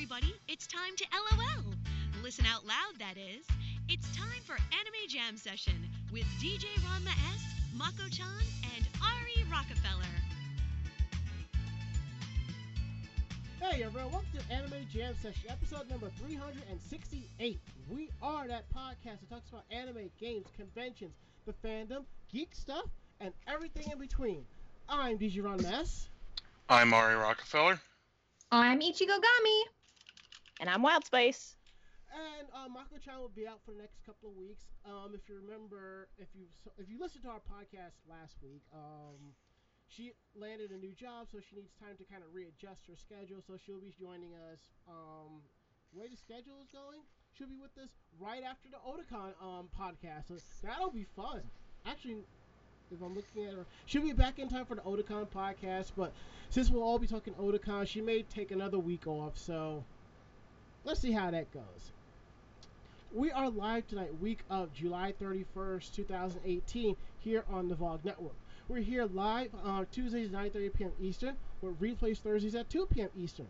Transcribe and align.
everybody. 0.00 0.34
It's 0.48 0.66
time 0.66 0.96
to 0.96 1.04
LOL. 1.12 1.74
Listen 2.22 2.46
out 2.46 2.64
loud, 2.64 2.98
that 3.00 3.18
is. 3.18 3.44
It's 3.86 4.06
time 4.16 4.40
for 4.46 4.54
Anime 4.54 5.08
Jam 5.10 5.36
Session 5.36 5.74
with 6.10 6.24
DJ 6.40 6.64
Ranma 6.78 7.12
S, 7.34 7.42
Mako 7.76 8.08
chan, 8.10 8.26
and 8.74 8.88
Ari 9.02 9.44
Rockefeller. 9.52 10.08
Hey 13.60 13.82
everyone, 13.82 14.10
welcome 14.10 14.30
to 14.38 14.54
Anime 14.54 14.86
Jam 14.90 15.14
Session, 15.20 15.50
episode 15.50 15.90
number 15.90 16.08
368. 16.26 17.60
We 17.90 18.08
are 18.22 18.48
that 18.48 18.64
podcast 18.74 19.20
that 19.20 19.28
talks 19.28 19.50
about 19.50 19.64
anime, 19.70 20.08
games, 20.18 20.46
conventions, 20.56 21.12
the 21.44 21.52
fandom, 21.62 22.04
geek 22.32 22.54
stuff, 22.54 22.86
and 23.20 23.34
everything 23.46 23.92
in 23.92 23.98
between. 23.98 24.46
I'm 24.88 25.18
DJ 25.18 25.42
Ranma 25.42 25.70
S. 25.70 26.08
I'm 26.70 26.94
Ari 26.94 27.16
Rockefeller. 27.16 27.78
I'm 28.50 28.80
Ichigo 28.80 29.18
Gami. 29.18 29.62
And 30.60 30.68
I'm 30.68 30.82
Wild 30.82 31.06
Spice. 31.06 31.56
And 32.12 32.46
uh, 32.52 32.68
Mako 32.68 33.00
Chan 33.00 33.16
will 33.16 33.32
be 33.32 33.48
out 33.48 33.64
for 33.64 33.72
the 33.72 33.80
next 33.80 34.04
couple 34.04 34.28
of 34.28 34.36
weeks. 34.36 34.68
Um, 34.84 35.16
if 35.16 35.24
you 35.24 35.40
remember, 35.40 36.08
if 36.18 36.28
you 36.36 36.44
if 36.76 36.84
you 36.90 37.00
listened 37.00 37.24
to 37.24 37.30
our 37.30 37.40
podcast 37.40 37.96
last 38.04 38.36
week, 38.44 38.60
um, 38.74 39.32
she 39.88 40.12
landed 40.36 40.70
a 40.70 40.76
new 40.76 40.92
job, 40.92 41.32
so 41.32 41.40
she 41.40 41.56
needs 41.56 41.72
time 41.80 41.96
to 41.96 42.04
kind 42.04 42.20
of 42.20 42.28
readjust 42.36 42.84
her 42.92 42.96
schedule. 43.00 43.40
So 43.40 43.56
she'll 43.56 43.80
be 43.80 43.94
joining 43.98 44.36
us. 44.52 44.60
Um, 44.84 45.40
way 45.96 46.12
the 46.12 46.16
schedule 46.20 46.60
is 46.60 46.68
going, 46.68 47.00
she'll 47.32 47.48
be 47.48 47.56
with 47.56 47.72
us 47.80 47.88
right 48.20 48.44
after 48.44 48.68
the 48.68 48.84
Otakon 48.84 49.32
um, 49.40 49.72
podcast. 49.72 50.28
So 50.28 50.36
that'll 50.60 50.92
be 50.92 51.06
fun. 51.16 51.40
Actually, 51.86 52.20
if 52.92 53.00
I'm 53.00 53.16
looking 53.16 53.48
at 53.48 53.54
her, 53.54 53.64
she'll 53.86 54.04
be 54.04 54.12
back 54.12 54.38
in 54.38 54.48
time 54.52 54.66
for 54.66 54.74
the 54.74 54.82
Otakon 54.82 55.24
podcast. 55.32 55.96
But 55.96 56.12
since 56.50 56.68
we'll 56.68 56.82
all 56.84 56.98
be 56.98 57.06
talking 57.06 57.32
Otakon, 57.40 57.88
she 57.88 58.02
may 58.04 58.28
take 58.28 58.52
another 58.52 58.78
week 58.78 59.06
off. 59.06 59.38
So 59.38 59.84
let's 60.84 61.00
see 61.00 61.12
how 61.12 61.30
that 61.30 61.52
goes. 61.52 61.92
We 63.12 63.30
are 63.32 63.50
live 63.50 63.88
tonight, 63.88 64.20
week 64.20 64.40
of 64.50 64.72
July 64.72 65.14
31st, 65.20 65.94
2018, 65.94 66.96
here 67.18 67.44
on 67.50 67.68
the 67.68 67.74
VOG 67.74 68.04
Network. 68.04 68.36
We're 68.68 68.82
here 68.82 69.06
live 69.06 69.50
on 69.64 69.86
Tuesdays 69.90 70.32
at 70.32 70.52
9:30 70.52 70.74
p.m. 70.74 70.92
Eastern, 71.02 71.36
with 71.60 71.80
replays 71.80 72.18
Thursdays 72.18 72.54
at 72.54 72.70
2 72.70 72.86
p.m. 72.86 73.08
Eastern. 73.18 73.48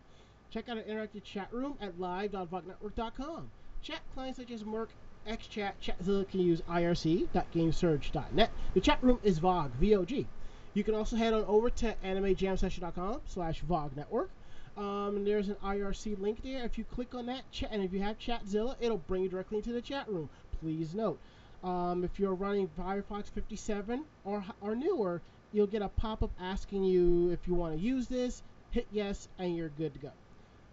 Check 0.49 0.67
out 0.67 0.77
our 0.77 0.83
interactive 0.83 1.23
chat 1.23 1.47
room 1.53 1.75
at 1.79 1.99
live.vognetwork.com. 1.99 3.51
Chat 3.83 3.99
clients 4.13 4.39
such 4.39 4.51
as 4.51 4.63
mIRC, 4.63 4.87
XChat, 5.27 5.73
Chatzilla 5.81 6.27
can 6.27 6.39
use 6.39 6.61
irc.gamesurge.net. 6.61 8.51
The 8.73 8.81
chat 8.81 9.03
room 9.03 9.19
is 9.23 9.39
VOG, 9.39 9.71
V-O-G. 9.75 10.27
You 10.73 10.83
can 10.83 10.95
also 10.95 11.15
head 11.15 11.33
on 11.33 11.45
over 11.45 11.69
to 11.69 11.95
animejamsession.com 12.03 13.21
slash 13.27 13.61
VOG 13.63 13.95
Network. 13.95 14.31
Um, 14.77 15.17
and 15.17 15.27
there's 15.27 15.49
an 15.49 15.57
IRC 15.63 16.19
link 16.19 16.41
there. 16.43 16.63
If 16.63 16.77
you 16.77 16.85
click 16.85 17.13
on 17.13 17.25
that, 17.25 17.49
chat, 17.51 17.69
and 17.71 17.83
if 17.83 17.91
you 17.93 18.01
have 18.01 18.17
Chatzilla, 18.17 18.75
it'll 18.79 18.97
bring 18.97 19.23
you 19.23 19.29
directly 19.29 19.57
into 19.57 19.73
the 19.73 19.81
chat 19.81 20.07
room. 20.07 20.29
Please 20.61 20.95
note, 20.95 21.19
um, 21.63 22.03
if 22.03 22.19
you're 22.19 22.33
running 22.33 22.69
Firefox 22.79 23.29
57 23.29 24.05
or, 24.23 24.43
or 24.61 24.75
newer, 24.75 25.21
you'll 25.51 25.67
get 25.67 25.81
a 25.81 25.89
pop-up 25.89 26.31
asking 26.39 26.83
you 26.83 27.29
if 27.31 27.47
you 27.47 27.53
want 27.53 27.75
to 27.75 27.79
use 27.79 28.07
this. 28.07 28.43
Hit 28.71 28.87
yes, 28.91 29.27
and 29.37 29.55
you're 29.55 29.69
good 29.69 29.93
to 29.93 29.99
go. 29.99 30.11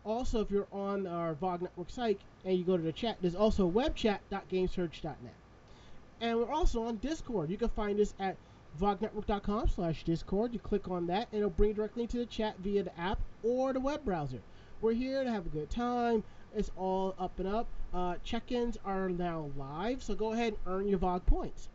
Also, 0.04 0.40
if 0.40 0.50
you're 0.50 0.68
on 0.72 1.06
our 1.06 1.34
VOG 1.34 1.62
Network 1.62 1.90
site 1.90 2.20
and 2.44 2.56
you 2.56 2.64
go 2.64 2.76
to 2.76 2.82
the 2.82 2.92
chat, 2.92 3.18
there's 3.20 3.34
also 3.34 3.68
webchat.gamesurge.net. 3.68 5.34
And 6.20 6.38
we're 6.38 6.52
also 6.52 6.84
on 6.84 6.96
Discord. 6.96 7.50
You 7.50 7.56
can 7.56 7.68
find 7.68 8.00
us 8.00 8.14
at 8.18 8.36
vognetwork.com 8.78 9.68
slash 9.68 10.04
discord. 10.04 10.52
You 10.52 10.58
click 10.58 10.88
on 10.88 11.06
that, 11.08 11.28
and 11.32 11.38
it'll 11.38 11.50
bring 11.50 11.70
you 11.70 11.74
directly 11.74 12.06
to 12.06 12.18
the 12.18 12.26
chat 12.26 12.56
via 12.58 12.82
the 12.82 12.98
app 12.98 13.18
or 13.42 13.72
the 13.72 13.80
web 13.80 14.04
browser. 14.04 14.40
We're 14.80 14.92
here 14.92 15.24
to 15.24 15.30
have 15.30 15.46
a 15.46 15.50
good 15.50 15.70
time. 15.70 16.22
It's 16.54 16.70
all 16.76 17.14
up 17.18 17.38
and 17.38 17.48
up. 17.48 17.66
Uh, 17.92 18.16
check-ins 18.22 18.78
are 18.84 19.08
now 19.08 19.50
live, 19.56 20.02
so 20.02 20.14
go 20.14 20.32
ahead 20.32 20.54
and 20.54 20.74
earn 20.74 20.88
your 20.88 20.98
VOG 20.98 21.26
points. 21.26 21.68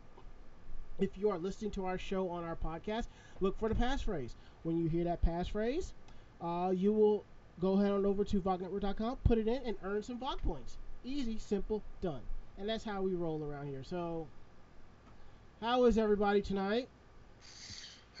If 0.98 1.10
you 1.18 1.30
are 1.30 1.38
listening 1.38 1.72
to 1.72 1.84
our 1.86 1.98
show 1.98 2.28
on 2.30 2.44
our 2.44 2.56
podcast, 2.56 3.06
look 3.40 3.58
for 3.58 3.68
the 3.68 3.74
passphrase. 3.74 4.34
When 4.62 4.76
you 4.76 4.88
hear 4.88 5.04
that 5.04 5.24
passphrase, 5.24 5.92
uh, 6.40 6.72
you 6.74 6.92
will 6.92 7.24
go 7.60 7.72
ahead 7.74 7.92
on 7.92 8.06
over 8.06 8.24
to 8.24 8.40
vognetwork.com, 8.40 9.18
put 9.24 9.38
it 9.38 9.48
in, 9.48 9.62
and 9.64 9.76
earn 9.82 10.02
some 10.02 10.18
VOG 10.18 10.42
points. 10.42 10.76
Easy, 11.04 11.38
simple, 11.38 11.82
done. 12.00 12.20
And 12.58 12.68
that's 12.68 12.84
how 12.84 13.02
we 13.02 13.14
roll 13.14 13.42
around 13.42 13.66
here. 13.66 13.82
So, 13.82 14.26
how 15.64 15.84
is 15.86 15.96
everybody 15.96 16.42
tonight? 16.42 16.88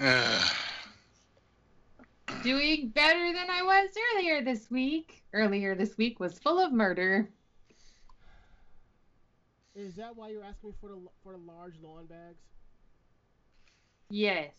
Doing 2.42 2.88
better 2.88 3.32
than 3.34 3.50
I 3.50 3.62
was 3.62 3.90
earlier 4.14 4.42
this 4.42 4.70
week. 4.70 5.22
Earlier 5.34 5.74
this 5.74 5.98
week 5.98 6.20
was 6.20 6.38
full 6.38 6.58
of 6.58 6.72
murder. 6.72 7.28
Is 9.76 9.94
that 9.96 10.16
why 10.16 10.30
you're 10.30 10.42
asking 10.42 10.70
me 10.70 10.76
for 10.80 10.88
the 10.88 10.96
for 11.22 11.32
the 11.32 11.38
large 11.38 11.74
lawn 11.82 12.06
bags? 12.06 12.40
Yes. 14.08 14.54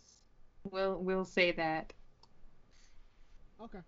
We'll 0.63 0.99
we'll 0.99 1.25
say 1.25 1.53
that. 1.53 1.91
Okay. 3.59 3.79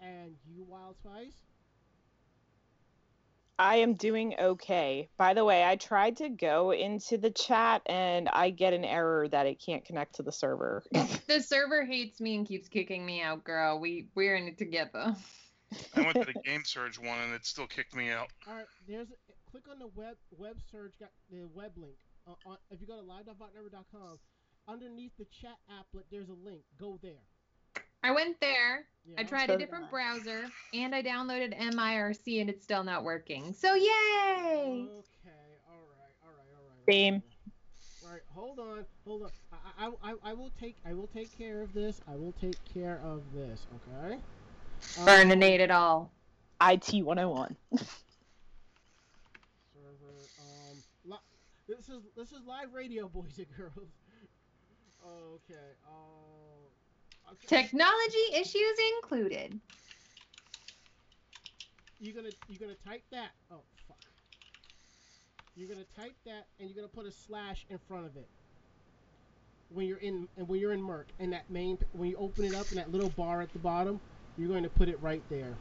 And 0.00 0.34
you, 0.52 0.64
Wild 0.64 0.96
Spice? 0.96 1.51
I 3.62 3.76
am 3.76 3.94
doing 3.94 4.34
okay. 4.40 5.08
By 5.16 5.34
the 5.34 5.44
way, 5.44 5.64
I 5.64 5.76
tried 5.76 6.16
to 6.16 6.28
go 6.28 6.72
into 6.72 7.16
the 7.16 7.30
chat 7.30 7.82
and 7.86 8.28
I 8.28 8.50
get 8.50 8.72
an 8.72 8.84
error 8.84 9.28
that 9.28 9.46
it 9.46 9.62
can't 9.64 9.84
connect 9.84 10.16
to 10.16 10.24
the 10.24 10.32
server. 10.32 10.82
The 11.28 11.40
server 11.46 11.84
hates 11.84 12.20
me 12.20 12.34
and 12.34 12.44
keeps 12.44 12.68
kicking 12.68 13.06
me 13.06 13.22
out, 13.22 13.44
girl. 13.44 13.78
We 13.78 14.08
we're 14.16 14.34
in 14.34 14.48
it 14.48 14.58
together. 14.58 15.14
I 15.94 16.00
went 16.00 16.14
to 16.14 16.24
the 16.24 16.40
Game 16.44 16.64
Surge 16.64 16.98
one 16.98 17.20
and 17.20 17.34
it 17.34 17.46
still 17.46 17.68
kicked 17.68 17.94
me 17.94 18.10
out. 18.10 18.30
All 18.48 18.56
right. 18.56 18.66
There's 18.88 19.06
a, 19.10 19.50
click 19.52 19.62
on 19.70 19.78
the 19.78 19.90
web 19.94 20.16
web 20.36 20.56
search. 20.72 20.94
Got 20.98 21.10
the 21.30 21.44
web 21.54 21.70
link. 21.76 21.94
Uh, 22.26 22.32
on, 22.44 22.56
if 22.72 22.80
you 22.80 22.88
go 22.88 22.96
to 22.96 23.06
live.vognetwork.com, 23.06 24.18
underneath 24.66 25.12
the 25.20 25.26
chat 25.40 25.58
applet, 25.70 26.02
there's 26.10 26.28
a 26.28 26.44
link. 26.44 26.62
Go 26.80 26.98
there. 27.00 27.22
I 28.02 28.10
went 28.10 28.40
there. 28.40 28.86
Yeah. 29.04 29.16
I 29.18 29.24
tried 29.24 29.48
So 29.48 29.54
a 29.54 29.58
different 29.58 29.90
browser 29.90 30.44
and 30.72 30.94
I 30.94 31.02
downloaded 31.02 31.58
MIRC 31.58 32.40
and 32.40 32.48
it's 32.50 32.62
still 32.62 32.84
not 32.84 33.04
working. 33.04 33.52
So 33.52 33.74
yay! 33.74 33.84
Okay. 33.84 33.90
All 34.68 34.84
right. 34.86 34.88
All 35.68 36.30
right. 36.30 36.48
All 36.54 36.62
right. 36.68 36.88
Same. 36.88 37.22
All 38.04 38.12
right. 38.12 38.22
Hold 38.34 38.58
on. 38.58 38.84
Hold 39.04 39.22
on. 39.24 39.30
I, 39.52 39.86
I, 39.86 40.10
I, 40.10 40.14
I 40.30 40.34
will 40.34 40.52
take 40.60 40.76
I 40.86 40.92
will 40.92 41.08
take 41.08 41.36
care 41.36 41.62
of 41.62 41.72
this. 41.72 42.00
I 42.08 42.16
will 42.16 42.34
take 42.40 42.56
care 42.72 43.00
of 43.04 43.22
this. 43.34 43.66
Okay. 43.88 44.18
Um, 44.98 45.06
Burninate 45.06 45.60
it 45.60 45.70
all. 45.70 46.12
IT 46.60 47.04
101. 47.04 47.56
server. 49.72 50.28
Um, 50.38 50.76
li- 51.04 51.16
this 51.68 51.88
is 51.88 52.02
this 52.16 52.32
is 52.32 52.44
live 52.46 52.72
radio, 52.72 53.08
boys 53.14 53.38
and 53.38 53.46
girls. 53.56 53.72
Okay. 53.76 53.88
Uh, 55.04 55.34
okay. 55.34 55.72
Technology 57.46 58.26
issues 58.34 58.78
included. 58.96 59.60
You're 62.00 62.14
gonna 62.14 62.30
you're 62.48 62.58
gonna 62.58 62.78
type 62.86 63.02
that. 63.12 63.30
Oh 63.50 63.60
fuck. 63.86 63.96
You're 65.54 65.68
gonna 65.68 65.86
type 65.96 66.14
that, 66.26 66.46
and 66.58 66.68
you're 66.68 66.76
gonna 66.76 66.88
put 66.88 67.06
a 67.06 67.12
slash 67.12 67.64
in 67.70 67.78
front 67.88 68.06
of 68.06 68.16
it. 68.16 68.28
When 69.68 69.86
you're 69.86 69.98
in 69.98 70.28
and 70.36 70.48
when 70.48 70.60
you're 70.60 70.72
in 70.72 70.82
mIRC, 70.82 71.04
and 71.18 71.32
that 71.32 71.48
main 71.50 71.78
when 71.92 72.10
you 72.10 72.16
open 72.16 72.44
it 72.44 72.54
up 72.54 72.70
in 72.70 72.76
that 72.76 72.90
little 72.90 73.10
bar 73.10 73.40
at 73.40 73.52
the 73.52 73.58
bottom, 73.58 74.00
you're 74.36 74.48
going 74.48 74.62
to 74.62 74.70
put 74.70 74.88
it 74.88 75.00
right 75.00 75.22
there. 75.30 75.54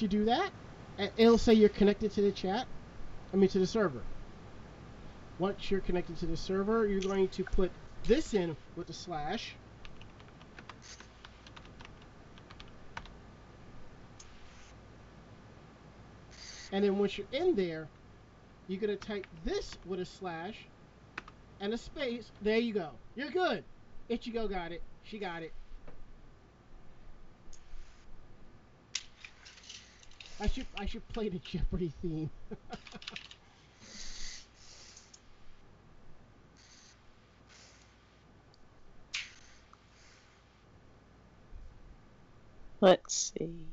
You 0.00 0.06
do 0.06 0.24
that, 0.26 0.52
and 0.96 1.10
it'll 1.16 1.38
say 1.38 1.54
you're 1.54 1.68
connected 1.68 2.12
to 2.12 2.22
the 2.22 2.30
chat. 2.30 2.66
I 3.32 3.36
mean 3.36 3.48
to 3.50 3.58
the 3.58 3.66
server. 3.66 4.02
Once 5.38 5.70
you're 5.70 5.80
connected 5.80 6.16
to 6.18 6.26
the 6.26 6.36
server, 6.36 6.86
you're 6.86 7.00
going 7.00 7.28
to 7.28 7.44
put 7.44 7.72
this 8.06 8.32
in 8.32 8.56
with 8.76 8.88
a 8.90 8.92
slash. 8.92 9.54
And 16.70 16.84
then 16.84 16.98
once 16.98 17.18
you're 17.18 17.26
in 17.32 17.56
there, 17.56 17.88
you're 18.68 18.80
going 18.80 18.96
to 18.96 19.06
type 19.06 19.26
this 19.44 19.76
with 19.86 20.00
a 20.00 20.04
slash 20.04 20.54
and 21.60 21.72
a 21.72 21.78
space. 21.78 22.30
There 22.42 22.58
you 22.58 22.74
go. 22.74 22.90
You're 23.16 23.30
good. 23.30 23.64
Ichigo 24.10 24.48
got 24.48 24.70
it. 24.72 24.82
She 25.04 25.18
got 25.18 25.42
it. 25.42 25.52
I 30.40 30.46
should 30.46 30.66
I 30.78 30.86
should 30.86 31.06
play 31.08 31.28
the 31.28 31.40
Jeopardy 31.40 31.92
theme. 32.00 32.30
Let's 42.80 43.32
see. 43.36 43.66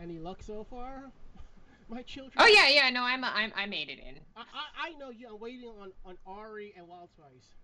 Any 0.00 0.18
luck 0.18 0.42
so 0.42 0.66
far? 0.68 1.12
My 1.88 2.02
children. 2.02 2.32
Oh 2.38 2.46
yeah, 2.46 2.68
yeah. 2.68 2.90
No, 2.90 3.04
I'm 3.04 3.22
I'm 3.22 3.52
I 3.54 3.66
made 3.66 3.88
it 3.88 4.00
in. 4.00 4.18
I, 4.36 4.40
I, 4.40 4.88
I 4.88 4.90
know 4.98 5.10
you. 5.10 5.28
I'm 5.28 5.38
waiting 5.38 5.68
on, 5.80 5.92
on 6.04 6.16
Ari 6.26 6.74
and 6.76 6.88
Wild 6.88 7.10
Spice. 7.10 7.61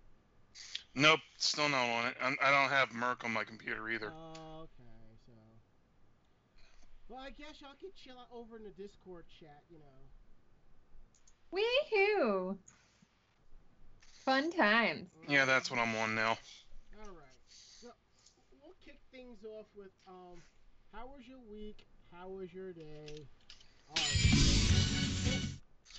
Nope, 0.95 1.19
still 1.37 1.69
not 1.69 1.87
on 1.89 2.07
it. 2.07 2.15
I'm, 2.21 2.35
I 2.43 2.51
don't 2.51 2.69
have 2.69 2.89
mIRC 2.89 3.23
on 3.23 3.31
my 3.31 3.43
computer 3.43 3.89
either. 3.89 4.11
Oh, 4.11 4.61
okay, 4.63 5.17
so. 5.25 5.31
Well, 7.07 7.19
I 7.19 7.29
guess 7.29 7.61
y'all 7.61 7.71
can 7.79 7.89
chill 7.95 8.15
out 8.19 8.27
over 8.33 8.57
in 8.57 8.63
the 8.63 8.71
Discord 8.71 9.25
chat, 9.39 9.63
you 9.69 9.77
know. 9.79 9.85
Woohoo! 11.53 12.57
Fun 14.25 14.51
times. 14.51 15.09
Yeah, 15.27 15.45
that's 15.45 15.71
what 15.71 15.79
I'm 15.79 15.95
on 15.95 16.13
now. 16.15 16.37
All 17.01 17.07
right. 17.09 17.39
So 17.81 17.87
we'll 18.61 18.75
kick 18.83 18.99
things 19.11 19.37
off 19.43 19.65
with 19.75 19.91
um, 20.07 20.41
how 20.93 21.07
was 21.07 21.27
your 21.27 21.39
week? 21.49 21.85
How 22.11 22.27
was 22.27 22.53
your 22.53 22.73
day? 22.73 23.25
All 23.89 23.95
right. 23.95 25.41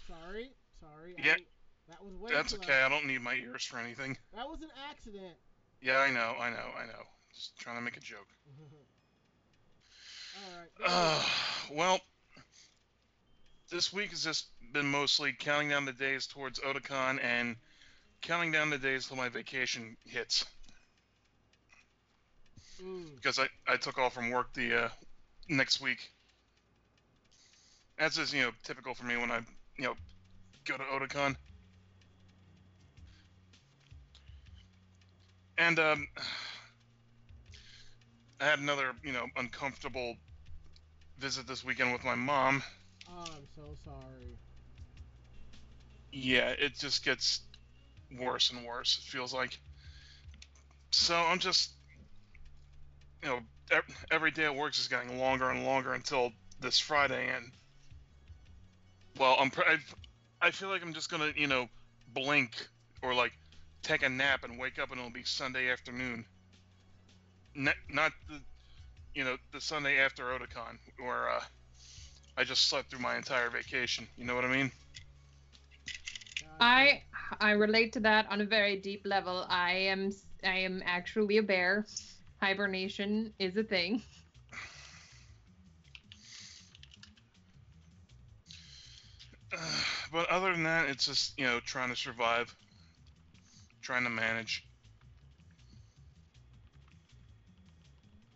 Sorry, 0.07 0.51
sorry. 0.81 1.15
Yeah. 1.19 1.35
didn't- 1.35 1.47
that 1.91 2.03
was 2.03 2.15
way 2.17 2.33
That's 2.33 2.55
okay. 2.55 2.83
I 2.83 2.89
don't 2.89 3.07
need 3.07 3.21
my 3.21 3.35
ears 3.35 3.65
for 3.65 3.79
anything. 3.79 4.17
That 4.35 4.49
was 4.49 4.63
an 4.63 4.71
accident. 4.91 5.35
Yeah, 5.83 5.99
I 5.99 6.11
know, 6.11 6.35
I 6.41 6.51
know, 6.51 6.67
I 6.79 6.87
know. 6.87 7.03
Just 7.35 7.59
trying 7.59 7.77
to 7.77 7.83
make 7.83 7.97
a 7.97 8.01
joke. 8.01 8.27
All 10.37 10.53
right. 10.59 10.71
Uh, 10.87 11.23
well, 11.73 12.01
this 13.71 13.93
week 13.93 14.11
has 14.11 14.25
just 14.25 14.47
been 14.73 14.87
mostly 14.87 15.35
counting 15.39 15.69
down 15.69 15.85
the 15.85 15.93
days 15.93 16.27
towards 16.27 16.61
Otakon 16.61 17.23
and 17.23 17.57
counting 18.23 18.53
down 18.53 18.71
the 18.71 18.79
days 18.79 19.07
till 19.07 19.17
my 19.17 19.29
vacation 19.29 19.97
hits. 20.07 20.45
Mm. 22.83 23.15
because 23.17 23.39
I, 23.39 23.47
I 23.69 23.77
took 23.77 23.99
off 23.99 24.15
from 24.15 24.31
work 24.31 24.53
the 24.55 24.85
uh, 24.85 24.89
next 25.49 25.81
week. 25.81 26.11
As 27.99 28.17
is, 28.17 28.33
you 28.33 28.43
know, 28.43 28.51
typical 28.65 28.95
for 28.95 29.05
me 29.05 29.17
when 29.17 29.31
I, 29.31 29.41
you 29.77 29.85
know, 29.85 29.95
go 30.65 30.77
to 30.77 30.85
Otakon. 30.85 31.37
And 35.61 35.79
um, 35.79 36.09
I 38.41 38.45
had 38.47 38.61
another, 38.61 38.93
you 39.05 39.13
know, 39.13 39.27
uncomfortable 39.37 40.17
visit 41.19 41.47
this 41.47 41.63
weekend 41.63 41.93
with 41.93 42.03
my 42.03 42.15
mom. 42.15 42.63
Oh, 43.07 43.25
I'm 43.27 43.47
so 43.55 43.63
sorry. 43.85 44.39
Yeah, 46.13 46.55
it 46.59 46.79
just 46.79 47.05
gets 47.05 47.43
worse 48.19 48.51
and 48.51 48.65
worse. 48.65 48.99
It 49.05 49.11
feels 49.11 49.35
like. 49.35 49.61
So 50.93 51.15
I'm 51.15 51.39
just, 51.39 51.73
you 53.23 53.29
know, 53.29 53.41
every 54.11 54.31
day 54.31 54.47
at 54.47 54.57
work 54.57 54.75
is 54.79 54.89
getting 54.89 55.19
longer 55.19 55.51
and 55.51 55.67
longer 55.67 55.93
until 55.93 56.33
this 56.59 56.79
Friday, 56.79 57.29
and 57.37 57.53
well, 59.19 59.37
I'm 59.39 59.53
I've, 59.69 59.95
I 60.41 60.53
feel 60.53 60.71
like 60.71 60.83
I'm 60.83 60.95
just 60.95 61.11
gonna, 61.11 61.33
you 61.37 61.49
know, 61.49 61.69
blink 62.15 62.67
or 63.03 63.13
like 63.13 63.33
take 63.83 64.03
a 64.03 64.09
nap 64.09 64.45
and 64.45 64.59
wake 64.59 64.79
up 64.79 64.91
and 64.91 64.99
it'll 64.99 65.11
be 65.11 65.25
Sunday 65.25 65.71
afternoon. 65.71 66.27
N- 67.57 67.75
not 67.89 68.13
the, 68.29 68.41
you 69.15 69.25
know, 69.25 69.37
the 69.53 69.61
Sunday 69.61 69.99
after 69.99 70.25
Otakon, 70.25 70.79
where 70.99 71.29
uh, 71.31 71.43
I 72.37 72.45
just 72.45 72.69
slept 72.69 72.91
through 72.91 73.01
my 73.01 73.17
entire 73.17 73.51
vacation. 73.51 74.09
You 74.17 74.25
know 74.25 74.35
what 74.35 74.45
I 74.45 74.49
mean? 74.49 74.73
I 76.61 77.03
I 77.41 77.53
relate 77.53 77.93
to 77.95 78.01
that 78.01 78.27
on 78.31 78.41
a 78.41 78.45
very 78.45 78.77
deep 78.77 79.03
level. 79.05 79.47
I 79.49 79.73
am 79.73 80.11
I 80.45 80.59
am 80.59 80.83
actually 80.85 81.39
a 81.39 81.43
bear. 81.43 81.87
Hibernation 82.41 83.35
is 83.39 83.57
a 83.57 83.65
thing. 83.65 84.03
but 90.13 90.29
other 90.29 90.53
than 90.53 90.65
that, 90.65 90.89
it's 90.89 91.07
just 91.07 91.39
you 91.39 91.45
know 91.45 91.61
trying 91.61 91.91
to 91.91 91.97
survive, 91.97 92.55
trying 93.83 94.05
to 94.05 94.11
manage. 94.11 94.65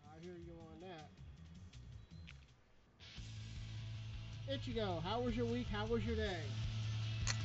I 0.05 0.20
hear 0.23 0.32
you 0.46 0.55
on 0.61 0.81
that. 0.81 1.11
Ichigo, 4.58 5.02
how 5.02 5.20
was 5.20 5.37
your 5.37 5.46
week? 5.46 5.67
How 5.73 5.87
was 5.87 6.05
your 6.05 6.17
day? 6.17 6.37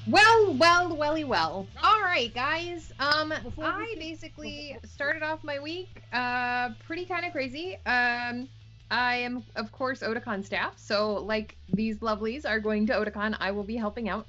Well, 0.07 0.53
well, 0.55 0.95
welly, 0.95 1.23
well. 1.23 1.67
All 1.83 2.01
right, 2.01 2.33
guys. 2.33 2.91
Um, 2.99 3.33
Before 3.43 3.65
I 3.65 3.93
basically 3.99 4.73
before- 4.73 4.89
started 4.89 5.23
off 5.23 5.43
my 5.43 5.59
week 5.59 6.01
uh 6.13 6.69
pretty 6.85 7.05
kind 7.05 7.25
of 7.25 7.31
crazy. 7.31 7.75
Um, 7.85 8.47
I 8.91 9.17
am 9.17 9.43
of 9.55 9.71
course 9.71 9.99
Otakon 10.01 10.43
staff, 10.43 10.73
so 10.77 11.13
like 11.15 11.55
these 11.73 11.97
lovelies 11.99 12.45
are 12.47 12.59
going 12.59 12.87
to 12.87 12.93
Otakon, 12.93 13.35
I 13.39 13.51
will 13.51 13.63
be 13.63 13.75
helping 13.75 14.09
out 14.09 14.25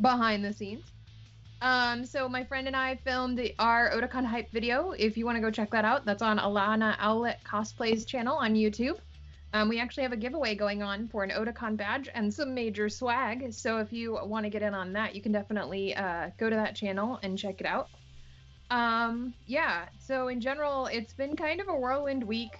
behind 0.00 0.44
the 0.44 0.52
scenes. 0.52 0.84
Um, 1.64 2.04
so 2.04 2.28
my 2.28 2.44
friend 2.44 2.66
and 2.66 2.76
I 2.76 2.96
filmed 2.96 3.38
the- 3.38 3.54
our 3.58 3.90
Otakon 3.90 4.26
hype 4.26 4.50
video. 4.50 4.90
If 4.90 5.16
you 5.16 5.24
want 5.24 5.36
to 5.36 5.40
go 5.40 5.50
check 5.50 5.70
that 5.70 5.86
out, 5.86 6.04
that's 6.04 6.20
on 6.20 6.38
Alana 6.38 6.94
Owlet 7.00 7.38
Cosplays 7.42 8.06
channel 8.06 8.36
on 8.36 8.54
YouTube. 8.54 8.98
Um, 9.54 9.70
we 9.70 9.80
actually 9.80 10.02
have 10.02 10.12
a 10.12 10.16
giveaway 10.16 10.56
going 10.56 10.82
on 10.82 11.08
for 11.08 11.24
an 11.24 11.30
Otakon 11.30 11.78
badge 11.78 12.10
and 12.12 12.32
some 12.32 12.54
major 12.54 12.90
swag. 12.90 13.50
So 13.54 13.78
if 13.78 13.94
you 13.94 14.18
want 14.26 14.44
to 14.44 14.50
get 14.50 14.60
in 14.60 14.74
on 14.74 14.92
that, 14.92 15.14
you 15.14 15.22
can 15.22 15.32
definitely 15.32 15.96
uh, 15.96 16.28
go 16.36 16.50
to 16.50 16.56
that 16.56 16.76
channel 16.76 17.18
and 17.22 17.38
check 17.38 17.62
it 17.62 17.66
out. 17.66 17.88
Um, 18.68 19.32
yeah. 19.46 19.86
So 19.98 20.28
in 20.28 20.42
general, 20.42 20.88
it's 20.88 21.14
been 21.14 21.34
kind 21.34 21.62
of 21.62 21.68
a 21.68 21.74
whirlwind 21.74 22.24
week. 22.24 22.58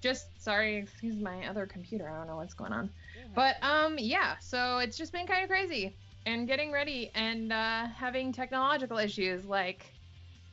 Just 0.00 0.26
sorry, 0.42 0.78
excuse 0.78 1.14
my 1.14 1.46
other 1.46 1.64
computer. 1.64 2.08
I 2.08 2.18
don't 2.18 2.26
know 2.26 2.36
what's 2.38 2.54
going 2.54 2.72
on. 2.72 2.90
But 3.36 3.62
um, 3.62 3.98
yeah. 4.00 4.34
So 4.40 4.78
it's 4.78 4.96
just 4.96 5.12
been 5.12 5.28
kind 5.28 5.44
of 5.44 5.48
crazy 5.48 5.94
and 6.26 6.46
getting 6.46 6.70
ready 6.72 7.10
and 7.14 7.52
uh, 7.52 7.86
having 7.86 8.32
technological 8.32 8.98
issues 8.98 9.44
like 9.44 9.92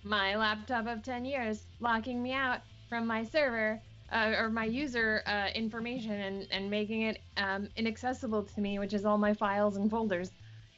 my 0.03 0.35
laptop 0.35 0.87
of 0.87 1.03
10 1.03 1.25
years 1.25 1.65
locking 1.79 2.21
me 2.23 2.33
out 2.33 2.61
from 2.87 3.05
my 3.05 3.23
server 3.23 3.79
uh, 4.11 4.33
or 4.37 4.49
my 4.49 4.65
user 4.65 5.21
uh, 5.25 5.47
information 5.53 6.13
and, 6.13 6.47
and 6.51 6.69
making 6.69 7.03
it 7.03 7.19
um, 7.37 7.67
inaccessible 7.75 8.43
to 8.43 8.61
me, 8.61 8.79
which 8.79 8.93
is 8.93 9.05
all 9.05 9.17
my 9.17 9.33
files 9.33 9.75
and 9.75 9.89
folders. 9.89 10.31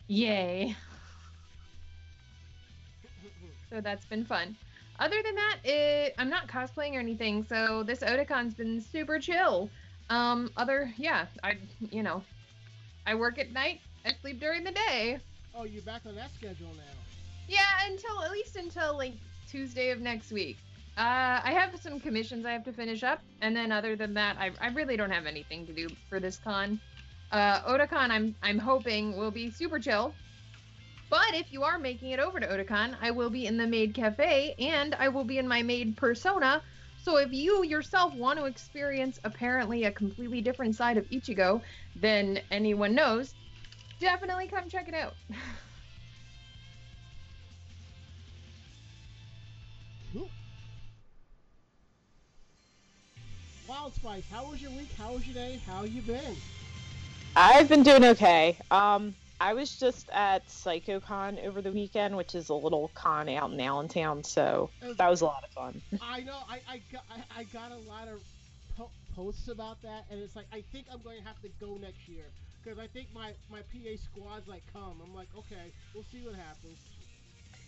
Yay. 0.07 0.75
So 3.69 3.79
that's 3.79 4.03
been 4.03 4.25
fun. 4.25 4.57
Other 4.99 5.15
than 5.23 5.33
that, 5.35 5.57
it, 5.63 6.13
I'm 6.17 6.29
not 6.29 6.49
cosplaying 6.49 6.93
or 6.93 6.99
anything, 6.99 7.45
so 7.47 7.83
this 7.83 8.01
Otakon's 8.01 8.53
been 8.53 8.81
super 8.81 9.17
chill. 9.17 9.69
Um, 10.09 10.51
other, 10.57 10.93
yeah, 10.97 11.27
I, 11.41 11.57
you 11.89 12.03
know, 12.03 12.21
I 13.07 13.15
work 13.15 13.39
at 13.39 13.53
night, 13.53 13.79
I 14.05 14.13
sleep 14.21 14.39
during 14.39 14.63
the 14.63 14.71
day. 14.71 15.19
oh, 15.55 15.63
you're 15.63 15.81
back 15.83 16.01
on 16.05 16.15
that 16.15 16.31
schedule 16.33 16.73
now. 16.75 16.83
Yeah, 17.47 17.59
until 17.87 18.23
at 18.23 18.31
least 18.31 18.55
until 18.55 18.97
like 18.97 19.13
Tuesday 19.49 19.91
of 19.91 19.99
next 19.99 20.31
week. 20.31 20.57
Uh, 20.97 21.39
I 21.43 21.51
have 21.53 21.79
some 21.81 21.99
commissions 21.99 22.45
I 22.45 22.51
have 22.51 22.65
to 22.65 22.73
finish 22.73 23.03
up, 23.03 23.21
and 23.41 23.55
then 23.55 23.71
other 23.71 23.95
than 23.95 24.13
that, 24.15 24.37
I, 24.37 24.51
I 24.59 24.69
really 24.69 24.97
don't 24.97 25.11
have 25.11 25.25
anything 25.25 25.65
to 25.67 25.73
do 25.73 25.87
for 26.09 26.19
this 26.19 26.37
con. 26.37 26.79
Uh, 27.31 27.61
Otakon, 27.61 28.09
I'm 28.09 28.35
I'm 28.41 28.59
hoping 28.59 29.15
will 29.17 29.31
be 29.31 29.51
super 29.51 29.79
chill. 29.79 30.13
But 31.09 31.33
if 31.33 31.51
you 31.51 31.63
are 31.63 31.77
making 31.77 32.11
it 32.11 32.19
over 32.19 32.39
to 32.39 32.47
Otakon, 32.47 32.95
I 33.01 33.11
will 33.11 33.29
be 33.29 33.45
in 33.45 33.57
the 33.57 33.67
maid 33.67 33.93
cafe, 33.93 34.55
and 34.59 34.95
I 34.95 35.09
will 35.09 35.23
be 35.25 35.37
in 35.37 35.47
my 35.47 35.61
maid 35.61 35.95
persona. 35.97 36.61
So 37.03 37.17
if 37.17 37.31
you 37.33 37.63
yourself 37.65 38.13
want 38.15 38.37
to 38.39 38.45
experience 38.45 39.19
apparently 39.23 39.85
a 39.85 39.91
completely 39.91 40.41
different 40.41 40.75
side 40.75 40.97
of 40.97 41.09
Ichigo 41.09 41.61
than 41.95 42.39
anyone 42.51 42.93
knows, 42.95 43.33
definitely 44.01 44.47
come 44.47 44.67
check 44.67 44.89
it 44.89 44.95
out. 44.95 45.13
Wild 53.67 53.95
Spice, 53.95 54.23
how 54.29 54.51
was 54.51 54.61
your 54.61 54.71
week? 54.71 54.89
How 54.97 55.13
was 55.13 55.25
your 55.25 55.35
day? 55.35 55.57
How 55.65 55.83
you 55.83 56.01
been? 56.01 56.35
I've 57.37 57.69
been 57.69 57.83
doing 57.83 58.03
okay. 58.03 58.57
Um, 58.69 59.15
I 59.39 59.53
was 59.53 59.79
just 59.79 60.09
at 60.11 60.45
PsychoCon 60.49 61.45
over 61.47 61.61
the 61.61 61.71
weekend, 61.71 62.17
which 62.17 62.35
is 62.35 62.49
a 62.49 62.53
little 62.53 62.91
con 62.93 63.29
out 63.29 63.51
in 63.51 63.61
Allentown, 63.61 64.25
so 64.25 64.71
that 64.97 65.09
was 65.09 65.21
a 65.21 65.25
lot 65.25 65.43
of 65.45 65.51
fun. 65.51 65.81
I 66.01 66.19
know. 66.21 66.39
I, 66.49 66.59
I 66.67 66.81
got 66.91 67.03
I, 67.09 67.39
I 67.39 67.43
got 67.45 67.71
a 67.71 67.77
lot 67.77 68.09
of 68.09 68.19
po- 68.75 68.91
posts 69.15 69.47
about 69.47 69.81
that, 69.83 70.03
and 70.11 70.21
it's 70.21 70.35
like 70.35 70.47
I 70.51 70.63
think 70.73 70.87
I'm 70.91 71.01
going 71.01 71.19
to 71.19 71.23
have 71.23 71.41
to 71.43 71.49
go 71.61 71.77
next 71.81 72.09
year 72.09 72.25
because 72.63 72.79
I 72.79 72.87
think 72.87 73.09
my 73.13 73.33
my 73.49 73.61
PA 73.61 73.95
squad's 73.97 74.47
like 74.47 74.63
come. 74.71 75.01
I'm 75.03 75.13
like 75.13 75.29
okay, 75.35 75.73
we'll 75.93 76.03
see 76.03 76.21
what 76.21 76.35
happens. 76.35 76.79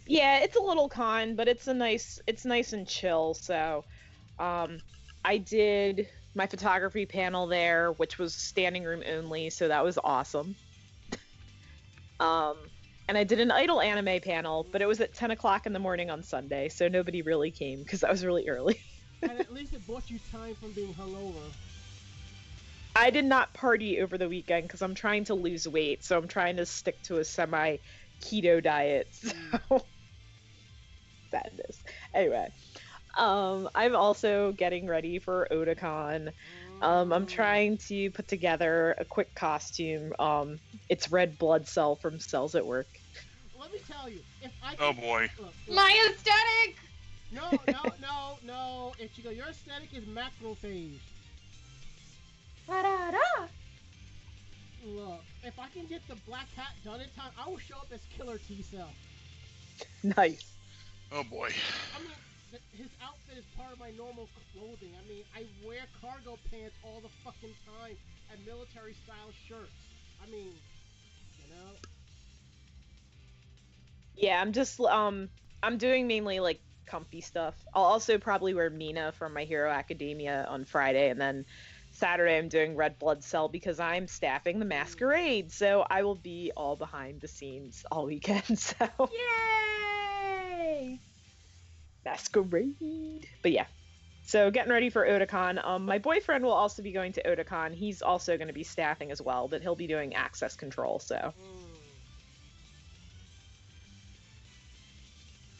Yeah, 0.06 0.40
it's 0.40 0.56
a 0.56 0.62
little 0.62 0.90
con, 0.90 1.36
but 1.36 1.48
it's 1.48 1.68
a 1.68 1.74
nice, 1.74 2.20
it's 2.28 2.46
nice 2.46 2.74
and 2.74 2.88
chill. 2.88 3.34
So, 3.36 3.86
um, 4.40 4.82
I 5.24 5.38
did 5.38 6.10
my 6.36 6.48
photography 6.48 7.06
panel 7.06 7.48
there, 7.48 7.94
which 7.94 8.18
was 8.18 8.36
standing 8.36 8.84
room 8.84 9.04
only, 9.08 9.50
so 9.50 9.68
that 9.68 9.84
was 9.84 9.98
awesome. 10.04 10.58
Um, 12.20 12.72
and 13.10 13.18
I 13.18 13.26
did 13.26 13.40
an 13.42 13.52
idol 13.52 13.82
anime 13.82 14.22
panel, 14.22 14.70
but 14.72 14.82
it 14.82 14.88
was 14.88 15.02
at 15.02 15.14
10 15.14 15.32
o'clock 15.32 15.66
in 15.66 15.74
the 15.74 15.80
morning 15.80 16.10
on 16.10 16.24
Sunday, 16.24 16.70
so 16.70 16.88
nobody 16.88 17.22
really 17.22 17.52
came 17.52 17.80
because 17.84 18.00
that 18.02 18.12
was 18.12 18.26
really 18.26 18.48
early. 18.48 18.80
and 19.24 19.38
at 19.38 19.52
least 19.52 19.74
it 19.74 19.86
bought 19.86 20.10
you 20.10 20.20
time 20.20 20.56
from 20.56 20.72
being 20.74 20.94
hungover. 20.94 21.52
I 22.96 23.10
did 23.10 23.26
not 23.26 23.54
party 23.54 24.00
over 24.02 24.18
the 24.18 24.30
weekend 24.30 24.68
because 24.68 24.82
I'm 24.82 24.96
trying 24.96 25.26
to 25.26 25.36
lose 25.36 25.68
weight, 25.68 26.04
so 26.04 26.18
I'm 26.18 26.28
trying 26.28 26.58
to 26.58 26.66
stick 26.66 27.02
to 27.04 27.18
a 27.18 27.26
semi 27.26 27.78
keto 28.24 28.62
diet. 28.64 29.08
So 29.70 29.88
sadness. 31.32 31.84
Anyway, 32.14 32.48
um, 33.18 33.70
I'm 33.76 33.96
also 33.96 34.52
getting 34.52 34.88
ready 34.88 35.20
for 35.20 35.48
Otakon. 35.52 36.32
Um, 36.82 37.14
I'm 37.14 37.26
trying 37.26 37.78
to 37.88 38.12
put 38.12 38.28
together 38.28 38.96
a 39.00 39.06
quick 39.06 39.34
costume. 39.36 40.14
Um, 40.20 40.60
it's 40.90 41.12
red 41.12 41.38
blood 41.38 41.68
cell 41.68 41.96
from 41.96 42.20
Cells 42.20 42.56
at 42.56 42.66
Work. 42.66 42.90
Let 43.58 43.72
me 43.72 43.80
tell 43.90 44.10
you, 44.10 44.22
if 44.42 44.52
I 44.62 44.76
Oh 44.80 44.94
boy. 44.94 45.30
look, 45.40 45.54
look, 45.68 45.76
My 45.76 46.10
aesthetic. 46.10 46.78
no, 47.32 47.52
no, 47.72 47.94
no, 48.00 48.38
no, 48.44 48.94
Ichigo, 49.02 49.36
your 49.36 49.50
aesthetic 49.50 49.94
is 49.94 50.06
macrophage. 50.06 51.13
Da-da-da. 52.68 53.48
Look, 54.86 55.22
if 55.44 55.58
I 55.60 55.68
can 55.70 55.86
get 55.86 56.02
the 56.08 56.16
black 56.28 56.48
hat 56.56 56.74
done 56.84 57.02
in 57.02 57.08
time, 57.18 57.32
I 57.40 57.50
will 57.50 57.58
show 57.58 57.78
up 57.78 57.88
as 57.94 58.02
Killer 58.18 58.38
T 58.38 58.62
Cell. 58.62 58.90
Nice. 60.18 60.52
Oh 61.12 61.24
boy. 61.24 61.50
I 61.96 62.00
mean, 62.02 62.12
th- 62.52 62.64
his 62.74 62.88
outfit 63.02 63.38
is 63.38 63.46
part 63.56 63.72
of 63.72 63.80
my 63.80 63.92
normal 63.92 64.28
clothing. 64.54 64.94
I 64.94 65.08
mean, 65.08 65.24
I 65.36 65.46
wear 65.66 65.82
cargo 66.02 66.38
pants 66.52 66.76
all 66.84 67.00
the 67.02 67.10
fucking 67.24 67.54
time 67.66 67.96
and 68.32 68.46
military 68.46 68.96
style 69.06 69.32
shirts. 69.48 69.72
I 70.22 70.30
mean, 70.30 70.54
you 71.42 71.56
know. 71.56 71.72
Yeah, 74.16 74.42
I'm 74.42 74.52
just 74.52 74.80
um 74.82 75.30
I'm 75.62 75.78
doing 75.78 76.08
mainly 76.08 76.40
like 76.40 76.60
comfy 76.86 77.22
stuff. 77.22 77.56
I'll 77.74 77.84
also 77.84 78.18
probably 78.18 78.54
wear 78.54 78.70
Mina 78.70 79.14
from 79.14 79.34
My 79.34 79.44
Hero 79.46 79.72
Academia 79.72 80.46
on 80.50 80.66
Friday 80.66 81.10
and 81.10 81.20
then 81.20 81.46
Saturday 81.94 82.38
I'm 82.38 82.50
doing 82.50 82.76
Red 82.76 82.98
Blood 83.00 83.24
Cell 83.24 83.48
because 83.50 83.80
I'm 83.80 84.08
staffing 84.08 84.60
the 84.60 84.66
masquerade. 84.66 85.52
So 85.52 85.86
I 85.88 86.04
will 86.04 86.16
be 86.16 86.52
all 86.58 86.76
behind 86.76 87.22
the 87.22 87.28
scenes 87.28 87.86
all 87.92 88.06
weekend. 88.08 88.44
So 88.58 88.90
Yay! 90.60 91.02
masquerade. 92.06 93.28
But 93.44 93.52
yeah. 93.52 93.68
So 94.24 94.50
getting 94.52 94.72
ready 94.72 94.90
for 94.90 95.06
Otakon. 95.06 95.64
Um 95.64 95.86
my 95.86 96.00
boyfriend 96.00 96.44
will 96.44 96.52
also 96.54 96.82
be 96.82 96.94
going 96.94 97.14
to 97.14 97.24
Otakon. 97.24 97.76
He's 97.76 98.02
also 98.02 98.38
going 98.38 98.48
to 98.48 98.54
be 98.54 98.64
staffing 98.64 99.12
as 99.12 99.22
well, 99.22 99.48
but 99.48 99.62
he'll 99.62 99.76
be 99.76 99.88
doing 99.88 100.16
access 100.16 100.56
control. 100.56 101.00
So 101.00 101.34
Mm. 101.40 101.84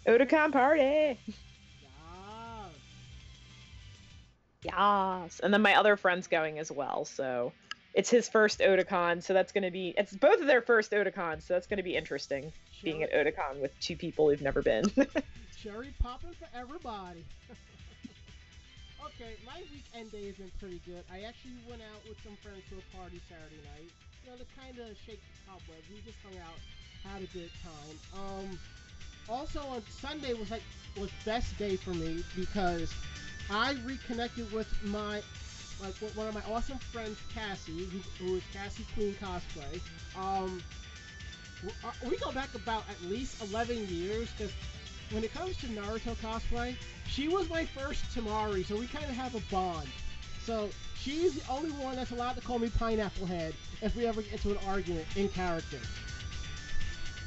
Otakon 0.08 0.52
party. 0.52 1.22
Yes. 4.64 5.40
And 5.42 5.54
then 5.54 5.62
my 5.62 5.76
other 5.76 5.98
friend's 5.98 6.28
going 6.28 6.60
as 6.60 6.72
well, 6.72 7.06
so 7.06 7.54
it's 7.94 8.10
his 8.10 8.28
first 8.28 8.60
Otakon, 8.60 9.22
so 9.22 9.34
that's 9.34 9.52
gonna 9.52 9.72
be 9.72 9.94
it's 9.98 10.14
both 10.16 10.42
of 10.42 10.48
their 10.48 10.62
first 10.62 10.92
Otakon, 10.92 11.42
so 11.42 11.54
that's 11.54 11.68
gonna 11.68 11.84
be 11.84 11.96
interesting 11.96 12.52
being 12.84 13.04
at 13.04 13.14
Otakon 13.14 13.62
with 13.62 13.78
two 13.80 13.96
people 13.96 14.30
who've 14.30 14.42
never 14.42 14.62
been. 14.62 14.84
Cherry 15.64 15.94
popping 16.02 16.34
for 16.34 16.48
everybody. 16.58 17.24
okay, 19.06 19.34
my 19.46 19.62
weekend 19.72 20.12
day 20.12 20.28
has 20.28 20.36
been 20.36 20.52
pretty 20.60 20.82
good. 20.86 21.04
I 21.12 21.24
actually 21.24 21.56
went 21.70 21.82
out 21.82 22.02
with 22.08 22.18
some 22.24 22.36
friends 22.44 22.64
to 22.70 22.76
a 22.76 22.98
party 22.98 23.22
Saturday 23.30 23.62
night. 23.76 23.90
You 24.24 24.32
know, 24.32 24.38
to 24.38 24.46
kind 24.60 24.78
of 24.80 24.98
shake 25.06 25.20
the 25.20 25.52
cobwebs. 25.52 25.88
We 25.92 26.00
just 26.06 26.18
hung 26.24 26.38
out, 26.44 26.60
had 27.04 27.22
a 27.22 27.30
good 27.32 27.52
time. 27.64 27.96
Um, 28.16 28.60
also 29.30 29.60
on 29.62 29.82
Sunday 29.90 30.34
was 30.34 30.52
like 30.52 30.64
was 31.00 31.10
best 31.26 31.58
day 31.58 31.76
for 31.76 31.92
me 31.92 32.24
because 32.36 32.94
I 33.50 33.76
reconnected 33.86 34.52
with 34.52 34.68
my 34.86 35.22
like 35.82 35.96
one 36.16 36.28
of 36.28 36.34
my 36.34 36.42
awesome 36.50 36.78
friends, 36.78 37.18
Cassie, 37.34 37.90
who, 38.20 38.36
is 38.36 38.44
Cassie 38.54 38.86
Queen 38.96 39.16
Cosplay. 39.16 39.82
Um, 40.16 40.62
uh, 41.84 41.92
we 42.10 42.18
go 42.18 42.32
back 42.32 42.54
about 42.56 42.84
at 42.90 43.02
least 43.10 43.42
11 43.42 43.88
years 43.90 44.30
because 44.32 44.54
when 45.12 45.24
it 45.24 45.34
comes 45.34 45.58
to 45.58 45.68
Naruto 45.68 46.16
cosplay, 46.16 46.76
she 47.08 47.28
was 47.28 47.50
my 47.50 47.66
first 47.66 48.04
Temari, 48.16 48.66
so 48.66 48.78
we 48.78 48.88
kind 48.88 49.06
of 49.06 49.12
have 49.12 49.36
a 49.36 49.42
bond. 49.52 49.88
So 50.46 50.70
she's 50.96 51.36
the 51.36 51.52
only 51.52 51.72
one 51.72 51.96
that's 51.96 52.12
allowed 52.12 52.34
to 52.34 52.42
call 52.42 52.60
me 52.60 52.70
Pineapple 52.70 53.26
Head 53.26 53.54
if 53.82 53.96
we 53.96 54.06
ever 54.06 54.22
get 54.22 54.34
into 54.34 54.52
an 54.52 54.58
argument 54.68 55.06
in 55.16 55.30
character. 55.30 55.80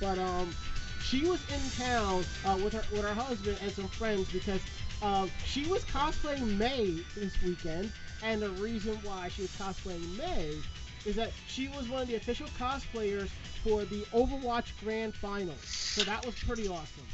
But 0.01 0.19
um, 0.19 0.55
she 1.03 1.27
was 1.27 1.41
in 1.51 1.85
town 1.85 2.25
uh, 2.45 2.59
with 2.63 2.73
her 2.73 2.83
with 2.93 3.03
her 3.03 3.15
husband 3.15 3.59
and 3.63 3.73
some 3.73 3.89
friends 3.89 4.31
because 4.33 4.61
um, 5.03 5.31
she 5.45 5.67
was 5.67 5.85
cosplaying 5.85 6.57
Mei 6.57 6.99
this 7.15 7.41
weekend, 7.43 7.93
and 8.23 8.41
the 8.41 8.51
reason 8.51 8.99
why 9.03 9.29
she 9.29 9.43
was 9.43 9.51
cosplaying 9.53 10.17
Mei 10.17 10.59
is 11.05 11.17
that 11.17 11.33
she 11.47 11.69
was 11.69 11.89
one 11.89 12.03
of 12.03 12.09
the 12.09 12.17
official 12.17 12.49
cosplayers 12.59 13.29
for 13.63 13.85
the 13.85 14.03
Overwatch 14.13 14.67
Grand 14.83 15.15
Final. 15.15 15.55
So 15.63 16.03
that 16.05 16.25
was 16.25 16.35
pretty 16.45 16.69
awesome. 16.69 17.07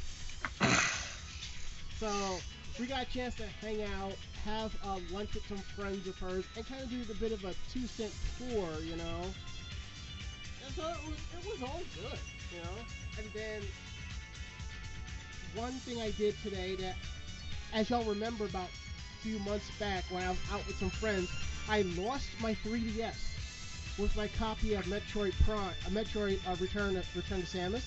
So 1.99 2.39
we 2.81 2.87
got 2.87 3.03
a 3.03 3.11
chance 3.13 3.35
to 3.37 3.47
hang 3.61 3.83
out, 3.83 4.15
have 4.45 4.75
uh, 4.85 4.99
lunch 5.11 5.35
with 5.35 5.47
some 5.47 5.59
friends 5.59 6.07
of 6.09 6.19
hers, 6.19 6.45
and 6.57 6.67
kind 6.67 6.83
of 6.83 6.91
do 6.91 7.01
a 7.11 7.15
bit 7.17 7.33
of 7.33 7.45
a 7.45 7.55
two 7.73 7.87
cent 7.87 8.13
tour, 8.39 8.69
you 8.83 8.97
know. 8.97 9.23
And 10.65 10.75
so 10.75 10.83
it 10.89 11.09
was, 11.09 11.19
it 11.39 11.53
was 11.53 11.63
all 11.63 11.83
good, 12.01 12.19
you 12.53 12.59
know. 12.63 12.79
And 13.19 13.27
then 13.35 13.63
one 15.55 15.73
thing 15.73 16.01
I 16.01 16.11
did 16.13 16.35
today 16.43 16.77
that, 16.77 16.97
as 17.73 17.91
y'all 17.91 18.05
remember, 18.05 18.45
about 18.45 18.69
a 18.69 19.23
few 19.23 19.39
months 19.41 19.71
back 19.79 20.05
when 20.11 20.23
I 20.23 20.31
was 20.31 20.39
out 20.53 20.67
with 20.67 20.77
some 20.77 20.91
friends, 20.91 21.31
I 21.69 21.83
lost 21.83 22.29
my 22.41 22.55
3DS 22.55 23.33
with 23.99 24.17
my 24.17 24.29
copy 24.29 24.75
of 24.75 24.85
Metroid 24.87 25.33
Prime, 25.45 25.73
uh, 25.87 25.91
Metroid 25.91 26.39
uh, 26.49 26.57
Return 26.61 26.95
to, 26.95 27.03
Return 27.15 27.43
to 27.43 27.47
Samus. 27.47 27.85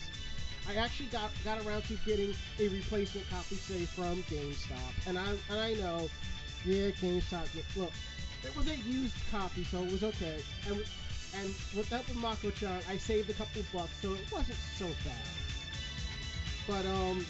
I 0.68 0.76
actually 0.76 1.10
got 1.10 1.30
got 1.44 1.64
around 1.66 1.84
to 1.84 1.94
getting 2.06 2.34
a 2.60 2.68
replacement 2.70 3.30
copy, 3.30 3.56
say 3.56 3.86
from 3.86 4.24
GameStop, 4.24 5.08
and 5.08 5.20
I 5.20 5.30
and 5.50 5.60
I 5.60 5.74
know, 5.76 6.10
yeah, 6.66 6.90
GameStop. 6.90 7.48
Look, 7.76 7.92
it 8.44 8.56
was 8.56 8.68
a 8.68 8.76
used 8.78 9.16
copy, 9.32 9.64
so 9.66 9.84
it 9.84 9.92
was 9.92 10.04
okay. 10.04 10.44
And 10.68 10.84
and 11.40 11.54
with 11.76 11.90
that 11.90 12.08
with 12.08 12.18
Mako-chan, 12.18 12.82
I 12.90 12.98
saved 12.98 13.30
a 13.30 13.34
couple 13.34 13.62
bucks, 13.74 13.92
so 14.02 14.14
it 14.14 14.32
wasn't 14.32 14.58
so 14.78 14.86
bad. 14.86 15.26
But 16.68 16.86
um, 16.88 17.26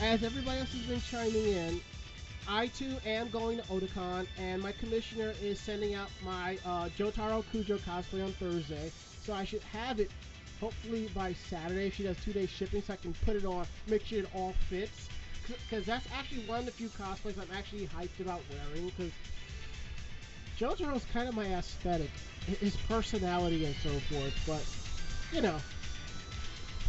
as 0.00 0.22
everybody 0.22 0.60
else 0.60 0.72
has 0.72 0.82
been 0.82 1.00
chiming 1.00 1.46
in, 1.46 1.80
I 2.48 2.68
too 2.68 2.96
am 3.04 3.28
going 3.28 3.58
to 3.58 3.62
Otakon, 3.64 4.26
and 4.38 4.62
my 4.62 4.72
commissioner 4.72 5.34
is 5.42 5.60
sending 5.60 5.94
out 5.94 6.08
my 6.24 6.58
uh, 6.64 6.88
Jotaro 6.98 7.44
Kujo 7.52 7.78
cosplay 7.80 8.24
on 8.24 8.32
Thursday, 8.32 8.90
so 9.22 9.34
I 9.34 9.44
should 9.44 9.62
have 9.64 10.00
it 10.00 10.10
hopefully 10.58 11.08
by 11.14 11.32
Saturday 11.32 11.86
if 11.86 11.94
she 11.94 12.02
does 12.02 12.16
two 12.24 12.32
day 12.32 12.46
shipping, 12.46 12.82
so 12.82 12.94
I 12.94 12.96
can 12.96 13.14
put 13.24 13.36
it 13.36 13.44
on, 13.44 13.66
make 13.88 14.04
sure 14.04 14.20
it 14.20 14.28
all 14.34 14.54
fits. 14.68 15.08
Because 15.46 15.84
that's 15.84 16.06
actually 16.16 16.44
one 16.44 16.60
of 16.60 16.66
the 16.66 16.72
few 16.72 16.88
cosplays 16.90 17.36
I'm 17.38 17.48
actually 17.56 17.86
hyped 17.88 18.20
about 18.20 18.40
wearing. 18.50 18.92
Because 18.96 19.12
Jotaro's 20.58 21.04
kind 21.12 21.28
of 21.28 21.34
my 21.34 21.46
aesthetic, 21.46 22.10
his 22.46 22.76
personality 22.88 23.64
and 23.64 23.74
so 23.76 23.90
forth. 23.90 24.34
But 24.46 24.64
you 25.34 25.42
know, 25.42 25.56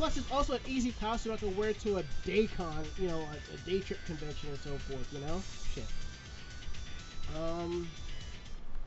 plus 0.01 0.17
it's 0.17 0.31
also 0.31 0.53
an 0.53 0.60
easy 0.67 0.91
costume 1.00 1.31
I 1.31 1.38
can 1.38 1.55
wear 1.55 1.74
to 1.74 1.98
a 1.98 2.03
day 2.25 2.48
con, 2.48 2.84
you 2.98 3.08
know, 3.08 3.20
a, 3.20 3.53
a 3.53 3.70
day 3.70 3.81
trip 3.81 4.00
convention 4.08 4.50
and 4.50 4.58
so 4.58 4.75
forth. 4.79 5.08
You 5.13 5.20
know, 5.20 5.43
shit. 5.75 5.86
Um, 7.39 7.88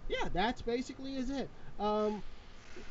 yeah, 0.08 0.28
that's 0.32 0.60
basically 0.60 1.14
is 1.14 1.30
it. 1.30 1.48
Um, 1.78 2.20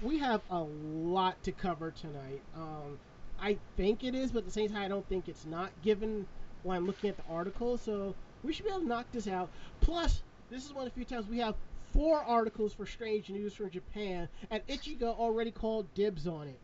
we 0.02 0.20
have 0.20 0.40
a 0.52 0.62
lot 0.62 1.44
to 1.44 1.52
cover 1.52 1.92
tonight. 1.92 2.42
Um, 2.56 2.98
I 3.42 3.58
think 3.76 4.06
it 4.06 4.16
is, 4.16 4.32
but 4.32 4.40
at 4.40 4.46
the 4.46 4.52
same 4.52 4.70
time, 4.70 4.84
I 4.84 4.88
don't 4.88 5.08
think 5.10 5.28
it's 5.28 5.46
not, 5.46 5.72
given 5.82 6.26
when 6.64 6.78
I'm 6.78 6.88
looking 6.88 7.10
at 7.10 7.18
the 7.18 7.30
article. 7.30 7.78
So 7.78 8.16
we 8.42 8.54
should 8.54 8.64
be 8.64 8.72
able 8.72 8.84
to 8.84 8.88
knock 8.88 9.08
this 9.12 9.28
out. 9.28 9.50
Plus, 9.82 10.24
this 10.50 10.64
is 10.64 10.72
one 10.72 10.88
of 10.88 10.94
the 10.94 10.96
few 10.96 11.04
times 11.04 11.28
we 11.28 11.40
have 11.40 11.56
four 11.92 12.20
articles 12.20 12.74
for 12.74 12.86
strange 12.86 13.30
news 13.30 13.54
from 13.54 13.70
Japan, 13.70 14.30
and 14.50 14.66
Ichigo 14.68 15.14
already 15.20 15.52
called 15.52 15.94
dibs 15.94 16.26
on 16.26 16.48
it. 16.48 16.60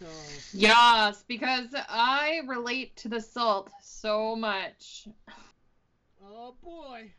So 0.00 0.06
Yes, 0.52 1.24
because 1.28 1.68
I 1.88 2.40
relate 2.46 2.96
to 2.96 3.08
the 3.08 3.20
salt 3.20 3.70
so 3.82 4.34
much. 4.34 5.06
Oh 6.24 6.54
boy. 6.62 7.12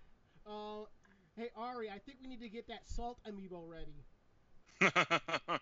Uh, 0.47 0.85
hey 1.37 1.49
Ari, 1.55 1.89
I 1.89 1.99
think 1.99 2.17
we 2.23 2.29
need 2.29 2.41
to 2.41 2.49
get 2.49 2.67
that 2.67 2.89
salt 2.89 3.19
amiibo 3.29 3.63
ready. 3.67 4.03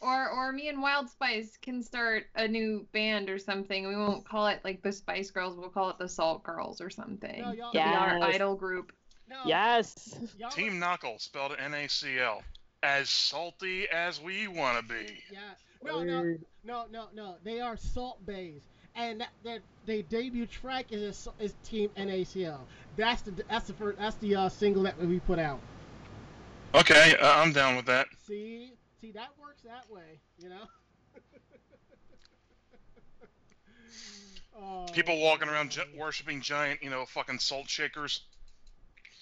Or 0.00 0.30
or 0.30 0.52
me 0.52 0.68
and 0.68 0.80
Wild 0.80 1.10
Spice 1.10 1.58
can 1.60 1.82
start 1.82 2.26
a 2.36 2.46
new 2.46 2.86
band 2.92 3.28
or 3.28 3.38
something. 3.38 3.88
We 3.88 3.96
won't 3.96 4.24
call 4.24 4.46
it 4.46 4.60
like 4.62 4.80
the 4.80 4.92
Spice 4.92 5.30
Girls. 5.30 5.56
We'll 5.56 5.70
call 5.70 5.90
it 5.90 5.98
the 5.98 6.08
Salt 6.08 6.44
Girls 6.44 6.80
or 6.80 6.88
something. 6.88 7.40
No, 7.40 7.52
y'all, 7.52 7.76
our 7.76 8.22
idol 8.22 8.54
group. 8.54 8.92
no, 9.28 9.38
yes. 9.44 10.16
y'all, 10.38 10.50
Team 10.50 10.78
Knuckle, 10.78 11.18
spelled 11.18 11.56
N-A-C-L. 11.58 12.42
As 12.84 13.08
salty 13.08 13.88
as 13.88 14.20
we 14.20 14.46
want 14.46 14.78
to 14.78 14.84
be. 14.84 15.20
Yeah, 15.32 15.40
No, 15.84 16.02
no, 16.02 16.36
no, 16.64 16.86
no, 16.90 17.08
no. 17.14 17.36
They 17.44 17.60
are 17.60 17.76
Salt 17.76 18.24
Bays, 18.26 18.62
and 18.94 19.20
their 19.20 19.28
that 19.44 19.60
they 19.86 20.02
debut 20.02 20.46
track 20.46 20.86
is 20.90 21.28
is 21.38 21.54
Team 21.64 21.90
NACL. 21.96 22.60
That's 22.96 23.22
the 23.22 23.30
that's 23.48 23.66
the 23.66 23.72
first 23.74 23.98
that's 23.98 24.16
the 24.16 24.34
uh, 24.34 24.48
single 24.48 24.82
that 24.84 24.98
we 24.98 25.20
put 25.20 25.38
out. 25.38 25.60
Okay, 26.74 27.16
uh, 27.16 27.40
I'm 27.40 27.52
down 27.52 27.76
with 27.76 27.86
that. 27.86 28.08
See, 28.26 28.74
see 29.00 29.12
that 29.12 29.28
works 29.40 29.62
that 29.62 29.90
way, 29.90 30.20
you 30.38 30.50
know. 30.50 30.66
oh, 34.60 34.86
People 34.92 35.18
walking 35.20 35.48
around 35.48 35.70
gi- 35.70 35.80
worshiping 35.96 36.42
giant, 36.42 36.82
you 36.82 36.90
know, 36.90 37.06
fucking 37.06 37.38
salt 37.38 37.68
shakers. 37.68 38.22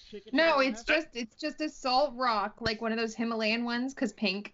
Chicken 0.09 0.31
No, 0.33 0.59
it's 0.59 0.83
huh? 0.87 0.95
just 0.95 1.07
it's 1.13 1.35
just 1.35 1.61
a 1.61 1.69
salt 1.69 2.13
rock, 2.15 2.55
like 2.59 2.81
one 2.81 2.91
of 2.91 2.97
those 2.97 3.13
Himalayan 3.13 3.63
ones, 3.63 3.93
cause 3.93 4.11
pink, 4.13 4.53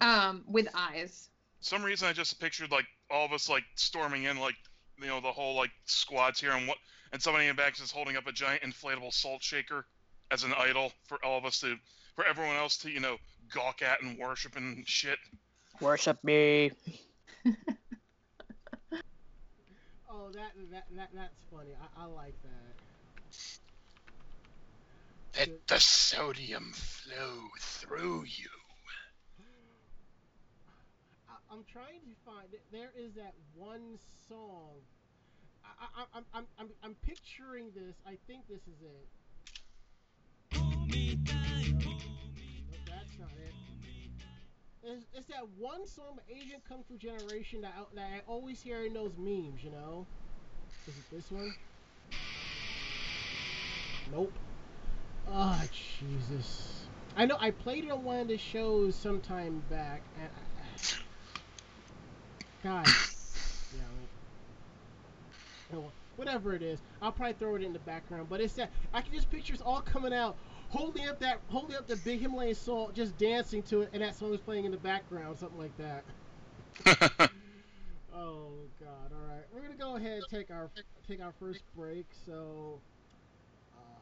um, 0.00 0.42
with 0.46 0.68
eyes. 0.74 1.30
Some 1.66 1.82
reason 1.82 2.06
I 2.06 2.12
just 2.12 2.38
pictured 2.38 2.70
like 2.70 2.86
all 3.10 3.26
of 3.26 3.32
us 3.32 3.48
like 3.48 3.64
storming 3.74 4.22
in, 4.22 4.38
like 4.38 4.54
you 5.00 5.08
know, 5.08 5.20
the 5.20 5.32
whole 5.32 5.56
like 5.56 5.72
squads 5.84 6.38
here, 6.38 6.52
and 6.52 6.68
what, 6.68 6.78
and 7.12 7.20
somebody 7.20 7.46
in 7.48 7.56
the 7.56 7.60
back 7.60 7.80
is 7.80 7.90
holding 7.90 8.16
up 8.16 8.28
a 8.28 8.32
giant 8.32 8.62
inflatable 8.62 9.12
salt 9.12 9.42
shaker 9.42 9.84
as 10.30 10.44
an 10.44 10.54
idol 10.56 10.92
for 11.08 11.18
all 11.24 11.36
of 11.36 11.44
us 11.44 11.58
to, 11.60 11.74
for 12.14 12.24
everyone 12.24 12.54
else 12.54 12.76
to, 12.76 12.88
you 12.88 13.00
know, 13.00 13.16
gawk 13.52 13.82
at 13.82 14.00
and 14.00 14.16
worship 14.16 14.54
and 14.54 14.86
shit. 14.86 15.18
Worship 15.80 16.22
me. 16.22 16.70
Oh, 20.08 20.30
that 20.32 20.52
that 20.70 20.84
that 20.96 21.10
that's 21.14 21.34
funny. 21.52 21.72
I, 21.78 22.02
I 22.02 22.06
like 22.06 22.34
that. 22.42 22.74
Let 25.38 25.66
the 25.66 25.78
sodium 25.78 26.72
flow 26.72 27.48
through 27.60 28.24
you. 28.24 28.55
I'm 31.50 31.64
trying 31.70 32.00
to 32.00 32.14
find 32.24 32.52
it. 32.52 32.62
There 32.72 32.90
is 32.98 33.14
that 33.14 33.34
one 33.54 33.98
song. 34.28 34.74
I, 35.64 35.86
I, 35.96 36.04
I'm, 36.14 36.24
I'm, 36.34 36.46
I'm, 36.58 36.68
I'm 36.82 36.94
picturing 37.06 37.70
this. 37.74 37.96
I 38.06 38.16
think 38.26 38.48
this 38.48 38.62
is 38.62 38.82
it. 38.82 39.06
Nope, 40.52 42.02
that's 42.86 43.18
not 43.18 43.30
it. 43.36 43.54
It's, 44.82 45.04
it's 45.14 45.26
that 45.26 45.46
one 45.58 45.86
song, 45.86 46.18
Asian 46.30 46.60
Kung 46.68 46.84
Fu 46.88 46.96
Generation, 46.96 47.60
that 47.62 47.74
I, 47.76 47.82
that 47.94 48.10
I 48.16 48.20
always 48.26 48.60
hear 48.60 48.84
in 48.84 48.94
those 48.94 49.12
memes. 49.18 49.62
You 49.62 49.70
know? 49.70 50.06
Is 50.86 50.94
it 50.96 51.10
this 51.10 51.30
one? 51.30 51.54
Nope. 54.12 54.32
Ah, 55.28 55.64
Jesus. 55.98 56.86
I 57.16 57.26
know 57.26 57.36
I 57.40 57.50
played 57.50 57.84
it 57.84 57.90
on 57.90 58.04
one 58.04 58.20
of 58.20 58.28
the 58.28 58.36
shows 58.36 58.94
sometime 58.94 59.62
back, 59.70 60.02
and 60.20 60.30
God, 62.62 62.94
yeah, 63.72 63.80
well, 65.70 65.92
whatever 66.16 66.54
it 66.54 66.62
is, 66.62 66.80
I'll 67.02 67.12
probably 67.12 67.34
throw 67.34 67.54
it 67.56 67.62
in 67.62 67.72
the 67.72 67.78
background. 67.80 68.28
But 68.28 68.40
it's 68.40 68.54
that 68.54 68.70
I 68.92 69.02
can 69.02 69.12
just 69.12 69.30
picture 69.30 69.54
us 69.54 69.60
all 69.60 69.80
coming 69.80 70.12
out, 70.12 70.36
holding 70.70 71.08
up 71.08 71.20
that, 71.20 71.40
holding 71.48 71.76
up 71.76 71.86
the 71.86 71.96
big 71.96 72.20
Himalayan 72.20 72.54
salt, 72.54 72.94
just 72.94 73.16
dancing 73.18 73.62
to 73.64 73.82
it, 73.82 73.90
and 73.92 74.02
that 74.02 74.16
song 74.16 74.34
is 74.34 74.40
playing 74.40 74.64
in 74.64 74.70
the 74.72 74.78
background, 74.78 75.38
something 75.38 75.58
like 75.58 75.76
that. 75.78 77.30
Oh 78.18 78.48
God! 78.80 79.12
All 79.12 79.28
right, 79.28 79.44
we're 79.52 79.60
gonna 79.60 79.74
go 79.74 79.96
ahead 79.96 80.18
and 80.18 80.24
take 80.30 80.50
our 80.50 80.70
take 81.06 81.20
our 81.20 81.32
first 81.38 81.60
break. 81.76 82.06
So, 82.24 82.80
uh, 83.76 84.00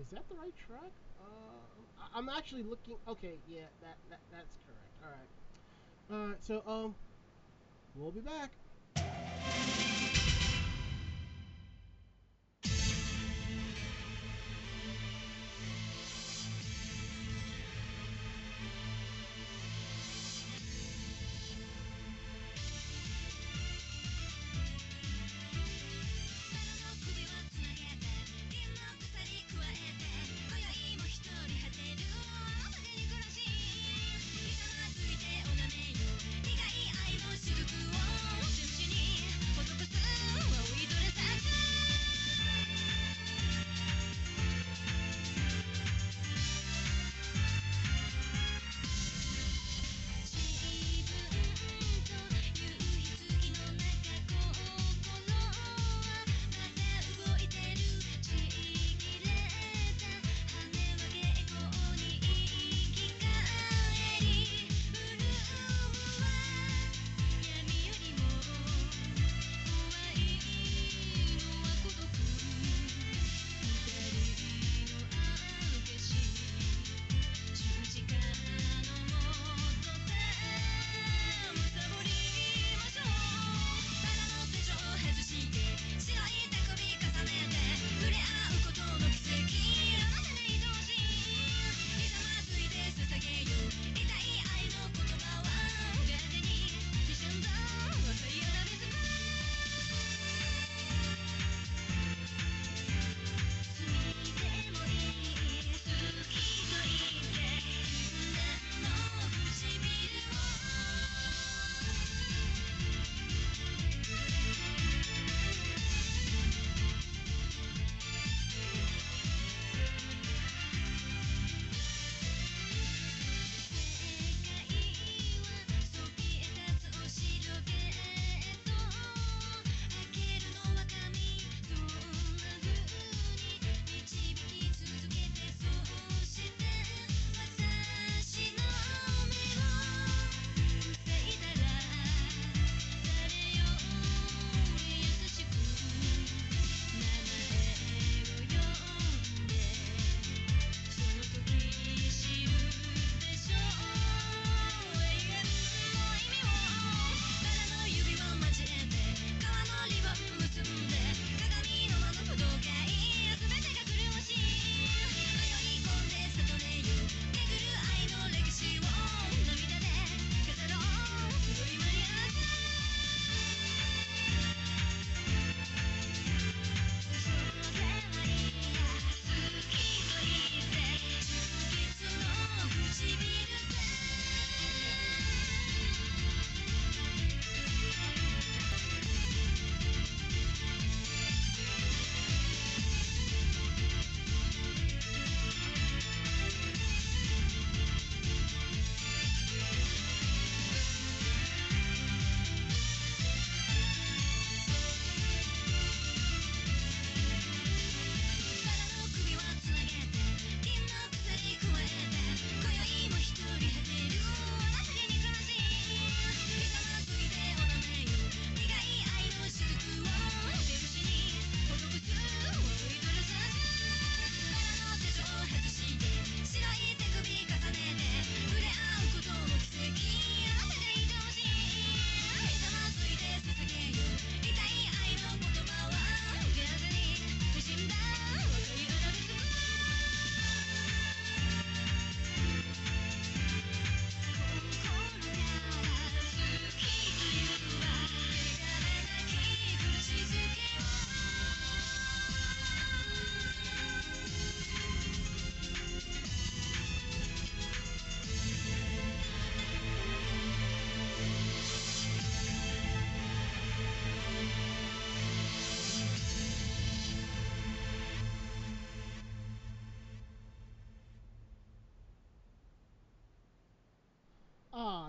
is 0.00 0.06
that 0.10 0.28
the 0.28 0.34
right 0.34 0.52
track? 0.66 0.90
Uh, 1.20 2.06
I'm 2.12 2.28
actually 2.28 2.64
looking. 2.64 2.96
Okay, 3.06 3.34
yeah, 3.48 3.70
that, 3.82 3.96
that 4.10 4.18
that's 4.32 4.50
correct. 4.66 4.90
All 5.04 5.10
right. 5.10 5.43
All 6.10 6.26
right. 6.28 6.42
So, 6.42 6.62
um, 6.66 6.94
we'll 7.94 8.10
be 8.10 8.20
back.「 8.20 8.63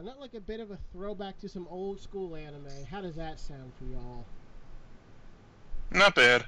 not 0.06 0.20
like 0.20 0.36
a 0.36 0.40
bit 0.40 0.60
of 0.60 0.72
a 0.72 0.78
throwback 0.94 1.40
to 1.40 1.50
some 1.50 1.68
old 1.70 2.00
school 2.00 2.36
anime. 2.36 2.68
How 2.90 3.02
does 3.02 3.16
that 3.16 3.40
sound 3.40 3.72
for 3.78 3.86
y'all? 3.86 4.24
Not 5.92 6.16
bad. 6.16 6.46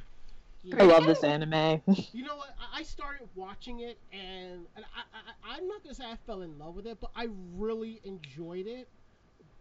Yeah. 0.63 0.75
I 0.79 0.83
love 0.83 1.05
this 1.05 1.23
anime. 1.23 1.81
You 2.13 2.23
know 2.23 2.35
what? 2.37 2.49
I- 2.59 2.79
I 2.79 2.83
started 2.83 3.27
watching 3.35 3.79
it, 3.79 3.97
and, 4.13 4.65
and 4.75 4.85
I, 4.95 5.53
I, 5.53 5.55
I'm 5.57 5.67
not 5.67 5.81
gonna 5.81 5.95
say 5.95 6.05
I 6.05 6.15
fell 6.27 6.41
in 6.43 6.59
love 6.59 6.75
with 6.75 6.85
it, 6.85 6.99
but 6.99 7.09
I 7.15 7.27
really 7.55 7.99
enjoyed 8.03 8.67
it. 8.67 8.87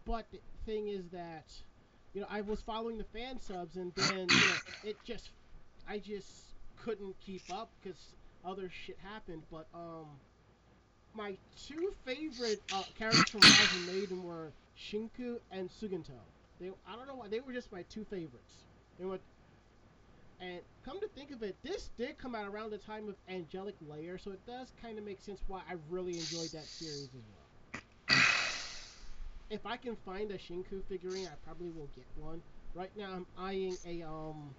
But 0.05 0.27
the 0.31 0.39
thing 0.67 0.87
is 0.89 1.07
that, 1.09 1.45
you 2.13 2.21
know, 2.21 2.27
I 2.29 2.41
was 2.41 2.61
following 2.61 2.97
the 2.99 3.03
fan 3.05 3.39
subs, 3.39 3.75
and 3.77 3.91
then 3.95 4.27
you 4.29 4.35
know, 4.35 4.53
it 4.83 4.97
just, 5.03 5.29
I 5.89 5.97
just 5.97 6.29
couldn't 6.83 7.15
keep 7.19 7.41
up 7.51 7.69
because 7.81 7.97
other 8.45 8.69
shit 8.69 8.97
happened. 9.03 9.41
But 9.51 9.65
um, 9.73 10.05
my 11.17 11.35
two 11.67 11.91
favorite 12.05 12.61
uh, 12.71 12.83
characters 12.97 13.29
from 13.29 13.41
Rozen 13.41 13.87
Maiden 13.87 14.23
were 14.23 14.51
Shinku 14.79 15.37
and 15.51 15.69
Suigintou. 15.69 16.11
They, 16.61 16.69
I 16.87 16.95
don't 16.95 17.07
know 17.07 17.15
why, 17.15 17.27
they 17.27 17.39
were 17.39 17.51
just 17.51 17.71
my 17.71 17.83
two 17.89 18.05
favorites. 18.05 18.53
They 18.99 19.05
were 19.05 19.19
and 20.39 20.59
come 20.85 20.99
to 20.99 21.07
think 21.07 21.31
of 21.31 21.41
it, 21.41 21.55
this 21.63 21.89
did 21.97 22.19
come 22.19 22.35
out 22.35 22.47
around 22.47 22.69
the 22.69 22.77
time 22.77 23.09
of 23.09 23.15
Angelic 23.27 23.73
Layer, 23.89 24.19
so 24.19 24.29
it 24.29 24.39
does 24.45 24.71
kind 24.83 24.99
of 24.99 25.03
make 25.03 25.19
sense 25.19 25.39
why 25.47 25.61
I 25.67 25.73
really 25.89 26.13
enjoyed 26.13 26.51
that 26.51 26.65
series 26.65 27.05
as 27.05 27.09
well. 27.15 27.81
If 29.49 29.65
I 29.65 29.77
can 29.77 29.95
find 30.05 30.29
a 30.29 30.37
Shinku 30.37 30.83
figurine, 30.87 31.25
I 31.25 31.35
probably 31.43 31.71
will 31.71 31.89
get 31.95 32.05
one. 32.21 32.41
Right 32.75 32.91
now, 32.95 33.13
I'm 33.15 33.25
eyeing 33.39 33.75
a 33.87 34.03
um 34.03 34.53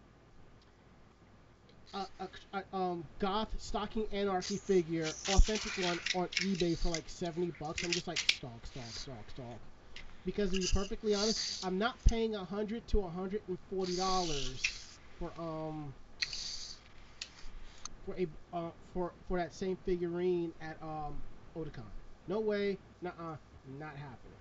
a, 1.95 2.07
a, 2.21 2.29
a 2.53 2.77
um 2.77 3.05
goth 3.19 3.55
stocking 3.61 4.07
anarchy 4.13 4.57
figure, 4.59 5.17
authentic 5.29 5.77
one 5.79 6.01
on 6.15 6.29
eBay 6.43 6.77
for 6.79 6.89
like 6.91 7.09
seventy 7.09 7.51
bucks. 7.53 7.83
I'm 7.83 7.95
just 7.95 8.07
like 8.07 8.21
stalk, 8.25 8.67
stalk, 8.67 8.99
stalk, 8.99 9.31
stalk. 9.31 9.61
Because 10.25 10.51
to 10.51 10.57
be 10.59 10.67
perfectly 10.67 11.15
honest, 11.15 11.41
I'm 11.63 11.79
not 11.79 12.03
paying 12.05 12.35
a 12.35 12.45
hundred 12.45 12.87
to 12.89 13.01
a 13.01 13.09
hundred 13.09 13.43
and 13.49 13.59
forty 13.71 13.97
dollars 13.97 14.69
for 15.19 15.33
um 15.39 15.95
for 18.05 18.15
a 18.17 18.27
uh, 18.53 18.71
for 18.93 19.13
for 19.27 19.39
that 19.39 19.55
same 19.55 19.77
figurine 19.77 20.53
at 20.61 20.81
um 20.83 21.23
Otakon. 21.57 21.83
No 22.27 22.41
way, 22.41 22.79
nah, 23.01 23.37
not 23.79 23.97
happening. 23.97 24.39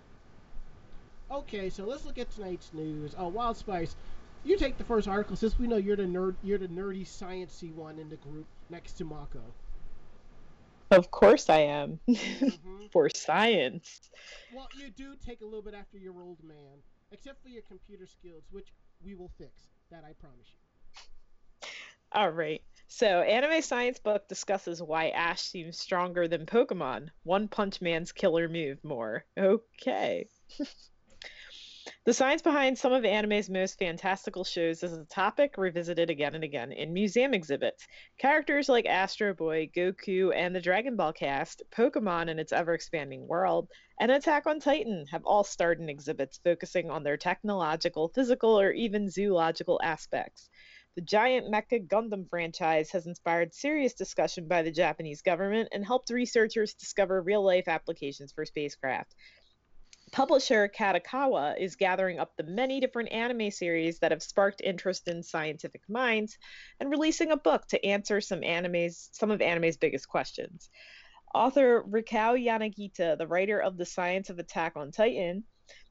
Okay, 1.29 1.69
so 1.69 1.85
let's 1.85 2.05
look 2.05 2.17
at 2.17 2.31
tonight's 2.31 2.73
news. 2.73 3.13
Oh, 3.17 3.27
Wild 3.27 3.57
Spice, 3.57 3.95
you 4.43 4.57
take 4.57 4.77
the 4.77 4.83
first 4.83 5.07
article 5.07 5.35
since 5.35 5.57
we 5.59 5.67
know 5.67 5.77
you're 5.77 5.95
the 5.95 6.03
nerd, 6.03 6.35
you're 6.43 6.57
the 6.57 6.67
nerdy 6.67 7.05
sciencey 7.05 7.73
one 7.73 7.99
in 7.99 8.09
the 8.09 8.15
group 8.17 8.47
next 8.69 8.93
to 8.93 9.05
Mako. 9.05 9.39
of 10.91 11.11
course 11.11 11.49
I 11.49 11.59
am. 11.59 11.99
hmm 12.07 12.85
For 12.91 13.09
science. 13.13 13.99
Well, 14.53 14.67
you 14.79 14.89
do 14.89 15.15
take 15.25 15.41
a 15.41 15.45
little 15.45 15.61
bit 15.61 15.73
after 15.73 15.97
your 15.97 16.13
old 16.21 16.41
man, 16.43 16.81
except 17.11 17.43
for 17.43 17.49
your 17.49 17.63
computer 17.63 18.05
skills, 18.07 18.43
which 18.51 18.67
we 19.03 19.15
will 19.15 19.31
fix. 19.37 19.51
That 19.91 20.03
I 20.03 20.13
promise 20.13 20.47
you. 20.47 20.59
All 22.11 22.29
right. 22.29 22.61
So, 22.87 23.21
Anime 23.21 23.61
Science 23.61 23.99
Book 23.99 24.27
discusses 24.29 24.81
why 24.81 25.09
Ash 25.09 25.41
seems 25.41 25.77
stronger 25.77 26.27
than 26.27 26.45
Pokemon. 26.45 27.09
One 27.23 27.47
Punch 27.49 27.81
Man's 27.81 28.11
killer 28.13 28.47
move 28.47 28.83
more. 28.83 29.25
Okay. 29.37 30.29
the 32.05 32.13
science 32.13 32.41
behind 32.41 32.77
some 32.77 32.91
of 32.91 33.05
anime's 33.05 33.49
most 33.49 33.77
fantastical 33.77 34.43
shows 34.43 34.83
is 34.83 34.93
a 34.93 35.05
topic 35.05 35.57
revisited 35.57 36.09
again 36.09 36.35
and 36.35 36.43
again 36.43 36.71
in 36.71 36.93
museum 36.93 37.33
exhibits. 37.33 37.87
Characters 38.17 38.69
like 38.69 38.85
Astro 38.85 39.33
Boy, 39.33 39.69
Goku, 39.75 40.33
and 40.35 40.55
the 40.55 40.61
Dragon 40.61 40.95
Ball 40.95 41.13
cast, 41.13 41.63
Pokemon 41.71 42.29
and 42.29 42.39
its 42.39 42.51
ever 42.51 42.73
expanding 42.73 43.27
world, 43.27 43.69
and 43.99 44.11
Attack 44.11 44.47
on 44.47 44.59
Titan 44.59 45.05
have 45.11 45.25
all 45.25 45.43
starred 45.43 45.79
in 45.79 45.89
exhibits 45.89 46.39
focusing 46.43 46.89
on 46.89 47.03
their 47.03 47.17
technological, 47.17 48.09
physical, 48.09 48.59
or 48.59 48.71
even 48.71 49.09
zoological 49.09 49.79
aspects. 49.83 50.49
The 50.97 51.01
giant 51.01 51.53
Mecha 51.53 51.87
Gundam 51.87 52.27
franchise 52.27 52.89
has 52.89 53.05
inspired 53.05 53.53
serious 53.53 53.93
discussion 53.93 54.47
by 54.47 54.63
the 54.63 54.71
Japanese 54.71 55.21
government 55.21 55.69
and 55.71 55.85
helped 55.85 56.09
researchers 56.09 56.73
discover 56.73 57.21
real 57.21 57.43
life 57.43 57.67
applications 57.67 58.31
for 58.31 58.45
spacecraft. 58.45 59.13
Publisher 60.11 60.69
Kadokawa 60.69 61.59
is 61.59 61.75
gathering 61.75 62.17
up 62.17 62.35
the 62.35 62.43
many 62.43 62.79
different 62.79 63.11
anime 63.11 63.51
series 63.51 63.99
that 63.99 64.11
have 64.11 64.23
sparked 64.23 64.61
interest 64.63 65.07
in 65.07 65.21
scientific 65.21 65.81
minds 65.89 66.37
and 66.79 66.89
releasing 66.89 67.31
a 67.31 67.37
book 67.37 67.67
to 67.67 67.85
answer 67.85 68.21
some 68.21 68.43
anime's 68.43 69.09
some 69.11 69.31
of 69.31 69.41
anime's 69.41 69.75
biggest 69.77 70.07
questions. 70.07 70.69
Author 71.35 71.83
Rikao 71.83 72.41
Yanagita, 72.41 73.17
the 73.17 73.27
writer 73.27 73.59
of 73.59 73.75
The 73.75 73.85
Science 73.85 74.29
of 74.29 74.39
Attack 74.39 74.77
on 74.77 74.91
Titan, 74.91 75.43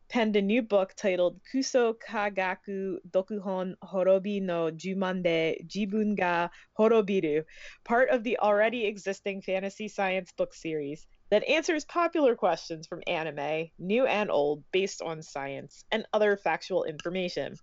penned 0.09 0.37
a 0.37 0.42
new 0.42 0.62
book 0.62 0.94
titled 0.96 1.40
Kuso 1.52 1.94
Kagaku 1.94 2.96
Dokuhon 3.11 3.74
Horobi 3.85 4.40
no 4.40 4.70
Jumande 4.70 5.66
Jibun 5.66 6.16
ga 6.16 6.48
Horobiru, 6.79 7.44
part 7.85 8.09
of 8.09 8.24
the 8.24 8.38
already 8.38 8.87
existing 8.87 9.42
fantasy 9.42 9.88
science 9.88 10.33
book 10.33 10.55
series 10.55 11.07
that 11.30 11.48
answers 11.48 11.84
popular 11.84 12.36
questions 12.36 12.86
from 12.86 13.02
anime, 13.06 13.70
new 13.78 14.06
and 14.06 14.30
old, 14.30 14.62
based 14.72 15.02
on 15.02 15.22
science 15.22 15.84
and 15.90 16.06
other 16.12 16.36
factual 16.36 16.84
information. 16.84 17.56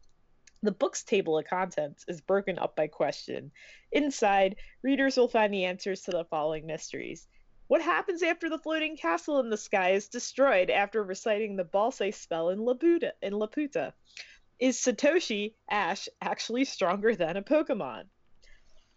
The 0.63 0.71
book's 0.71 1.03
table 1.03 1.37
of 1.37 1.45
contents 1.45 2.05
is 2.07 2.21
broken 2.21 2.57
up 2.57 2.75
by 2.75 2.87
question. 2.87 3.51
Inside, 3.91 4.55
readers 4.81 5.17
will 5.17 5.27
find 5.27 5.53
the 5.53 5.65
answers 5.65 6.01
to 6.03 6.11
the 6.11 6.25
following 6.25 6.65
mysteries. 6.65 7.27
What 7.67 7.81
happens 7.81 8.23
after 8.23 8.49
the 8.49 8.59
floating 8.59 8.97
castle 8.97 9.39
in 9.39 9.49
the 9.49 9.57
sky 9.57 9.91
is 9.91 10.07
destroyed 10.07 10.69
after 10.69 11.03
reciting 11.03 11.55
the 11.55 11.63
Balse 11.63 12.11
spell 12.11 12.49
in 12.49 12.59
Laputa? 12.59 13.11
In 13.21 13.33
Laputa? 13.33 13.93
Is 14.59 14.77
Satoshi 14.77 15.55
Ash 15.69 16.07
actually 16.21 16.65
stronger 16.65 17.15
than 17.15 17.35
a 17.35 17.41
Pokemon? 17.41 18.03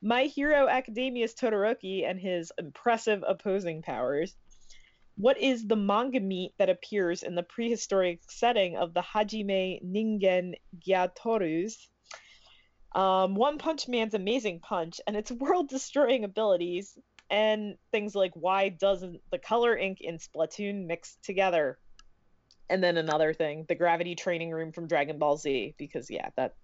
My 0.02 0.24
Hero 0.24 0.68
Academia's 0.68 1.34
Todoroki 1.34 2.08
and 2.08 2.20
his 2.20 2.52
impressive 2.58 3.24
opposing 3.26 3.82
powers. 3.82 4.36
What 5.16 5.38
is 5.38 5.66
the 5.66 5.76
manga 5.76 6.20
meat 6.20 6.52
that 6.58 6.68
appears 6.68 7.22
in 7.22 7.34
the 7.34 7.42
prehistoric 7.42 8.20
setting 8.28 8.76
of 8.76 8.92
the 8.92 9.00
Hajime 9.02 9.82
Ningen 9.82 10.54
Gyatorus? 10.86 11.88
Um, 12.94 13.34
One 13.34 13.58
Punch 13.58 13.88
Man's 13.88 14.14
amazing 14.14 14.60
punch 14.60 15.00
and 15.06 15.16
its 15.16 15.30
world 15.32 15.68
destroying 15.68 16.24
abilities, 16.24 16.98
and 17.30 17.76
things 17.92 18.14
like 18.14 18.32
why 18.34 18.68
doesn't 18.68 19.20
the 19.30 19.38
color 19.38 19.76
ink 19.76 19.98
in 20.00 20.18
Splatoon 20.18 20.86
mix 20.86 21.16
together? 21.22 21.78
And 22.68 22.82
then 22.82 22.96
another 22.96 23.32
thing, 23.32 23.64
the 23.68 23.74
gravity 23.74 24.16
training 24.16 24.50
room 24.50 24.72
from 24.72 24.86
Dragon 24.86 25.18
Ball 25.18 25.36
Z, 25.36 25.74
because 25.78 26.10
yeah, 26.10 26.28
that 26.36 26.54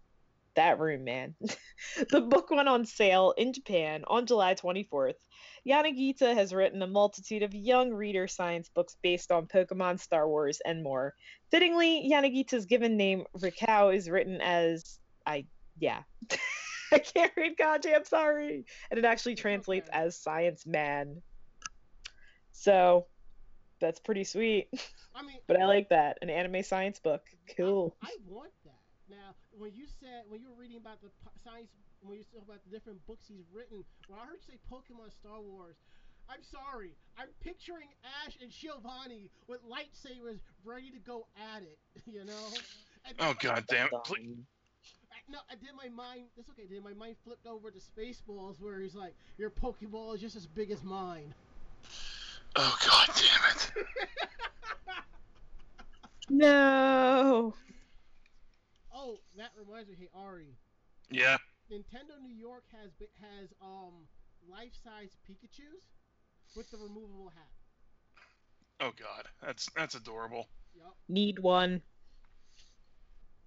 that 0.56 0.78
room, 0.78 1.04
man. 1.04 1.34
the 2.10 2.20
book 2.20 2.50
went 2.50 2.68
on 2.68 2.84
sale 2.84 3.34
in 3.36 3.52
Japan 3.52 4.04
on 4.06 4.26
July 4.26 4.54
24th. 4.54 5.14
Yanagita 5.66 6.34
has 6.34 6.52
written 6.52 6.82
a 6.82 6.86
multitude 6.86 7.42
of 7.42 7.54
young 7.54 7.92
reader 7.92 8.26
science 8.26 8.68
books 8.68 8.96
based 9.02 9.30
on 9.30 9.46
Pokemon, 9.46 10.00
Star 10.00 10.28
Wars, 10.28 10.60
and 10.64 10.82
more. 10.82 11.14
Fittingly, 11.50 12.10
Yanagita's 12.10 12.66
given 12.66 12.96
name 12.96 13.24
Rikao 13.38 13.94
is 13.94 14.10
written 14.10 14.40
as 14.40 14.98
I 15.26 15.46
yeah. 15.78 16.02
I 16.92 16.98
can't 16.98 17.32
read 17.36 17.56
kanji, 17.56 17.94
I'm 17.94 18.04
sorry. 18.04 18.66
And 18.90 18.98
it 18.98 19.04
actually 19.04 19.34
translates 19.34 19.88
okay. 19.88 19.98
as 19.98 20.18
science 20.18 20.66
man. 20.66 21.22
So 22.52 23.06
that's 23.80 23.98
pretty 24.00 24.24
sweet. 24.24 24.68
I 25.14 25.22
mean, 25.22 25.38
But 25.46 25.60
I 25.60 25.66
like 25.66 25.88
that. 25.90 26.18
An 26.22 26.30
anime 26.30 26.62
science 26.62 26.98
book. 26.98 27.22
Cool. 27.56 27.96
I, 28.02 28.08
I 28.08 28.16
want. 28.26 28.50
Now, 29.12 29.36
when 29.52 29.76
you 29.76 29.84
said 30.00 30.24
when 30.32 30.40
you 30.40 30.48
were 30.48 30.56
reading 30.56 30.80
about 30.80 31.04
the 31.04 31.12
science, 31.44 31.68
when 32.00 32.16
you 32.16 32.24
talk 32.32 32.48
about 32.48 32.64
the 32.64 32.72
different 32.72 33.04
books 33.06 33.28
he's 33.28 33.44
written, 33.52 33.84
when 34.08 34.18
I 34.18 34.24
heard 34.24 34.40
you 34.40 34.56
say 34.56 34.58
Pokemon 34.72 35.12
Star 35.12 35.36
Wars, 35.36 35.76
I'm 36.32 36.40
sorry, 36.40 36.96
I'm 37.20 37.28
picturing 37.44 37.92
Ash 38.24 38.38
and 38.40 38.50
Giovanni 38.50 39.28
with 39.48 39.60
lightsabers 39.68 40.40
ready 40.64 40.88
to 40.90 40.98
go 40.98 41.26
at 41.36 41.62
it. 41.62 41.78
You 42.06 42.24
know? 42.24 42.48
And 43.04 43.14
Oh 43.20 43.34
god 43.38 43.64
damn 43.68 43.86
it! 43.86 43.92
Please. 44.04 44.36
No, 45.28 45.38
I 45.50 45.54
did 45.54 45.70
my 45.76 45.88
mind. 45.88 46.24
That's 46.36 46.48
okay. 46.50 46.66
Did 46.66 46.82
my 46.82 46.94
mind 46.94 47.16
flipped 47.22 47.46
over 47.46 47.70
to 47.70 47.78
Spaceballs, 47.78 48.60
where 48.60 48.80
he's 48.80 48.94
like, 48.94 49.14
"Your 49.36 49.50
Pokeball 49.50 50.14
is 50.14 50.20
just 50.20 50.36
as 50.36 50.46
big 50.46 50.70
as 50.70 50.82
mine." 50.82 51.34
Oh 52.56 52.78
god 52.86 53.08
damn 53.14 53.56
it! 53.56 53.72
No. 56.30 57.54
Oh, 59.02 59.18
that 59.36 59.50
reminds 59.58 59.88
me. 59.88 59.96
Hey, 59.98 60.08
Ari, 60.14 60.56
Yeah. 61.10 61.36
Nintendo 61.70 62.20
New 62.22 62.34
York 62.34 62.64
has 62.72 62.90
has 63.20 63.52
um 63.62 64.06
life-size 64.48 65.16
Pikachu's 65.28 65.82
with 66.56 66.70
the 66.70 66.76
removable 66.78 67.32
hat. 67.34 67.50
Oh 68.80 68.92
god, 68.98 69.26
that's 69.42 69.68
that's 69.76 69.94
adorable. 69.94 70.48
Yup. 70.74 70.96
Need 71.08 71.38
one. 71.38 71.82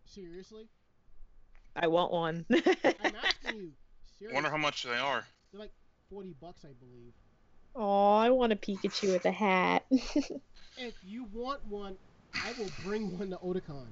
Seriously, 0.05 0.67
I 1.75 1.87
want 1.87 2.11
one. 2.11 2.45
I'm 2.51 2.55
asking 2.63 3.59
you. 3.59 3.71
Seriously, 4.17 4.33
Wonder 4.33 4.49
how 4.49 4.57
much 4.57 4.83
they 4.83 4.95
are. 4.97 5.25
they're 5.51 5.59
like 5.61 5.73
forty 6.09 6.33
bucks, 6.39 6.63
I 6.63 6.73
believe. 6.79 7.13
Oh, 7.75 8.13
I 8.15 8.29
want 8.29 8.53
a 8.53 8.55
Pikachu 8.55 9.11
with 9.13 9.25
a 9.25 9.31
hat. 9.31 9.85
If 10.77 10.93
you 11.05 11.25
want 11.31 11.61
one, 11.69 11.95
I 12.33 12.51
will 12.59 12.69
bring 12.83 13.17
one 13.17 13.29
to 13.29 13.37
Otakon. 13.37 13.87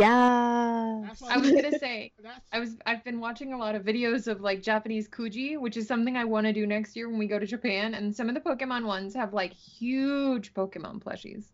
Yeah. 0.00 1.02
I 1.28 1.36
was 1.36 1.50
gonna 1.50 1.78
say 1.78 2.12
I 2.52 2.58
was 2.58 2.76
I've 2.86 3.04
been 3.04 3.20
watching 3.20 3.52
a 3.52 3.58
lot 3.58 3.74
of 3.74 3.82
videos 3.82 4.28
of 4.28 4.40
like 4.40 4.62
Japanese 4.62 5.08
Kuji, 5.08 5.58
which 5.58 5.76
is 5.76 5.86
something 5.86 6.16
I 6.16 6.24
want 6.24 6.46
to 6.46 6.52
do 6.52 6.66
next 6.66 6.96
year 6.96 7.08
when 7.08 7.18
we 7.18 7.26
go 7.26 7.38
to 7.38 7.46
Japan. 7.46 7.94
And 7.94 8.14
some 8.14 8.28
of 8.28 8.34
the 8.34 8.40
Pokemon 8.40 8.86
ones 8.86 9.14
have 9.14 9.34
like 9.34 9.52
huge 9.52 10.54
Pokemon 10.54 11.02
plushies. 11.02 11.44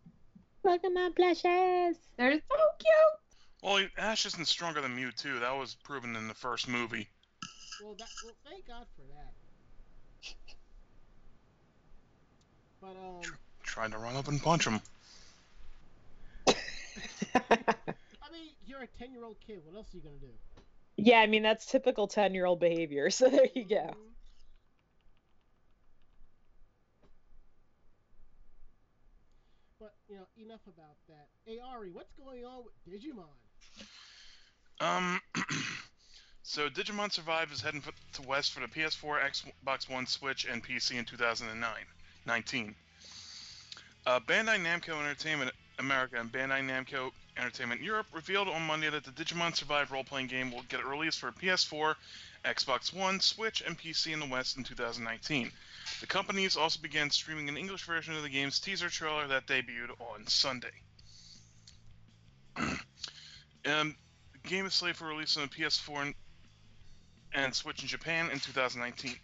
Pokemon 0.65 1.15
plushes. 1.15 1.97
They're 2.17 2.33
so 2.33 2.57
cute. 2.79 3.63
Well, 3.63 3.85
Ash 3.97 4.25
isn't 4.25 4.47
stronger 4.47 4.81
than 4.81 4.95
Mewtwo. 4.95 5.41
That 5.41 5.57
was 5.57 5.75
proven 5.75 6.15
in 6.15 6.27
the 6.27 6.33
first 6.33 6.67
movie. 6.67 7.07
well. 7.83 7.95
That 7.97 8.07
well. 8.23 8.33
Thank 8.49 8.67
God 8.67 8.85
for 8.95 9.03
that. 9.13 9.33
But 12.79 12.89
um, 12.89 13.21
Tried 13.63 13.91
to 13.91 13.97
run 13.97 14.15
up 14.15 14.27
and 14.27 14.41
punch 14.41 14.67
him. 14.67 14.79
I 18.67 18.69
mean, 18.69 18.75
you're 18.79 18.83
a 18.83 18.99
ten-year-old 18.99 19.37
kid. 19.45 19.61
What 19.65 19.75
else 19.75 19.93
are 19.93 19.97
you 19.97 20.03
gonna 20.03 20.15
do? 20.19 20.27
yeah, 20.97 21.19
I 21.19 21.27
mean 21.27 21.43
that's 21.43 21.65
typical 21.65 22.07
ten-year-old 22.07 22.59
behavior. 22.59 23.09
So 23.17 23.29
there 23.29 23.47
you 23.53 23.65
go. 23.65 23.75
Mhm. 23.75 23.93
But 29.79 29.93
you 30.09 30.15
know, 30.15 30.27
enough 30.37 30.61
about 30.67 30.97
that. 31.07 31.27
Hey 31.45 31.59
Ari, 31.59 31.91
what's 31.91 32.11
going 32.13 32.43
on 32.45 32.63
with 32.65 32.73
Digimon? 32.85 33.25
Um, 34.79 35.19
so 36.43 36.69
Digimon 36.69 37.11
Survive 37.11 37.51
is 37.51 37.61
heading 37.61 37.81
for, 37.81 37.91
to 38.13 38.27
West 38.27 38.53
for 38.53 38.59
the 38.59 38.67
PS4, 38.67 39.21
Xbox 39.65 39.89
One, 39.89 40.05
Switch, 40.05 40.45
and 40.45 40.63
PC 40.63 40.99
in 40.99 41.05
2009, 41.05 41.69
19. 42.27 42.75
Uh, 44.05 44.19
Bandai 44.19 44.57
Namco 44.57 44.99
Entertainment 44.99 45.51
America 45.79 46.19
and 46.19 46.31
Bandai 46.31 46.61
Namco 46.61 47.11
Entertainment 47.37 47.81
Europe 47.81 48.07
revealed 48.11 48.47
on 48.47 48.63
Monday 48.63 48.89
that 48.89 49.03
the 49.03 49.11
Digimon 49.11 49.55
Survive 49.55 49.91
role-playing 49.91 50.27
game 50.27 50.51
will 50.51 50.63
get 50.63 50.85
released 50.85 51.19
for 51.19 51.31
PS4, 51.31 51.95
Xbox 52.43 52.91
One, 52.93 53.19
Switch, 53.19 53.61
and 53.61 53.77
PC 53.77 54.13
in 54.13 54.19
the 54.19 54.25
West 54.25 54.57
in 54.57 54.63
2019. 54.63 55.51
The 55.99 56.07
companies 56.07 56.57
also 56.57 56.79
began 56.81 57.09
streaming 57.11 57.47
an 57.47 57.57
English 57.57 57.83
version 57.83 58.15
of 58.15 58.23
the 58.23 58.29
game's 58.29 58.59
teaser 58.59 58.89
trailer 58.89 59.27
that 59.27 59.45
debuted 59.45 59.91
on 59.99 60.25
Sunday. 60.27 60.73
um, 62.57 62.77
the 63.65 64.49
game 64.49 64.65
is 64.65 64.73
slated 64.73 64.97
for 64.97 65.07
release 65.07 65.37
on 65.37 65.43
the 65.43 65.49
PS4 65.49 66.13
and, 67.33 67.53
Switch 67.53 67.83
in 67.83 67.87
Japan 67.87 68.31
in 68.31 68.39
2019. 68.39 69.15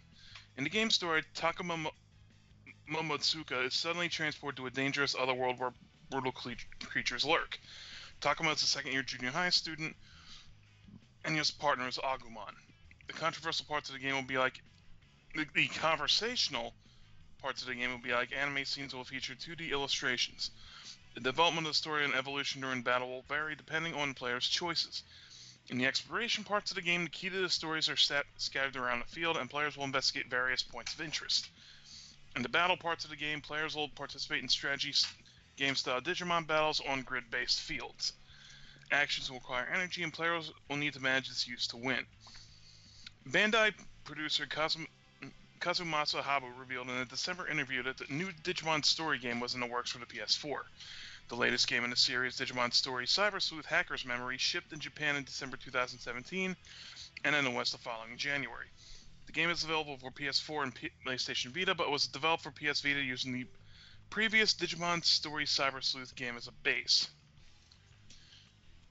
In 0.56 0.64
the 0.64 0.70
game 0.70 0.90
story, 0.90 1.22
Takuma 1.34 1.76
Mo- 1.76 1.90
Momotsuka 2.88 3.66
is 3.66 3.74
suddenly 3.74 4.08
transported 4.08 4.56
to 4.58 4.66
a 4.66 4.70
dangerous 4.70 5.16
other 5.18 5.34
world 5.34 5.58
where 5.58 5.72
brutal 6.14 6.32
creatures 6.84 7.24
lurk. 7.24 7.58
Takuma 8.20 8.54
is 8.54 8.62
a 8.62 8.66
second-year 8.66 9.02
junior 9.02 9.30
high 9.30 9.50
student, 9.50 9.96
and 11.24 11.36
his 11.36 11.50
partner 11.50 11.88
is 11.88 11.98
Agumon. 11.98 12.54
The 13.08 13.14
controversial 13.14 13.66
parts 13.66 13.88
of 13.88 13.94
the 13.94 14.00
game 14.00 14.14
will 14.14 14.22
be 14.22 14.38
like 14.38 14.62
the, 15.34 15.44
the 15.54 15.66
conversational 15.66 16.72
parts 17.42 17.62
of 17.62 17.68
the 17.68 17.74
game 17.74 17.90
will 17.90 17.98
be 17.98 18.12
like 18.12 18.32
anime 18.32 18.64
scenes 18.64 18.94
will 18.94 19.02
feature 19.02 19.34
2D 19.34 19.72
illustrations. 19.72 20.52
The 21.14 21.20
development 21.20 21.66
of 21.66 21.72
the 21.72 21.76
story 21.76 22.04
and 22.04 22.14
evolution 22.14 22.60
during 22.60 22.82
battle 22.82 23.08
will 23.08 23.24
vary 23.28 23.56
depending 23.56 23.94
on 23.94 24.14
player's 24.14 24.46
choices. 24.46 25.02
In 25.68 25.78
the 25.78 25.86
exploration 25.86 26.44
parts 26.44 26.70
of 26.70 26.76
the 26.76 26.82
game, 26.82 27.04
the 27.04 27.10
key 27.10 27.30
to 27.30 27.40
the 27.40 27.50
stories 27.50 27.88
are 27.88 27.96
stat- 27.96 28.26
scattered 28.36 28.76
around 28.76 29.00
the 29.00 29.14
field, 29.14 29.36
and 29.36 29.50
players 29.50 29.76
will 29.76 29.84
investigate 29.84 30.30
various 30.30 30.62
points 30.62 30.94
of 30.94 31.00
interest. 31.00 31.48
In 32.36 32.42
the 32.42 32.48
battle 32.48 32.76
parts 32.76 33.04
of 33.04 33.10
the 33.10 33.16
game, 33.16 33.40
players 33.40 33.74
will 33.74 33.88
participate 33.88 34.42
in 34.42 34.48
strategy 34.48 34.92
game 35.56 35.74
style 35.74 36.00
Digimon 36.00 36.46
battles 36.46 36.80
on 36.88 37.02
grid 37.02 37.30
based 37.30 37.60
fields. 37.60 38.12
Actions 38.90 39.30
will 39.30 39.38
require 39.38 39.68
energy, 39.72 40.02
and 40.02 40.12
players 40.12 40.52
will 40.68 40.76
need 40.76 40.92
to 40.94 41.00
manage 41.00 41.30
its 41.30 41.46
use 41.46 41.66
to 41.68 41.76
win. 41.76 42.04
Bandai 43.28 43.72
producer 44.04 44.46
Kazum- 44.46 44.86
Kazumasa 45.60 46.20
Habu 46.22 46.46
revealed 46.58 46.90
in 46.90 46.96
a 46.96 47.06
December 47.06 47.48
interview 47.48 47.82
that 47.82 47.96
the 47.96 48.06
new 48.10 48.28
Digimon 48.42 48.84
story 48.84 49.18
game 49.18 49.40
was 49.40 49.54
in 49.54 49.60
the 49.60 49.66
works 49.66 49.90
for 49.90 49.98
the 49.98 50.06
PS4. 50.06 50.58
The 51.28 51.36
latest 51.36 51.68
game 51.68 51.84
in 51.84 51.90
the 51.90 51.96
series, 51.96 52.36
Digimon 52.36 52.74
Story 52.74 53.06
Cyber 53.06 53.40
Sleuth 53.40 53.64
Hacker's 53.64 54.04
Memory, 54.04 54.36
shipped 54.36 54.74
in 54.74 54.78
Japan 54.78 55.16
in 55.16 55.24
December 55.24 55.56
2017 55.56 56.54
and 57.24 57.34
in 57.34 57.44
the 57.44 57.50
West 57.50 57.72
the 57.72 57.78
following 57.78 58.18
January. 58.18 58.66
The 59.24 59.32
game 59.32 59.48
is 59.48 59.64
available 59.64 59.96
for 59.96 60.10
PS4 60.10 60.64
and 60.64 60.74
P- 60.74 60.90
PlayStation 61.06 61.46
Vita, 61.46 61.74
but 61.74 61.90
was 61.90 62.06
developed 62.06 62.42
for 62.42 62.50
PS 62.50 62.82
Vita 62.82 63.00
using 63.00 63.32
the 63.32 63.46
previous 64.14 64.54
Digimon 64.54 65.04
Story 65.04 65.44
Cyber 65.44 65.82
Sleuth 65.82 66.14
game 66.14 66.36
as 66.36 66.46
a 66.46 66.52
base. 66.62 67.08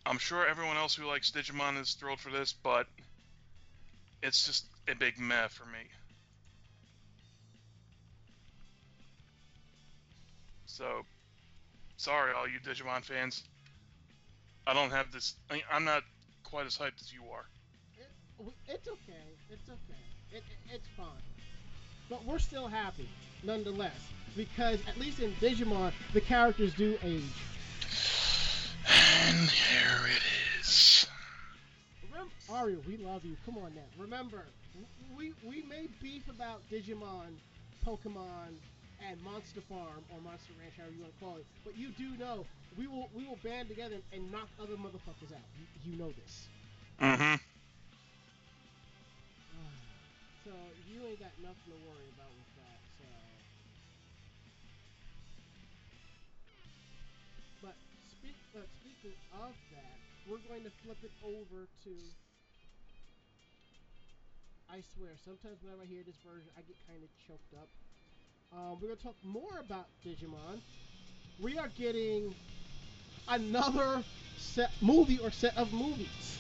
I'm 0.06 0.18
sure 0.18 0.46
everyone 0.46 0.76
else 0.76 0.96
who 0.96 1.06
likes 1.08 1.32
Digimon 1.32 1.80
is 1.80 1.94
thrilled 1.94 2.20
for 2.20 2.30
this, 2.30 2.52
but 2.52 2.88
it's 4.22 4.46
just 4.46 4.66
a 4.90 4.96
big 4.96 5.18
meh 5.18 5.48
for 5.48 5.64
me. 5.68 5.80
So, 10.66 11.06
sorry, 11.96 12.34
all 12.34 12.46
you 12.46 12.60
Digimon 12.60 13.02
fans. 13.02 13.44
I 14.68 14.74
don't 14.74 14.92
have 14.92 15.10
this. 15.14 15.36
I 15.50 15.54
mean, 15.54 15.64
I'm 15.72 15.86
not 15.86 16.04
quite 16.44 16.66
as 16.66 16.78
hyped 16.78 17.00
as 17.00 17.14
you 17.14 17.22
are. 17.34 17.46
It, 17.98 18.54
it's 18.68 18.90
okay. 18.90 19.24
It's 19.50 19.70
okay. 19.70 20.04
It, 20.34 20.44
it, 20.50 20.76
it's 20.76 20.88
fine. 20.98 21.08
But 22.10 22.26
we're 22.26 22.40
still 22.40 22.68
happy, 22.68 23.08
nonetheless, 23.42 24.02
because 24.36 24.80
at 24.88 24.98
least 25.00 25.19
in 25.19 25.32
Digimon, 25.34 25.91
the 26.13 26.22
characters 26.22 26.74
do 26.74 26.98
age. 27.04 27.24
And 28.88 29.50
here 29.50 30.08
it 30.08 30.22
is. 30.60 31.08
Remember, 32.12 32.32
Aria, 32.52 32.78
we 32.88 32.98
love 32.98 33.24
you. 33.24 33.36
Come 33.46 33.58
on 33.58 33.74
now. 33.76 33.82
Remember, 33.98 34.43
we 35.17 35.34
we 35.48 35.63
may 35.63 35.88
beef 36.02 36.28
about 36.30 36.62
Digimon, 36.72 37.38
Pokemon, 37.86 38.56
and 39.10 39.22
Monster 39.24 39.62
Farm 39.62 40.04
or 40.12 40.19
Monster 40.22 40.54
Ranch, 40.60 40.74
however 40.78 40.93
you 40.93 41.02
want 41.02 41.13
to 41.17 41.26
call 41.26 41.36
it. 41.38 41.46
But 41.63 41.78
you 41.78 41.89
do 41.98 42.17
know 42.17 42.46
we 42.78 42.88
will 42.88 43.10
we 43.15 43.26
will 43.26 43.39
band 43.43 43.69
together 43.69 43.98
and 44.12 44.32
knock 44.32 44.50
other 44.62 44.76
motherfuckers 44.76 45.32
out. 45.32 45.48
You, 45.58 45.91
you 45.91 45.98
know 45.98 46.12
this. 46.12 46.48
Mm-hmm. 47.02 47.36
So 50.43 50.52
you 50.91 51.00
ain't 51.08 51.24
got 51.24 51.32
nothing 51.39 51.72
to 51.72 51.80
worry 51.88 52.04
about 52.19 52.28
with 52.36 52.53
speaking 59.04 59.18
of 59.34 59.52
that, 59.72 59.98
we're 60.30 60.38
going 60.48 60.63
to 60.63 60.72
flip 60.86 60.98
it 61.04 61.12
over 61.26 61.68
to. 61.84 61.89
I 64.72 64.82
swear, 64.96 65.10
sometimes 65.26 65.58
whenever 65.62 65.82
I 65.84 65.86
hear 65.86 66.04
this 66.06 66.16
version, 66.26 66.48
I 66.58 66.62
get 66.62 66.76
kind 66.88 67.04
of 67.04 67.10
choked 67.28 67.54
up. 67.54 67.68
Um, 68.54 68.78
we're 68.80 68.88
going 68.88 68.98
to 68.98 69.04
talk 69.04 69.16
more 69.24 69.60
about 69.60 69.88
Digimon. 70.06 70.60
We 71.42 71.58
are 71.58 71.68
getting 71.78 72.34
another 73.28 74.04
set 74.38 74.72
movie 74.82 75.20
or 75.22 75.32
set 75.32 75.58
of 75.58 75.74
movies. 75.74 76.39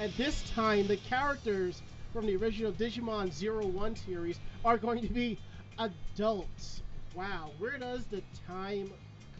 And 0.00 0.12
this 0.14 0.42
time, 0.50 0.88
the 0.88 0.96
characters 0.96 1.80
from 2.12 2.26
the 2.26 2.34
original 2.34 2.72
Digimon 2.72 3.32
Zero 3.32 3.66
One 3.66 3.94
series 3.94 4.40
are 4.64 4.78
going 4.78 5.00
to 5.02 5.12
be 5.12 5.38
adults. 5.78 6.82
Wow, 7.14 7.50
where 7.58 7.78
does 7.78 8.04
the 8.06 8.22
time 8.48 8.90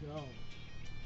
go? 0.05 0.23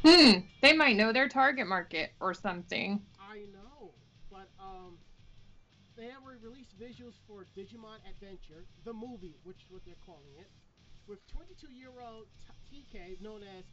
Hmm. 0.04 0.50
They 0.62 0.74
might 0.74 0.96
know 0.96 1.14
their 1.14 1.30
target 1.30 1.68
market 1.68 2.14
or 2.20 2.34
something. 2.34 3.02
I 3.20 3.46
know, 3.54 3.94
but 4.32 4.50
um, 4.60 4.98
they 5.96 6.06
have 6.06 6.26
released 6.26 6.74
visuals 6.80 7.14
for 7.28 7.46
Digimon 7.56 8.02
Adventure, 8.10 8.66
the 8.84 8.94
movie, 8.94 9.38
which 9.44 9.58
is 9.58 9.70
what 9.70 9.82
they're 9.86 10.02
calling 10.06 10.34
it, 10.40 10.50
with 11.08 11.20
22-year-old 11.30 12.26
T- 12.72 12.82
TK 12.82 13.22
known 13.22 13.42
as 13.44 13.64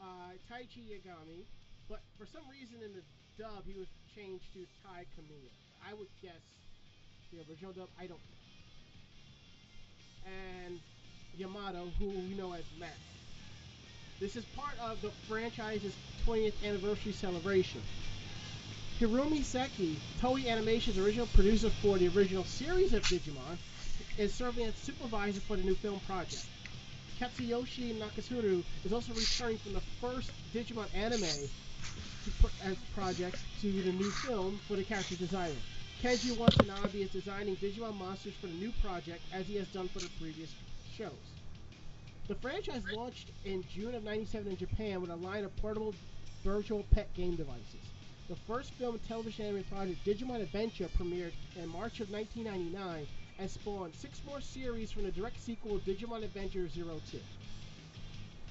uh, 0.00 0.36
Taichi 0.50 0.84
Yagami, 0.92 1.44
but 1.88 2.00
for 2.18 2.26
some 2.26 2.42
reason 2.50 2.82
in 2.84 2.92
the 2.92 3.02
dub 3.40 3.64
he 3.66 3.74
was 3.78 3.88
changed 4.14 4.52
to 4.52 4.66
Tai 4.84 5.04
Kamiya. 5.16 5.48
I 5.80 5.94
would 5.94 6.08
guess 6.20 6.44
the 7.32 7.40
original 7.48 7.72
dub. 7.72 7.88
I 7.98 8.06
don't 8.06 8.20
know. 8.20 8.40
And 10.28 10.80
Yamato, 11.32 11.92
who 11.98 12.10
we 12.10 12.34
know 12.34 12.52
as 12.52 12.64
Matt. 12.78 12.98
This 14.20 14.36
is 14.36 14.44
part 14.54 14.78
of 14.82 15.00
the 15.00 15.08
franchise's 15.26 15.94
20th 16.26 16.52
anniversary 16.62 17.12
celebration. 17.12 17.80
Hiromi 19.00 19.42
Seki, 19.42 19.96
Toei 20.20 20.46
Animation's 20.46 20.98
original 20.98 21.26
producer 21.28 21.70
for 21.80 21.96
the 21.96 22.08
original 22.08 22.44
series 22.44 22.92
of 22.92 23.02
Digimon, 23.04 23.56
is 24.18 24.34
serving 24.34 24.66
as 24.66 24.74
supervisor 24.74 25.40
for 25.40 25.56
the 25.56 25.62
new 25.62 25.74
film 25.74 25.98
project. 26.00 26.44
Katsuyoshi 27.18 27.98
Nakatsuru 27.98 28.62
is 28.84 28.92
also 28.92 29.14
returning 29.14 29.56
from 29.56 29.72
the 29.72 29.80
first 30.02 30.30
Digimon 30.52 30.94
anime 30.94 31.24
as 31.24 31.48
uh, 32.72 32.74
projects 32.94 33.42
to 33.62 33.72
the 33.72 33.92
new 33.92 34.10
film 34.10 34.60
for 34.68 34.76
the 34.76 34.84
character 34.84 35.14
designer. 35.14 35.54
Kenji 36.02 36.36
Watanabe 36.36 37.00
is 37.00 37.08
designing 37.08 37.56
Digimon 37.56 37.96
monsters 37.96 38.34
for 38.34 38.48
the 38.48 38.54
new 38.54 38.72
project 38.82 39.22
as 39.32 39.46
he 39.46 39.56
has 39.56 39.68
done 39.68 39.88
for 39.88 40.00
the 40.00 40.10
previous 40.20 40.52
shows. 40.94 41.29
The 42.30 42.36
franchise 42.36 42.84
launched 42.94 43.32
in 43.44 43.64
June 43.74 43.92
of 43.92 44.04
97 44.04 44.52
in 44.52 44.56
Japan 44.56 45.00
with 45.00 45.10
a 45.10 45.16
line 45.16 45.42
of 45.42 45.56
portable 45.56 45.92
virtual 46.44 46.84
pet 46.92 47.12
game 47.12 47.34
devices. 47.34 47.80
The 48.28 48.36
first 48.36 48.72
film 48.74 48.94
and 48.94 49.08
television 49.08 49.46
anime 49.46 49.64
project, 49.64 50.06
Digimon 50.06 50.40
Adventure, 50.40 50.88
premiered 50.96 51.32
in 51.56 51.68
March 51.68 51.98
of 51.98 52.08
1999 52.12 53.08
and 53.40 53.50
spawned 53.50 53.96
six 53.96 54.22
more 54.24 54.40
series 54.40 54.92
from 54.92 55.02
the 55.02 55.10
direct 55.10 55.42
sequel 55.42 55.80
Digimon 55.80 56.22
Adventure 56.22 56.68
02. 56.68 57.18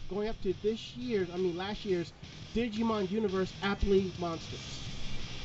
Going 0.10 0.28
up 0.28 0.42
to 0.42 0.54
this 0.62 0.98
year's, 0.98 1.30
I 1.34 1.38
mean 1.38 1.56
last 1.56 1.86
year's, 1.86 2.12
Digimon 2.54 3.10
Universe 3.10 3.54
Appli 3.63 4.12
Monsters. 4.20 4.84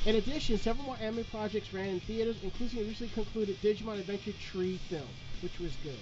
In 0.06 0.16
addition, 0.16 0.58
several 0.58 0.86
more 0.86 0.96
anime 1.00 1.22
projects 1.30 1.72
ran 1.72 1.86
in 1.86 2.00
theaters, 2.00 2.34
including 2.42 2.80
the 2.80 2.88
recently 2.88 3.14
concluded 3.14 3.62
Digimon 3.62 4.00
Adventure 4.00 4.32
tri. 4.42 4.76
film, 4.88 5.06
which 5.40 5.60
was 5.60 5.70
good. 5.84 5.94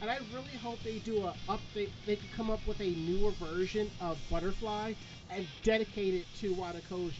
And 0.00 0.10
I 0.10 0.18
really 0.32 0.56
hope 0.62 0.82
they 0.82 0.98
do 0.98 1.24
a 1.24 1.34
update. 1.48 1.90
They 2.06 2.16
can 2.16 2.28
come 2.36 2.50
up 2.50 2.66
with 2.66 2.80
a 2.80 2.90
newer 2.90 3.30
version 3.32 3.90
of 4.00 4.18
Butterfly 4.30 4.94
and 5.30 5.46
dedicate 5.62 6.14
it 6.14 6.26
to 6.40 6.52
Wada 6.52 6.80
Koji. 6.80 7.12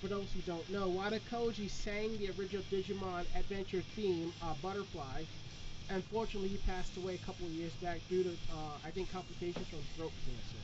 For 0.00 0.08
those 0.08 0.32
who 0.32 0.40
don't 0.42 0.68
know, 0.70 0.88
Wada 0.88 1.20
Koji 1.20 1.70
sang 1.70 2.18
the 2.18 2.30
original 2.38 2.64
Digimon 2.70 3.24
Adventure 3.34 3.82
theme, 3.96 4.32
uh, 4.42 4.54
Butterfly. 4.62 5.24
Unfortunately, 5.88 6.50
he 6.50 6.56
passed 6.58 6.96
away 6.98 7.14
a 7.14 7.18
couple 7.18 7.46
of 7.46 7.52
years 7.52 7.72
back 7.82 8.00
due 8.08 8.22
to, 8.22 8.30
uh, 8.52 8.78
I 8.84 8.90
think, 8.90 9.10
complications 9.10 9.66
from 9.68 9.80
throat 9.96 10.12
cancer. 10.24 10.58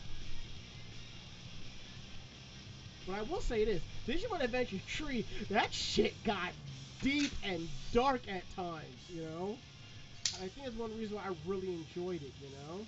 But 3.07 3.17
I 3.17 3.23
will 3.23 3.41
say 3.41 3.65
this: 3.65 3.83
Digimon 4.07 4.43
Adventure 4.43 4.81
tri., 4.87 5.25
that 5.51 5.73
shit 5.73 6.23
got 6.25 6.53
deep 7.01 7.33
and 7.43 7.69
dark 7.93 8.23
at 8.29 8.49
times, 8.51 9.01
you 9.09 9.23
know. 9.23 9.57
And 10.35 10.45
I 10.45 10.49
think 10.49 10.65
that's 10.67 10.77
one 10.77 10.97
reason 10.99 11.17
why 11.17 11.23
I 11.29 11.35
really 11.47 11.69
enjoyed 11.73 12.23
it, 12.23 12.33
you 12.41 12.49
know. 12.69 12.87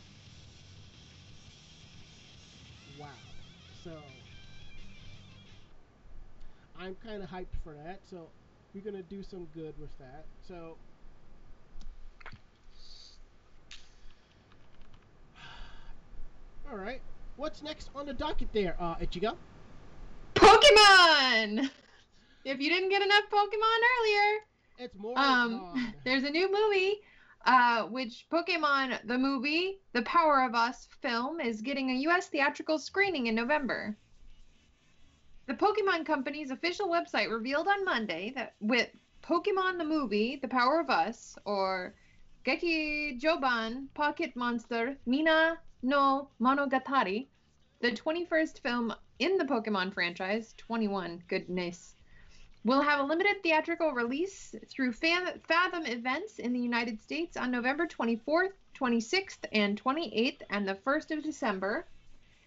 Wow. 2.98 3.08
So 3.84 3.92
I'm 6.78 6.96
kind 7.04 7.22
of 7.22 7.28
hyped 7.30 7.54
for 7.62 7.72
that. 7.84 8.00
So 8.10 8.28
we're 8.74 8.80
gonna 8.84 9.02
do 9.02 9.22
some 9.22 9.46
good 9.54 9.74
with 9.80 9.96
that. 9.98 10.24
So. 10.48 10.76
All 16.70 16.76
right. 16.78 17.00
What's 17.36 17.62
next 17.62 17.90
on 17.94 18.06
the 18.06 18.14
docket 18.14 18.48
there, 18.52 18.76
uh, 18.80 18.94
Ichigo? 18.96 19.36
Pokemon! 20.34 21.70
If 22.44 22.60
you 22.60 22.70
didn't 22.70 22.88
get 22.88 23.02
enough 23.02 23.24
Pokemon 23.30 23.78
earlier, 24.00 24.40
It's 24.78 24.94
more. 24.98 25.18
um, 25.18 25.94
there's 26.04 26.22
a 26.24 26.30
new 26.30 26.50
movie, 26.50 26.94
uh, 27.46 27.84
which 27.84 28.26
Pokemon 28.30 29.06
the 29.06 29.16
movie, 29.16 29.78
The 29.92 30.02
Power 30.02 30.42
of 30.42 30.54
Us 30.54 30.88
film, 31.00 31.40
is 31.40 31.62
getting 31.62 31.90
a 31.90 32.00
U.S. 32.00 32.28
theatrical 32.28 32.78
screening 32.78 33.28
in 33.28 33.34
November. 33.34 33.96
The 35.46 35.54
Pokemon 35.54 36.06
Company's 36.06 36.50
official 36.50 36.88
website 36.88 37.30
revealed 37.30 37.68
on 37.68 37.84
Monday 37.84 38.32
that 38.34 38.54
with 38.60 38.90
Pokemon 39.22 39.78
the 39.78 39.84
movie, 39.84 40.36
The 40.42 40.48
Power 40.48 40.80
of 40.80 40.90
Us, 40.90 41.36
or 41.44 41.94
Geki 42.44 43.20
Joban 43.20 43.88
Pocket 43.94 44.36
Monster 44.36 44.98
Mina 45.06 45.58
no 45.82 46.30
Monogatari, 46.40 47.26
the 47.80 47.92
21st 47.92 48.60
film 48.60 48.94
in 49.18 49.36
the 49.36 49.44
Pokemon 49.44 49.92
franchise, 49.92 50.54
21, 50.58 51.22
goodness, 51.28 51.95
will 52.66 52.82
have 52.82 52.98
a 52.98 53.04
limited 53.04 53.40
theatrical 53.44 53.92
release 53.92 54.52
through 54.68 54.90
Fa- 54.90 55.38
Fathom 55.46 55.86
events 55.86 56.40
in 56.40 56.52
the 56.52 56.58
United 56.58 57.00
States 57.00 57.36
on 57.36 57.52
November 57.52 57.86
24th, 57.86 58.54
26th, 58.76 59.46
and 59.52 59.80
28th, 59.80 60.42
and 60.50 60.66
the 60.66 60.74
1st 60.74 61.16
of 61.16 61.22
December. 61.22 61.86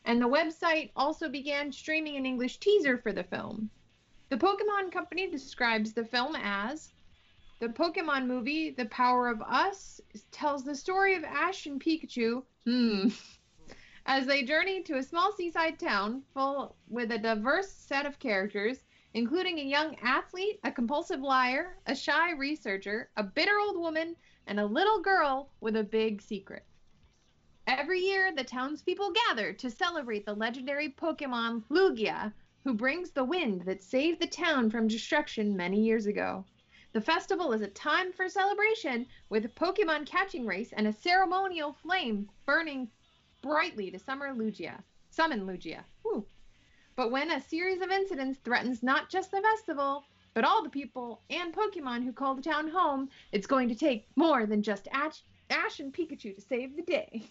And 0.03 0.21
the 0.21 0.27
website 0.27 0.91
also 0.93 1.29
began 1.29 1.71
streaming 1.71 2.17
an 2.17 2.25
English 2.25 2.58
teaser 2.58 2.97
for 2.97 3.13
the 3.13 3.23
film. 3.23 3.69
The 4.27 4.36
Pokemon 4.36 4.91
Company 4.91 5.32
describes 5.32 5.93
the 5.93 6.03
film 6.03 6.36
as 6.36 6.91
the 7.62 7.69
Pokemon 7.69 8.27
movie, 8.27 8.71
The 8.71 8.88
Power 8.88 9.29
of 9.29 9.41
Us, 9.41 10.01
tells 10.32 10.65
the 10.65 10.75
story 10.75 11.15
of 11.15 11.23
Ash 11.23 11.65
and 11.65 11.82
Pikachu, 11.82 12.43
hmm, 12.65 13.08
as 14.05 14.25
they 14.25 14.43
journey 14.43 14.84
to 14.84 14.97
a 14.97 15.03
small 15.03 15.32
seaside 15.32 15.79
town 15.79 16.23
full 16.34 16.75
with 16.89 17.10
a 17.13 17.17
diverse 17.17 17.71
set 17.71 18.05
of 18.05 18.19
characters, 18.19 18.79
including 19.13 19.59
a 19.59 19.63
young 19.63 19.95
athlete, 20.03 20.59
a 20.63 20.71
compulsive 20.71 21.21
liar, 21.21 21.77
a 21.85 21.95
shy 21.95 22.31
researcher, 22.31 23.09
a 23.17 23.23
bitter 23.23 23.59
old 23.59 23.77
woman, 23.77 24.15
and 24.47 24.59
a 24.59 24.65
little 24.65 25.01
girl 25.01 25.49
with 25.61 25.75
a 25.75 25.83
big 25.83 26.21
secret. 26.21 26.65
Every 27.67 27.99
year, 27.99 28.31
the 28.31 28.43
townspeople 28.43 29.13
gather 29.27 29.53
to 29.53 29.69
celebrate 29.69 30.25
the 30.25 30.33
legendary 30.33 30.89
Pokemon 30.89 31.63
Lugia, 31.69 32.33
who 32.63 32.73
brings 32.73 33.11
the 33.11 33.23
wind 33.23 33.61
that 33.65 33.81
saved 33.83 34.19
the 34.19 34.27
town 34.27 34.69
from 34.69 34.87
destruction 34.87 35.55
many 35.55 35.81
years 35.81 36.05
ago. 36.05 36.45
The 36.93 37.01
festival 37.01 37.53
is 37.53 37.61
a 37.61 37.67
time 37.67 38.11
for 38.11 38.27
celebration 38.27 39.05
with 39.29 39.45
a 39.45 39.49
Pokemon 39.49 40.07
catching 40.07 40.47
race 40.47 40.73
and 40.73 40.87
a 40.87 40.93
ceremonial 40.93 41.73
flame 41.73 42.27
burning 42.45 42.89
brightly 43.43 43.91
to 43.91 43.99
summer 43.99 44.33
Lugia. 44.33 44.81
Summon 45.12 45.45
Lugia. 45.45 45.83
Woo. 46.03 46.25
But 47.00 47.12
when 47.12 47.31
a 47.31 47.39
series 47.39 47.79
of 47.79 47.91
incidents 47.91 48.39
threatens 48.39 48.83
not 48.83 49.10
just 49.10 49.31
the 49.31 49.39
festival, 49.39 50.04
but 50.33 50.43
all 50.43 50.62
the 50.62 50.69
people 50.69 51.21
and 51.29 51.54
Pokemon 51.54 52.04
who 52.04 52.12
call 52.12 52.35
the 52.35 52.41
town 52.41 52.67
home, 52.67 53.08
it's 53.31 53.47
going 53.47 53.69
to 53.69 53.73
take 53.73 54.10
more 54.17 54.45
than 54.45 54.62
just 54.62 54.89
Ash, 54.91 55.23
Ash 55.50 55.79
and 55.79 55.93
Pikachu 55.93 56.35
to 56.35 56.41
save 56.41 56.75
the 56.75 56.81
day. 56.81 57.23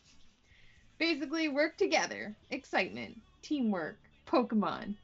Basically, 0.99 1.51
work 1.51 1.77
together, 1.77 2.35
excitement, 2.51 3.21
teamwork, 3.43 3.99
Pokemon, 4.27 4.95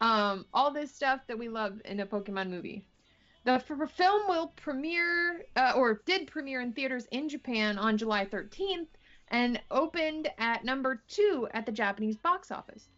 um, 0.00 0.46
all 0.54 0.70
this 0.70 0.90
stuff 0.90 1.20
that 1.26 1.38
we 1.38 1.50
love 1.50 1.82
in 1.84 2.00
a 2.00 2.06
Pokemon 2.06 2.48
movie. 2.48 2.82
The 3.44 3.52
f- 3.52 3.90
film 3.90 4.22
will 4.26 4.54
premiere, 4.56 5.44
uh, 5.54 5.74
or 5.76 6.00
did 6.06 6.28
premiere 6.28 6.62
in 6.62 6.72
theaters 6.72 7.04
in 7.10 7.28
Japan 7.28 7.76
on 7.76 7.98
July 7.98 8.24
13th 8.24 8.88
and 9.28 9.60
opened 9.70 10.30
at 10.38 10.64
number 10.64 11.02
two 11.08 11.46
at 11.52 11.66
the 11.66 11.72
Japanese 11.72 12.16
box 12.16 12.50
office. 12.50 12.88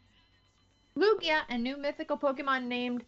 Lugia, 0.97 1.43
a 1.51 1.59
new 1.59 1.77
mythical 1.77 2.17
Pokemon 2.17 2.69
named 2.69 3.05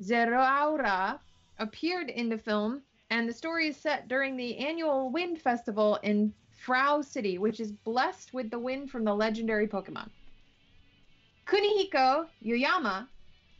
Zeraora, 0.00 1.18
appeared 1.58 2.08
in 2.08 2.28
the 2.28 2.38
film, 2.38 2.82
and 3.10 3.28
the 3.28 3.32
story 3.32 3.66
is 3.66 3.76
set 3.76 4.06
during 4.06 4.36
the 4.36 4.56
annual 4.58 5.10
Wind 5.10 5.40
Festival 5.40 5.96
in 6.04 6.32
Fula 6.64 7.04
City, 7.04 7.38
which 7.38 7.58
is 7.58 7.72
blessed 7.72 8.32
with 8.32 8.50
the 8.50 8.58
wind 8.58 8.88
from 8.88 9.02
the 9.02 9.12
legendary 9.12 9.66
Pokemon. 9.66 10.10
Kunihiko 11.44 12.28
Yuyama, 12.40 13.08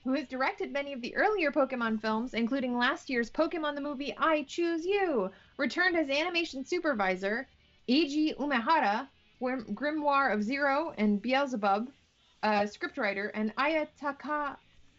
who 0.05 0.13
has 0.13 0.29
directed 0.29 0.73
many 0.73 0.93
of 0.93 1.01
the 1.01 1.17
earlier 1.17 1.51
Pokemon 1.51 2.01
films, 2.01 2.35
including 2.35 2.79
last 2.79 3.11
year's 3.11 3.31
Pokemon 3.31 3.75
the 3.75 3.81
movie 3.81 4.15
I 4.17 4.45
Choose 4.45 4.87
You, 4.87 5.33
returned 5.57 5.97
as 5.97 6.09
animation 6.09 6.65
supervisor. 6.65 7.49
Eiji 7.89 8.37
Umehara, 8.37 9.09
Grimoire 9.43 10.33
of 10.33 10.45
Zero 10.45 10.95
and 10.97 11.21
Beelzebub, 11.21 11.91
uh, 12.45 12.61
scriptwriter, 12.65 13.31
and 13.33 13.55
Aya 13.57 13.87
Taka- 13.99 14.59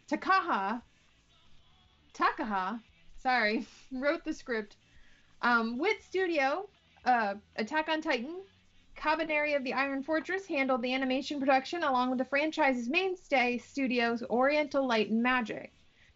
Takaha, 0.09 0.81
Takaha, 2.13 2.81
sorry, 3.21 3.67
wrote 3.91 4.25
the 4.25 4.33
script. 4.33 4.77
Um, 5.43 5.77
Wit 5.77 6.03
Studio, 6.03 6.67
uh, 7.05 7.35
Attack 7.55 7.87
on 7.87 8.01
Titan, 8.01 8.37
Kabaneri 8.97 9.55
of 9.55 9.63
the 9.63 9.73
Iron 9.73 10.01
Fortress 10.01 10.47
handled 10.47 10.81
the 10.81 10.93
animation 10.95 11.39
production 11.39 11.83
along 11.83 12.09
with 12.09 12.17
the 12.17 12.25
franchise's 12.25 12.89
mainstay 12.89 13.59
studios 13.59 14.23
Oriental 14.23 14.87
Light 14.87 15.11
and 15.11 15.21
Magic. 15.21 15.71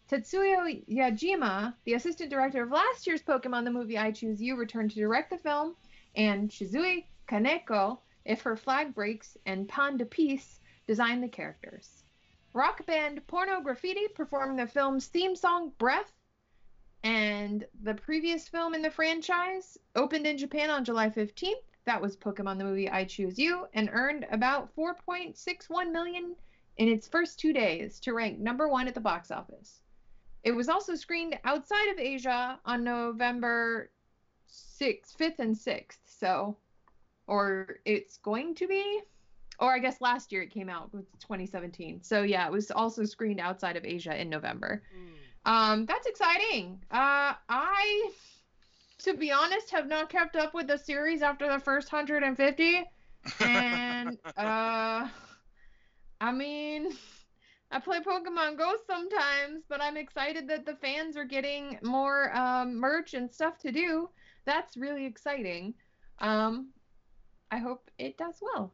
Tetsuya 0.10 0.84
Yajima, 0.90 1.76
the 1.86 1.94
assistant 1.94 2.32
director 2.32 2.64
of 2.64 2.72
last 2.72 3.06
year's 3.06 3.22
Pokemon 3.22 3.66
the 3.66 3.72
movie 3.72 4.00
I 4.00 4.12
Choose 4.12 4.42
You, 4.42 4.56
returned 4.56 4.90
to 4.92 5.00
direct 5.00 5.30
the 5.30 5.38
film, 5.38 5.76
and 6.16 6.50
Shizue 6.50 7.04
Kaneko, 7.28 8.00
If 8.26 8.42
Her 8.42 8.56
Flag 8.56 8.96
Breaks, 8.96 9.38
and 9.46 9.70
Pan 9.70 9.98
de 9.98 10.06
Peace 10.06 10.59
designed 10.90 11.22
the 11.22 11.28
characters. 11.28 12.02
Rock 12.52 12.84
band 12.88 13.22
Porno 13.28 13.62
Graffitti 13.62 14.12
performed 14.16 14.58
the 14.58 14.66
film's 14.66 15.06
theme 15.06 15.36
song 15.36 15.72
Breath, 15.78 16.12
and 17.04 17.64
the 17.84 17.94
previous 17.94 18.48
film 18.48 18.74
in 18.74 18.82
the 18.82 18.90
franchise 18.90 19.78
opened 19.96 20.26
in 20.26 20.36
Japan 20.36 20.72
on 20.72 20.84
July 20.84 21.12
15th. 21.12 21.62
That 21.86 22.02
was 22.02 22.18
Pokemon 22.18 22.58
the 22.58 22.64
movie 22.64 22.90
I 22.90 23.04
Choose 23.04 23.38
You, 23.38 23.68
and 23.76 23.92
earned 23.94 24.26
about 24.32 24.76
4.61 24.76 25.92
million 25.92 26.36
in 26.78 26.88
its 26.88 27.08
first 27.08 27.40
two 27.40 27.54
days 27.54 28.00
to 28.00 28.16
rank 28.16 28.40
number 28.40 28.68
one 28.68 28.88
at 28.88 28.96
the 28.96 29.00
box 29.00 29.30
office. 29.30 29.82
It 30.44 30.54
was 30.54 30.70
also 30.70 30.96
screened 30.96 31.38
outside 31.44 31.92
of 31.92 32.00
Asia 32.00 32.60
on 32.66 32.84
November 32.84 33.92
6th, 34.52 35.16
5th, 35.16 35.38
and 35.38 35.56
6th. 35.56 36.00
So, 36.08 36.58
or 37.28 37.78
it's 37.86 38.18
going 38.18 38.56
to 38.56 38.68
be, 38.68 39.02
or 39.60 39.74
I 39.74 39.80
guess 39.80 40.02
last 40.02 40.32
year 40.32 40.42
it 40.42 40.52
came 40.52 40.70
out 40.70 40.94
with 40.94 41.06
2017. 41.20 42.02
So 42.04 42.24
yeah, 42.24 42.46
it 42.46 42.52
was 42.52 42.72
also 42.72 43.04
screened 43.06 43.40
outside 43.40 43.76
of 43.76 43.86
Asia 43.86 44.20
in 44.20 44.30
November. 44.30 44.84
Mm. 44.96 45.52
Um, 45.52 45.86
that's 45.86 46.08
exciting. 46.08 46.80
Uh, 46.92 47.34
I, 47.50 48.12
to 49.00 49.14
be 49.14 49.32
honest, 49.32 49.70
have 49.72 49.88
not 49.88 50.10
kept 50.10 50.36
up 50.36 50.54
with 50.54 50.68
the 50.68 50.78
series 50.78 51.22
after 51.22 51.52
the 51.52 51.60
first 51.60 51.92
150. 51.92 52.84
And 53.42 54.18
uh 54.38 55.08
I 56.22 56.32
mean 56.32 56.94
I 57.72 57.80
play 57.80 58.00
Pokemon 58.00 58.58
Go 58.58 58.74
sometimes, 58.88 59.64
but 59.70 59.82
I'm 59.82 59.96
excited 59.96 60.48
that 60.48 60.66
the 60.66 60.76
fans 60.76 61.16
are 61.16 61.26
getting 61.26 61.78
more 61.84 62.36
um, 62.36 62.76
merch 62.76 63.14
and 63.14 63.32
stuff 63.32 63.60
to 63.60 63.72
do. 63.72 64.10
That's 64.46 64.76
really 64.76 65.06
exciting. 65.06 65.76
Um, 66.18 66.70
I 67.52 67.58
hope 67.58 67.92
it 68.00 68.18
does 68.18 68.40
well. 68.42 68.74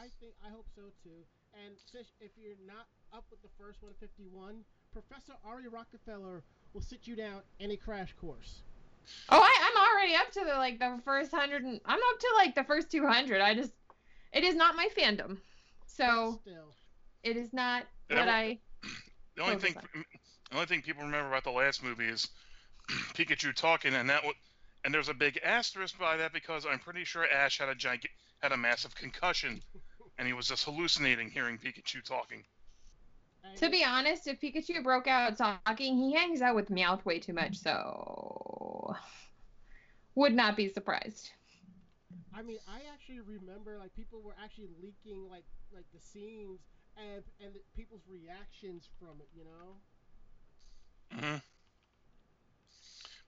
I 0.00 0.08
think 0.18 0.32
I 0.46 0.48
hope 0.48 0.64
so 0.74 0.82
too. 1.04 1.20
And 1.52 1.74
since 1.92 2.08
if 2.20 2.30
you're 2.40 2.56
not 2.66 2.86
up 3.12 3.24
with 3.30 3.42
the 3.42 3.50
first 3.58 3.82
151, 3.82 4.64
Professor 4.92 5.34
Ari 5.44 5.68
Rockefeller 5.68 6.42
will 6.72 6.80
sit 6.80 7.06
you 7.06 7.14
down 7.14 7.42
any 7.60 7.76
crash 7.76 8.14
course. 8.18 8.62
Oh, 9.28 9.38
I, 9.38 9.56
I'm 9.60 9.76
already 9.76 10.14
up 10.14 10.30
to 10.32 10.40
the 10.40 10.56
like 10.56 10.78
the 10.78 11.00
first 11.04 11.32
hundred. 11.32 11.64
And, 11.64 11.80
I'm 11.84 11.98
up 11.98 12.18
to 12.18 12.32
like 12.36 12.54
the 12.54 12.64
first 12.64 12.90
200. 12.90 13.42
I 13.42 13.54
just, 13.54 13.72
it 14.32 14.42
is 14.42 14.54
not 14.54 14.74
my 14.74 14.88
fandom, 14.96 15.36
so 15.86 16.38
Still, 16.40 16.72
it 17.22 17.36
is 17.36 17.52
not 17.52 17.84
Yeah, 18.08 18.20
what 18.20 18.28
I. 18.28 18.58
The 19.36 19.42
only 19.42 19.56
Focus 19.56 19.74
thing, 19.92 20.04
the 20.50 20.54
only 20.56 20.66
thing 20.66 20.82
people 20.82 21.04
remember 21.04 21.28
about 21.28 21.44
the 21.44 21.50
last 21.50 21.82
movie 21.82 22.08
is 22.08 22.28
Pikachu 23.14 23.54
talking, 23.54 23.94
and 23.94 24.08
that 24.10 24.24
wa- 24.24 24.32
and 24.84 24.92
there's 24.92 25.08
a 25.08 25.14
big 25.14 25.38
asterisk 25.44 25.98
by 25.98 26.16
that 26.16 26.32
because 26.32 26.66
I'm 26.66 26.78
pretty 26.78 27.04
sure 27.04 27.24
Ash 27.30 27.58
had 27.58 27.68
a 27.68 27.74
giant, 27.74 28.06
had 28.40 28.52
a 28.52 28.56
massive 28.56 28.94
concussion, 28.94 29.62
and 30.20 30.28
he 30.28 30.34
was 30.34 30.48
just 30.48 30.66
hallucinating 30.66 31.30
hearing 31.30 31.58
Pikachu 31.58 32.04
talking. 32.04 32.44
To 33.56 33.70
be 33.70 33.84
honest, 33.84 34.26
if 34.28 34.40
Pikachu 34.40 34.82
broke 34.82 35.06
out 35.08 35.36
talking, 35.36 35.96
he 35.96 36.14
hangs 36.14 36.42
out 36.42 36.54
with 36.54 36.68
Meowth 36.70 37.04
way 37.04 37.18
too 37.18 37.32
much, 37.32 37.58
so 37.58 38.94
would 40.14 40.34
not 40.34 40.56
be 40.56 40.68
surprised. 40.68 41.30
I 42.34 42.42
mean, 42.42 42.58
I 42.66 42.82
actually 42.92 43.20
remember 43.20 43.78
like 43.78 43.94
people 43.94 44.22
were 44.22 44.36
actually 44.42 44.68
leaking 44.80 45.28
like 45.28 45.46
like 45.74 45.86
the 45.92 46.00
scenes 46.00 46.60
and 46.96 47.24
and 47.40 47.54
the, 47.54 47.60
people's 47.74 48.06
reactions 48.08 48.88
from 48.98 49.20
it. 49.20 49.28
You 49.34 49.44
know. 49.44 49.80
hmm 51.12 51.36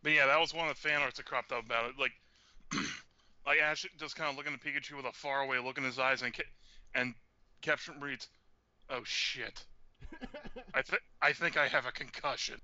But 0.02 0.12
yeah, 0.12 0.26
that 0.26 0.40
was 0.40 0.54
one 0.54 0.68
of 0.68 0.74
the 0.74 0.80
fan 0.80 1.02
arts 1.02 1.16
that 1.16 1.26
cropped 1.26 1.52
up 1.52 1.64
about 1.64 1.90
it. 1.90 1.98
Like, 1.98 2.12
like 3.46 3.60
Ash 3.60 3.86
just 3.98 4.16
kind 4.16 4.30
of 4.30 4.36
looking 4.36 4.52
at 4.52 4.60
Pikachu 4.60 4.96
with 4.96 5.06
a 5.06 5.12
faraway 5.12 5.58
look 5.58 5.78
in 5.78 5.84
his 5.84 5.98
eyes, 5.98 6.22
and 6.22 6.34
ca- 6.34 6.42
and 6.94 7.14
caption 7.60 8.00
reads, 8.00 8.28
"Oh 8.88 9.02
shit, 9.04 9.64
I 10.74 10.82
think 10.82 11.02
I 11.20 11.32
think 11.32 11.56
I 11.56 11.68
have 11.68 11.86
a 11.86 11.92
concussion." 11.92 12.60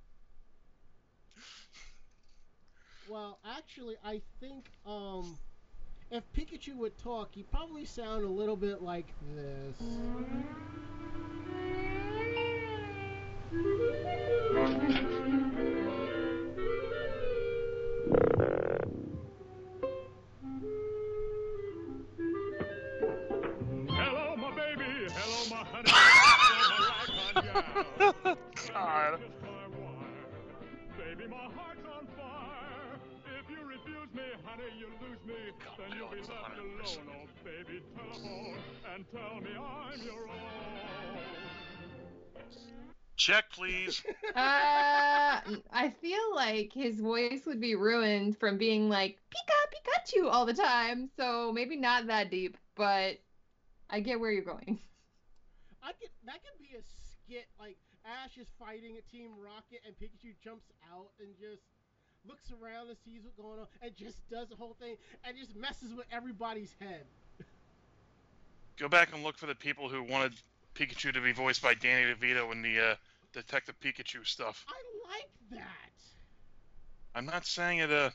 well, 3.08 3.38
actually, 3.44 3.96
I 4.04 4.20
think 4.40 4.70
um, 4.86 5.38
if 6.10 6.22
Pikachu 6.32 6.76
would 6.76 6.96
talk, 6.98 7.34
he'd 7.34 7.50
probably 7.50 7.84
sound 7.84 8.24
a 8.24 8.28
little 8.28 8.56
bit 8.56 8.82
like 8.82 9.06
this. 9.34 9.76
Hello, 27.62 28.14
my 28.14 28.18
ragtime 28.24 28.52
gal. 28.54 28.74
God. 28.74 29.20
Just 29.20 29.42
my 29.42 29.66
wire. 29.78 30.26
Baby, 30.96 31.28
my 31.28 31.48
heart's 31.56 31.86
on 31.86 32.06
fire. 32.16 33.00
If 33.40 33.50
you 33.50 33.64
refuse 33.66 34.14
me, 34.14 34.22
honey, 34.44 34.64
you 34.78 34.88
lose 35.02 35.24
me. 35.26 35.34
God, 35.64 35.78
then 35.78 35.96
you'll 35.96 36.08
be 36.08 36.20
left 36.20 36.56
alone. 36.58 37.08
Oh, 37.10 37.26
baby, 37.44 37.82
telephone 37.96 38.58
and 38.94 39.04
tell 39.12 39.40
me 39.40 39.50
I'm 39.56 40.02
your 40.02 40.28
own. 40.28 41.18
Check, 43.16 43.50
please. 43.52 44.02
Uh, 44.36 45.40
I 45.72 45.90
feel 46.00 46.34
like 46.34 46.72
his 46.72 47.00
voice 47.00 47.40
would 47.46 47.60
be 47.60 47.74
ruined 47.74 48.38
from 48.38 48.56
being 48.58 48.88
like 48.88 49.18
Pika 49.34 49.58
Pikachu 49.74 50.30
all 50.30 50.46
the 50.46 50.54
time, 50.54 51.10
so 51.16 51.50
maybe 51.52 51.76
not 51.76 52.06
that 52.06 52.30
deep, 52.30 52.56
but 52.76 53.18
I 53.90 54.00
get 54.00 54.20
where 54.20 54.30
you're 54.30 54.44
going. 54.44 54.78
I 55.82 55.92
could 55.92 56.10
that 56.26 56.40
could 56.44 56.58
be 56.60 56.76
a 56.76 56.82
skit 57.28 57.46
like 57.60 57.76
Ash 58.04 58.38
is 58.38 58.48
fighting 58.58 58.96
a 58.96 59.12
Team 59.12 59.30
Rocket 59.44 59.80
and 59.84 59.94
Pikachu 59.96 60.32
jumps 60.42 60.64
out 60.90 61.08
and 61.20 61.28
just 61.38 61.62
looks 62.26 62.50
around 62.50 62.88
and 62.88 62.96
sees 63.04 63.22
what's 63.22 63.36
going 63.36 63.60
on 63.60 63.66
and 63.82 63.94
just 63.96 64.16
does 64.30 64.48
the 64.48 64.56
whole 64.56 64.76
thing 64.80 64.96
and 65.24 65.36
just 65.36 65.54
messes 65.54 65.92
with 65.94 66.06
everybody's 66.10 66.74
head. 66.80 67.04
Go 68.78 68.88
back 68.88 69.12
and 69.12 69.22
look 69.22 69.36
for 69.36 69.46
the 69.46 69.54
people 69.54 69.88
who 69.88 70.02
wanted 70.02 70.32
Pikachu 70.74 71.12
to 71.12 71.20
be 71.20 71.32
voiced 71.32 71.62
by 71.62 71.74
Danny 71.74 72.12
DeVito 72.14 72.50
in 72.52 72.62
the 72.62 72.80
uh, 72.80 72.94
Detective 73.32 73.74
Pikachu 73.80 74.26
stuff. 74.26 74.64
I 74.68 75.10
like 75.10 75.30
that. 75.50 75.92
I'm 77.14 77.26
not 77.26 77.44
saying 77.44 77.80
it 77.80 77.92
uh, 77.92 78.10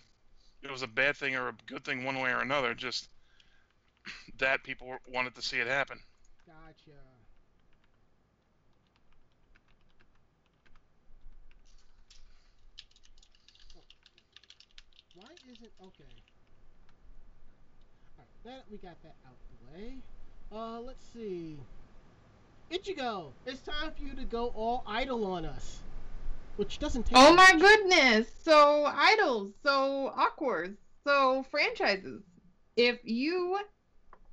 it 0.64 0.72
was 0.72 0.82
a 0.82 0.88
bad 0.88 1.18
thing 1.18 1.36
or 1.36 1.50
a 1.50 1.56
good 1.68 1.84
thing 1.84 2.04
one 2.04 2.20
way 2.20 2.32
or 2.32 2.40
another. 2.40 2.74
Just 2.74 3.10
that 4.40 4.64
people 4.64 4.96
wanted 5.08 5.36
to 5.36 5.42
see 5.42 5.58
it 5.58 5.68
happen. 5.68 6.00
Gotcha. 6.48 6.98
Why 15.16 15.30
isn't 15.64 15.74
okay? 15.82 16.04
Alright, 18.18 18.30
that 18.44 18.66
we 18.70 18.78
got 18.78 19.02
that 19.04 19.16
out 19.26 19.38
the 19.50 19.72
way. 19.72 19.96
Uh, 20.52 20.80
let's 20.82 21.06
see. 21.14 21.58
Ichigo, 22.72 23.32
it's 23.46 23.62
time 23.62 23.92
for 23.96 24.04
you 24.04 24.14
to 24.16 24.26
go 24.26 24.48
all 24.56 24.84
idle 24.86 25.26
on 25.26 25.46
us, 25.46 25.80
which 26.58 26.80
doesn't 26.80 27.06
take. 27.06 27.18
Oh 27.18 27.34
my 27.34 27.52
goodness! 27.58 28.28
So 28.44 28.86
idols, 28.86 29.54
so 29.64 30.12
awkward, 30.16 30.78
so 31.06 31.46
franchises. 31.50 32.24
If 32.76 33.00
you 33.04 33.60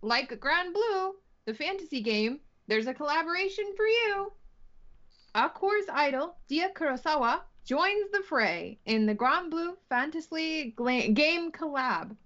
like 0.02 0.38
Grand 0.40 0.72
Blue, 0.72 1.14
the 1.44 1.54
fantasy 1.54 2.00
game, 2.00 2.40
there's 2.66 2.86
a 2.86 2.94
collaboration 2.94 3.66
for 3.76 3.86
you. 3.86 4.32
Aqours' 5.34 5.90
idol, 5.92 6.36
Dia 6.48 6.70
Kurosawa, 6.70 7.40
joins 7.70 8.10
the 8.10 8.22
fray 8.28 8.76
in 8.86 9.06
the 9.06 9.14
Granblue 9.14 9.76
Fantasy 9.88 10.74
Game 10.76 11.52
collab. 11.52 12.16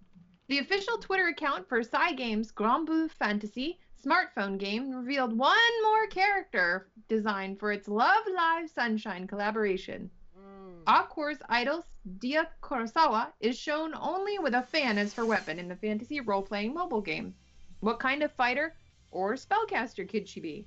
The 0.48 0.58
official 0.58 0.96
Twitter 0.96 1.26
account 1.26 1.68
for 1.68 1.82
Cygames 1.82 2.54
Grand 2.54 2.86
Blue 2.86 3.08
Fantasy 3.08 3.78
smartphone 4.02 4.56
game 4.56 4.90
revealed 4.90 5.36
one 5.36 5.82
more 5.82 6.06
character 6.06 6.88
design 7.08 7.56
for 7.56 7.72
its 7.72 7.88
Love 7.88 8.24
Live 8.34 8.70
Sunshine 8.70 9.26
collaboration. 9.26 10.10
Mm. 10.34 10.82
Aqours' 10.84 11.42
idol, 11.50 11.84
Dia 12.20 12.48
Kurosawa, 12.62 13.26
is 13.38 13.58
shown 13.58 13.92
only 14.00 14.38
with 14.38 14.54
a 14.54 14.62
fan 14.62 14.96
as 14.96 15.12
her 15.12 15.26
weapon 15.26 15.58
in 15.58 15.68
the 15.68 15.76
fantasy 15.76 16.20
role 16.20 16.40
playing 16.40 16.72
mobile 16.72 17.02
game. 17.02 17.34
What 17.80 18.00
kind 18.00 18.22
of 18.22 18.32
fighter 18.32 18.74
or 19.10 19.34
spellcaster 19.34 20.08
could 20.08 20.26
she 20.26 20.40
be? 20.40 20.66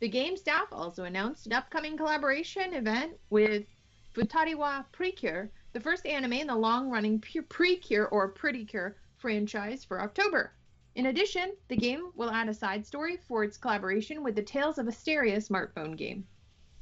The 0.00 0.08
game 0.08 0.38
staff 0.38 0.68
also 0.72 1.04
announced 1.04 1.44
an 1.44 1.52
upcoming 1.52 1.98
collaboration 1.98 2.72
event 2.72 3.18
with 3.28 3.66
Futariwa 4.14 4.86
Precure, 4.92 5.50
the 5.74 5.80
first 5.80 6.06
anime 6.06 6.32
in 6.32 6.46
the 6.46 6.56
long 6.56 6.88
running 6.88 7.20
Precure 7.20 8.06
or 8.06 8.28
Pretty 8.28 8.64
Cure 8.64 8.96
franchise 9.18 9.84
for 9.84 10.00
October. 10.00 10.54
In 10.94 11.04
addition, 11.04 11.54
the 11.68 11.76
game 11.76 12.12
will 12.14 12.30
add 12.30 12.48
a 12.48 12.54
side 12.54 12.86
story 12.86 13.18
for 13.18 13.44
its 13.44 13.58
collaboration 13.58 14.22
with 14.22 14.36
the 14.36 14.42
Tales 14.42 14.78
of 14.78 14.88
Asteria 14.88 15.36
smartphone 15.36 15.98
game. 15.98 16.26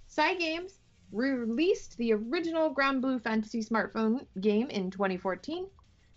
Cygames 0.08 0.78
released 1.10 1.96
the 1.96 2.12
original 2.12 2.72
Granblue 2.72 3.20
Fantasy 3.20 3.64
smartphone 3.64 4.26
game 4.40 4.70
in 4.70 4.92
2014, 4.92 5.66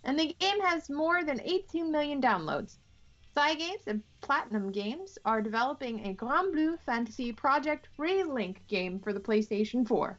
and 0.04 0.16
the 0.16 0.34
game 0.34 0.60
has 0.60 0.88
more 0.88 1.24
than 1.24 1.40
18 1.40 1.90
million 1.90 2.22
downloads. 2.22 2.76
Cygames 3.34 3.86
and 3.86 4.02
Platinum 4.20 4.70
Games 4.70 5.18
are 5.24 5.40
developing 5.40 6.06
a 6.06 6.14
Granblue 6.14 6.78
Fantasy 6.80 7.32
Project 7.32 7.88
Relink 7.98 8.58
game 8.68 8.98
for 8.98 9.14
the 9.14 9.20
PlayStation 9.20 9.88
4. 9.88 10.18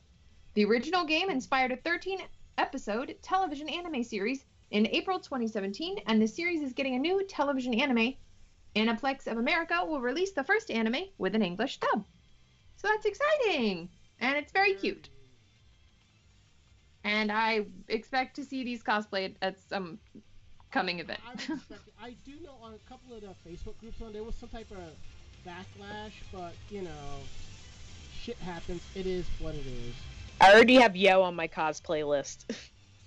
The 0.55 0.66
original 0.66 1.05
game 1.05 1.30
inspired 1.30 1.72
a 1.72 1.78
13 1.78 2.20
episode 2.57 3.16
television 3.22 3.70
anime 3.70 4.03
series 4.03 4.45
in 4.72 4.88
April 4.88 5.20
2017, 5.20 5.99
and 6.07 6.20
the 6.20 6.28
series 6.28 6.64
is 6.64 6.74
getting 6.74 6.95
a 6.95 6.99
new 6.99 7.24
television 7.28 7.76
anime. 7.76 8.16
Aniplex 8.76 9.28
of 9.28 9.38
America 9.38 9.86
will 9.86 10.01
release 10.01 10.32
the 10.32 10.43
first 10.43 10.72
anime 10.72 11.05
with 11.20 11.36
an 11.36 11.43
English 11.43 11.78
dub. 11.78 12.05
So 12.78 12.88
that's 12.88 13.05
exciting! 13.05 13.89
And 14.22 14.38
it's 14.38 14.51
very 14.51 14.74
cute. 14.74 15.09
And 17.03 17.32
I 17.32 17.68
expect 17.89 18.38
to 18.38 18.43
see 18.43 18.64
these 18.64 18.82
cosplayed 18.82 19.36
at 19.43 19.59
some 19.61 19.99
coming 20.74 20.99
event. 20.99 21.19
I, 21.26 21.32
would 21.32 21.39
expect 21.39 21.88
it. 21.88 21.93
I 22.01 22.15
do 22.26 22.32
know 22.43 22.55
on 22.61 22.74
a 22.74 22.89
couple 22.89 23.15
of 23.15 23.21
the 23.21 23.28
Facebook 23.47 23.78
groups 23.80 24.01
on 24.01 24.11
there 24.11 24.24
was 24.24 24.36
some 24.36 24.49
type 24.49 24.69
of 24.71 24.78
backlash, 25.47 26.13
but 26.34 26.53
you 26.69 26.82
know, 26.82 26.89
shit 28.24 28.38
happens. 28.38 28.82
It 28.95 29.05
is 29.05 29.26
what 29.39 29.53
it 29.53 29.65
is. 29.65 29.95
I 30.41 30.53
already 30.53 30.76
have 30.76 30.95
Yo 30.95 31.21
on 31.21 31.36
my 31.36 31.47
cosplay 31.47 32.05
list. 32.05 32.51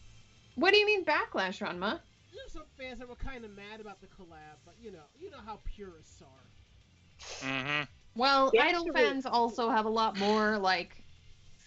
what 0.54 0.72
do 0.72 0.78
you 0.78 0.86
mean 0.86 1.04
backlash, 1.04 1.60
Ranma? 1.60 2.00
There's 2.34 2.52
some 2.52 2.62
fans 2.78 3.00
that 3.00 3.08
were 3.08 3.16
kind 3.16 3.44
of 3.44 3.50
mad 3.50 3.80
about 3.80 4.00
the 4.00 4.06
collab, 4.06 4.56
but 4.64 4.74
you 4.82 4.92
know, 4.92 5.04
you 5.20 5.30
know 5.30 5.40
how 5.44 5.58
purists 5.76 6.22
are. 6.22 7.46
Mm-hmm. 7.48 7.82
Well, 8.14 8.50
Yeah, 8.54 8.62
idol 8.64 8.84
sure. 8.84 8.94
fans 8.94 9.26
also 9.26 9.68
have 9.70 9.84
a 9.86 9.90
lot 9.90 10.18
more 10.18 10.56
like 10.56 11.02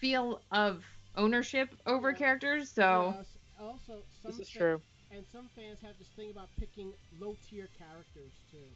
feel 0.00 0.40
of 0.50 0.82
ownership 1.16 1.68
over 1.86 2.10
Yeah. 2.10 2.16
characters. 2.16 2.70
So 2.72 3.14
Yes, 3.16 3.26
also, 3.60 4.02
some 4.22 4.32
This 4.32 4.40
is 4.40 4.50
fa- 4.50 4.58
true. 4.58 4.82
And 5.12 5.24
some 5.32 5.48
fans 5.56 5.78
have 5.82 5.98
this 5.98 6.08
thing 6.16 6.30
about 6.30 6.48
picking 6.58 6.92
low 7.18 7.36
tier 7.48 7.68
characters 7.76 8.32
too. 8.50 8.68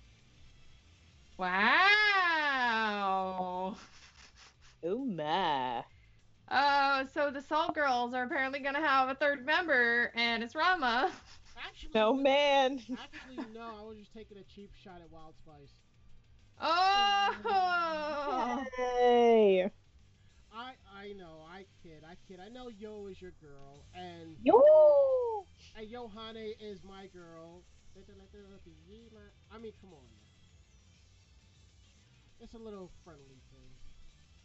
wow. 1.39 3.77
Oh 4.85 5.05
my. 5.05 5.83
Oh, 6.51 7.07
so 7.15 7.31
the 7.31 7.41
Salt 7.41 7.75
Girls 7.75 8.13
are 8.15 8.25
apparently 8.25 8.61
gonna 8.61 8.87
have 8.87 9.09
a 9.09 9.15
third 9.15 9.47
member, 9.47 10.13
and 10.15 10.43
it's 10.43 10.55
Rama. 10.55 11.11
Actually, 11.57 11.91
No 11.95 12.13
man. 12.15 12.81
Actually, 13.01 13.45
no. 13.55 13.71
I 13.81 13.89
was 13.89 13.97
just 13.99 14.13
taking 14.13 14.37
a 14.37 14.43
cheap 14.43 14.71
shot 14.83 15.01
at 15.01 15.11
Wild 15.11 15.35
Spice. 15.37 15.71
Oh. 16.61 18.65
Hey. 18.77 19.71
I 20.53 20.73
I 20.93 21.13
know. 21.13 21.45
I 21.49 21.65
kid. 21.83 22.03
I 22.09 22.15
kid. 22.29 22.41
I 22.45 22.49
know 22.49 22.69
Yo 22.69 23.07
is 23.07 23.21
your 23.21 23.33
girl, 23.41 23.85
and 23.95 24.37
Yo. 24.43 25.45
And 25.77 25.89
Yohane 25.89 26.55
is 26.61 26.83
my 26.85 27.07
girl. 27.07 27.63
I 27.97 29.59
mean, 29.59 29.73
come 29.81 29.91
on. 29.93 30.03
Now. 30.11 30.25
It's 32.41 32.55
a 32.55 32.59
little 32.59 32.91
friendly 33.05 33.41
thing. 33.53 33.71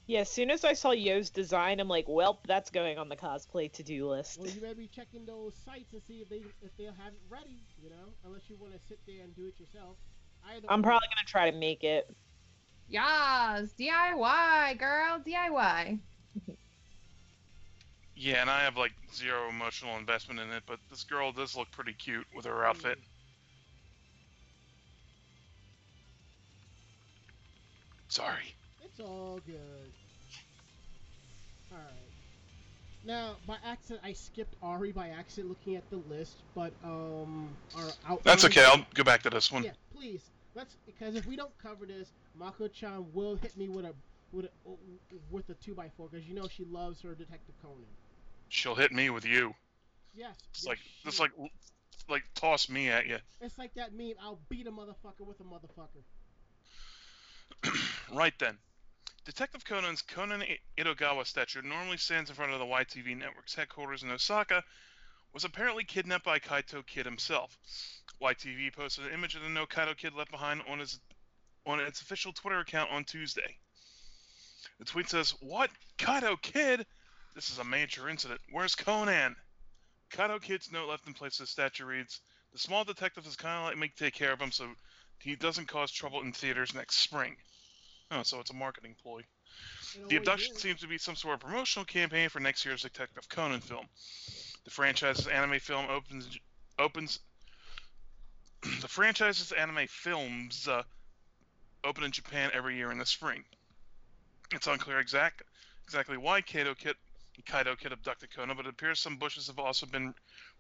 Yeah, 0.05 0.21
as 0.21 0.29
soon 0.29 0.49
as 0.49 0.63
I 0.63 0.73
saw 0.73 0.91
Yo's 0.91 1.29
design, 1.29 1.79
I'm 1.79 1.87
like, 1.87 2.05
well, 2.07 2.39
that's 2.47 2.71
going 2.71 2.97
on 2.97 3.09
the 3.09 3.15
cosplay 3.15 3.71
to-do 3.71 4.09
list. 4.09 4.39
Well, 4.39 4.49
you 4.49 4.61
better 4.61 4.73
be 4.73 4.87
checking 4.87 5.25
those 5.25 5.53
sites 5.65 5.93
and 5.93 6.01
see 6.07 6.21
if 6.21 6.29
they 6.29 6.43
if 6.61 6.75
they'll 6.77 6.93
have 6.93 7.13
it 7.13 7.21
ready. 7.29 7.61
You 7.81 7.91
know, 7.91 8.13
unless 8.25 8.41
you 8.47 8.55
want 8.59 8.73
to 8.73 8.79
sit 8.87 8.99
there 9.05 9.23
and 9.23 9.35
do 9.35 9.45
it 9.45 9.59
yourself. 9.59 9.97
Either 10.47 10.65
I'm 10.69 10.81
probably 10.81 11.07
gonna 11.09 11.27
try 11.27 11.51
to 11.51 11.57
make 11.57 11.83
it. 11.83 12.09
Yes, 12.87 13.69
DIY, 13.79 14.79
girl, 14.79 15.19
DIY. 15.19 15.99
Yeah, 18.21 18.41
and 18.41 18.49
I 18.49 18.63
have 18.63 18.75
like 18.75 18.91
zero 19.15 19.47
emotional 19.47 19.97
investment 19.97 20.41
in 20.41 20.51
it, 20.51 20.63
but 20.67 20.77
this 20.89 21.05
girl 21.05 21.31
does 21.31 21.55
look 21.55 21.71
pretty 21.71 21.93
cute 21.93 22.27
with 22.35 22.45
her 22.45 22.65
outfit. 22.65 22.99
Sorry. 28.09 28.53
It's 28.83 28.99
all 28.99 29.39
good. 29.45 29.93
Alright. 31.71 31.87
Now, 33.05 33.37
by 33.47 33.55
accident, 33.65 34.01
I 34.03 34.11
skipped 34.11 34.53
Ari 34.61 34.91
by 34.91 35.07
accident 35.09 35.47
looking 35.47 35.77
at 35.77 35.89
the 35.89 36.01
list, 36.13 36.35
but, 36.53 36.73
um, 36.83 37.47
our 37.77 37.83
outline... 38.03 38.19
That's 38.25 38.43
okay. 38.43 38.65
I'll 38.65 38.85
go 38.95 39.05
back 39.05 39.23
to 39.23 39.29
this 39.29 39.49
one. 39.49 39.63
Yeah, 39.63 39.71
please. 39.95 40.23
Let's, 40.55 40.75
because 40.85 41.15
if 41.15 41.25
we 41.25 41.37
don't 41.37 41.57
cover 41.63 41.85
this, 41.85 42.09
Mako-chan 42.37 43.05
will 43.13 43.37
hit 43.37 43.55
me 43.55 43.69
with 43.69 43.85
a, 43.85 43.93
with 44.33 44.45
a, 44.45 44.49
with 45.31 45.49
a 45.49 45.53
2x4, 45.53 46.11
because 46.11 46.27
you 46.27 46.35
know 46.35 46.49
she 46.49 46.65
loves 46.65 47.01
her 47.03 47.15
Detective 47.15 47.55
Conan. 47.61 47.85
She'll 48.49 48.75
hit 48.75 48.91
me 48.91 49.09
with 49.09 49.25
you. 49.25 49.53
Yes. 50.13 50.35
It's 50.51 50.63
yes, 50.63 50.69
like 50.69 50.77
she- 50.79 51.07
it's 51.07 51.19
like 51.19 51.31
like 52.09 52.23
toss 52.33 52.69
me 52.69 52.89
at 52.89 53.07
you. 53.07 53.19
It's 53.41 53.57
like 53.57 53.73
that 53.75 53.93
meme, 53.93 54.13
I'll 54.21 54.39
beat 54.49 54.67
a 54.67 54.71
motherfucker 54.71 55.25
with 55.25 55.39
a 55.39 55.43
motherfucker. 55.43 56.03
right 58.13 58.33
then. 58.39 58.57
Detective 59.25 59.63
Conan's 59.63 60.01
Conan 60.01 60.43
Edogawa 60.77 61.25
statue 61.25 61.61
normally 61.61 61.97
stands 61.97 62.31
in 62.31 62.35
front 62.35 62.51
of 62.51 62.59
the 62.59 62.65
YTV 62.65 63.15
network's 63.15 63.53
headquarters 63.53 64.01
in 64.01 64.09
Osaka, 64.09 64.63
was 65.33 65.43
apparently 65.43 65.83
kidnapped 65.83 66.25
by 66.25 66.39
Kaito 66.39 66.83
Kid 66.85 67.05
himself. 67.05 67.57
YTV 68.21 68.73
posted 68.73 69.05
an 69.05 69.13
image 69.13 69.35
of 69.35 69.43
the 69.43 69.49
No 69.49 69.65
Kaito 69.67 69.95
Kid 69.95 70.13
left 70.13 70.31
behind 70.31 70.61
on 70.67 70.79
his 70.79 70.99
on 71.65 71.79
its 71.79 72.01
official 72.01 72.33
Twitter 72.33 72.59
account 72.59 72.89
on 72.91 73.03
Tuesday. 73.03 73.57
The 74.79 74.85
tweet 74.85 75.09
says, 75.09 75.31
"What 75.41 75.69
Kaito 75.97 76.41
Kid? 76.41 76.87
This 77.35 77.49
is 77.49 77.59
a 77.59 77.63
major 77.63 78.09
incident. 78.09 78.41
Where's 78.51 78.75
Conan?" 78.75 79.35
Kaito 80.09 80.41
Kid's 80.41 80.71
note 80.71 80.89
left 80.89 81.07
in 81.07 81.13
place 81.13 81.39
of 81.39 81.43
the 81.43 81.47
statue 81.47 81.85
reads, 81.85 82.21
"The 82.51 82.59
small 82.59 82.83
detective 82.83 83.25
is 83.27 83.35
kind 83.35 83.59
of 83.59 83.63
like 83.65 83.77
me 83.77 83.89
to 83.89 83.95
take 83.95 84.13
care 84.13 84.31
of 84.31 84.41
him, 84.41 84.51
so 84.51 84.75
he 85.19 85.35
doesn't 85.35 85.67
cause 85.67 85.91
trouble 85.91 86.21
in 86.21 86.33
theaters 86.33 86.73
next 86.73 86.97
spring." 86.97 87.37
Oh, 88.11 88.23
so 88.23 88.39
it's 88.39 88.49
a 88.49 88.55
marketing 88.55 88.95
ploy. 88.95 89.23
The 90.07 90.15
abduction 90.15 90.55
is. 90.55 90.61
seems 90.61 90.81
to 90.81 90.87
be 90.87 90.97
some 90.97 91.15
sort 91.15 91.35
of 91.35 91.41
promotional 91.41 91.85
campaign 91.85 92.29
for 92.29 92.39
next 92.39 92.65
year's 92.65 92.81
Detective 92.81 93.29
Conan 93.29 93.61
film. 93.61 93.87
The 94.65 94.71
franchise's 94.71 95.27
anime 95.27 95.59
film 95.59 95.87
opens 95.89 96.37
opens. 96.77 97.19
the 98.81 98.87
franchise's 98.87 99.51
anime 99.51 99.87
films 99.87 100.67
uh, 100.67 100.83
open 101.83 102.03
in 102.03 102.11
Japan 102.11 102.51
every 102.53 102.75
year 102.75 102.91
in 102.91 102.97
the 102.97 103.05
spring. 103.05 103.43
It's 104.51 104.67
unclear 104.67 104.99
exact 104.99 105.43
exactly 105.85 106.17
why 106.17 106.41
Kaito 106.41 106.77
Kid 106.77 106.95
Kaito 107.43 107.77
Kid 107.77 107.91
abducted 107.91 108.33
Conan, 108.35 108.55
but 108.55 108.65
it 108.65 108.69
appears 108.69 108.99
some 108.99 109.17
bushes 109.17 109.47
have 109.47 109.59
also 109.59 109.85
been 109.85 110.13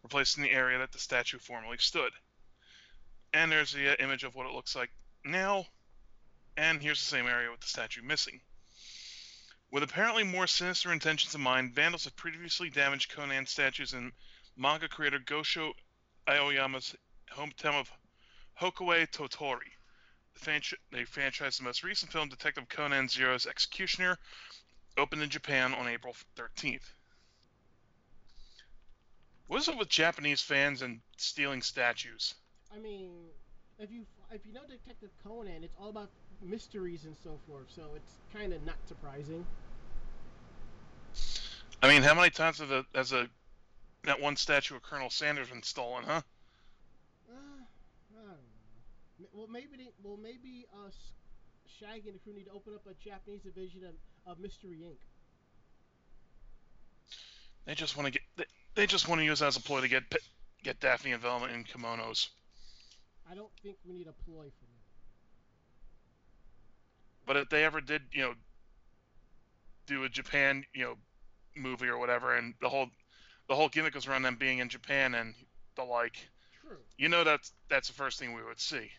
replaced 0.03 0.37
in 0.37 0.43
the 0.43 0.51
area 0.51 0.77
that 0.77 0.91
the 0.91 0.99
statue 0.99 1.39
formerly 1.39 1.77
stood. 1.77 2.11
And 3.33 3.51
there's 3.51 3.71
the 3.71 3.91
uh, 3.91 3.95
image 3.99 4.23
of 4.23 4.35
what 4.35 4.47
it 4.47 4.53
looks 4.53 4.75
like 4.75 4.89
now. 5.23 5.65
And 6.57 6.81
here's 6.81 6.99
the 6.99 7.05
same 7.05 7.27
area 7.27 7.51
with 7.51 7.61
the 7.61 7.67
statue 7.67 8.01
missing. 8.01 8.41
With 9.71 9.83
apparently 9.83 10.23
more 10.23 10.47
sinister 10.47 10.91
intentions 10.91 11.35
in 11.35 11.41
mind, 11.41 11.75
vandals 11.75 12.05
have 12.05 12.15
previously 12.15 12.69
damaged 12.69 13.11
Conan 13.11 13.45
statues 13.45 13.93
in 13.93 14.11
manga 14.57 14.87
creator 14.87 15.19
Gosho 15.19 15.73
Aoyama's 16.27 16.95
hometown 17.31 17.75
of 17.79 17.91
Hokuei 18.59 19.07
Tottori. 19.07 19.71
The, 20.33 21.05
franchised 21.05 21.57
the 21.57 21.63
most 21.63 21.83
recent 21.83 22.11
film, 22.11 22.29
Detective 22.29 22.67
Conan 22.69 23.09
Zero's 23.09 23.45
Executioner, 23.45 24.17
opened 24.97 25.21
in 25.21 25.29
Japan 25.29 25.73
on 25.73 25.87
April 25.87 26.15
13th. 26.37 26.93
What 29.47 29.61
is 29.61 29.67
it 29.67 29.77
with 29.77 29.89
Japanese 29.89 30.41
fans 30.41 30.81
and 30.81 30.99
stealing 31.17 31.61
statues? 31.61 32.35
I 32.73 32.79
mean, 32.79 33.09
if 33.79 33.91
you 33.91 34.05
if 34.31 34.45
you 34.45 34.53
know 34.53 34.61
Detective 34.69 35.09
Conan, 35.23 35.63
it's 35.63 35.75
all 35.81 35.89
about 35.89 36.09
mysteries 36.41 37.05
and 37.05 37.15
so 37.23 37.39
forth, 37.47 37.65
so 37.75 37.81
it's 37.95 38.13
kind 38.31 38.53
of 38.53 38.63
not 38.65 38.75
surprising. 38.85 39.45
I 41.81 41.87
mean, 41.87 42.03
how 42.03 42.13
many 42.13 42.29
times 42.29 42.59
have 42.59 42.69
the, 42.69 42.85
has 42.93 43.11
a 43.11 43.27
that 44.03 44.21
one 44.21 44.35
statue 44.35 44.75
of 44.75 44.83
Colonel 44.83 45.09
Sanders 45.09 45.49
been 45.49 45.63
stolen, 45.63 46.03
huh? 46.03 46.21
Uh, 47.29 47.33
I 47.33 48.15
don't 48.15 48.27
know. 48.27 49.27
Well, 49.33 49.47
maybe 49.47 49.77
they, 49.77 49.89
well 50.03 50.17
maybe 50.21 50.67
uh, 50.73 50.89
Shaggy 51.79 52.09
and 52.09 52.15
the 52.15 52.19
crew 52.19 52.33
need 52.33 52.45
to 52.45 52.51
open 52.51 52.73
up 52.73 52.85
a 52.87 52.93
Japanese 53.03 53.41
division 53.41 53.83
of, 53.85 53.95
of 54.29 54.39
Mystery 54.39 54.79
Inc. 54.83 54.97
They 57.65 57.75
just 57.75 57.95
want 57.97 58.07
to 58.07 58.11
get 58.11 58.21
they, 58.37 58.45
they 58.75 58.87
just 58.87 59.07
want 59.07 59.19
to 59.21 59.25
use 59.25 59.39
that 59.39 59.47
as 59.47 59.57
a 59.57 59.61
ploy 59.61 59.81
to 59.81 59.87
get 59.87 60.03
get 60.63 60.79
Daphne 60.79 61.11
and 61.11 61.21
Velma 61.21 61.47
in 61.47 61.63
kimonos. 61.63 62.29
I 63.29 63.35
don't 63.35 63.51
think 63.63 63.77
we 63.85 63.93
need 63.93 64.07
a 64.07 64.13
ploy 64.25 64.45
for 64.45 64.65
that. 64.65 64.83
But 67.25 67.37
if 67.37 67.49
they 67.49 67.63
ever 67.63 67.81
did, 67.81 68.03
you 68.11 68.21
know, 68.23 68.33
do 69.87 70.03
a 70.03 70.09
Japan, 70.09 70.65
you 70.73 70.83
know, 70.83 70.95
movie 71.55 71.87
or 71.87 71.97
whatever, 71.97 72.35
and 72.35 72.55
the 72.61 72.69
whole 72.69 72.87
the 73.47 73.55
whole 73.55 73.69
gimmick 73.69 73.95
was 73.95 74.07
around 74.07 74.23
them 74.23 74.35
being 74.35 74.59
in 74.59 74.69
Japan 74.69 75.15
and 75.15 75.35
the 75.75 75.83
like, 75.83 76.17
True, 76.61 76.79
you 76.97 77.09
know, 77.09 77.23
that's 77.23 77.53
that's 77.69 77.87
the 77.87 77.93
first 77.93 78.19
thing 78.19 78.33
we 78.33 78.43
would 78.43 78.59
see. 78.59 78.91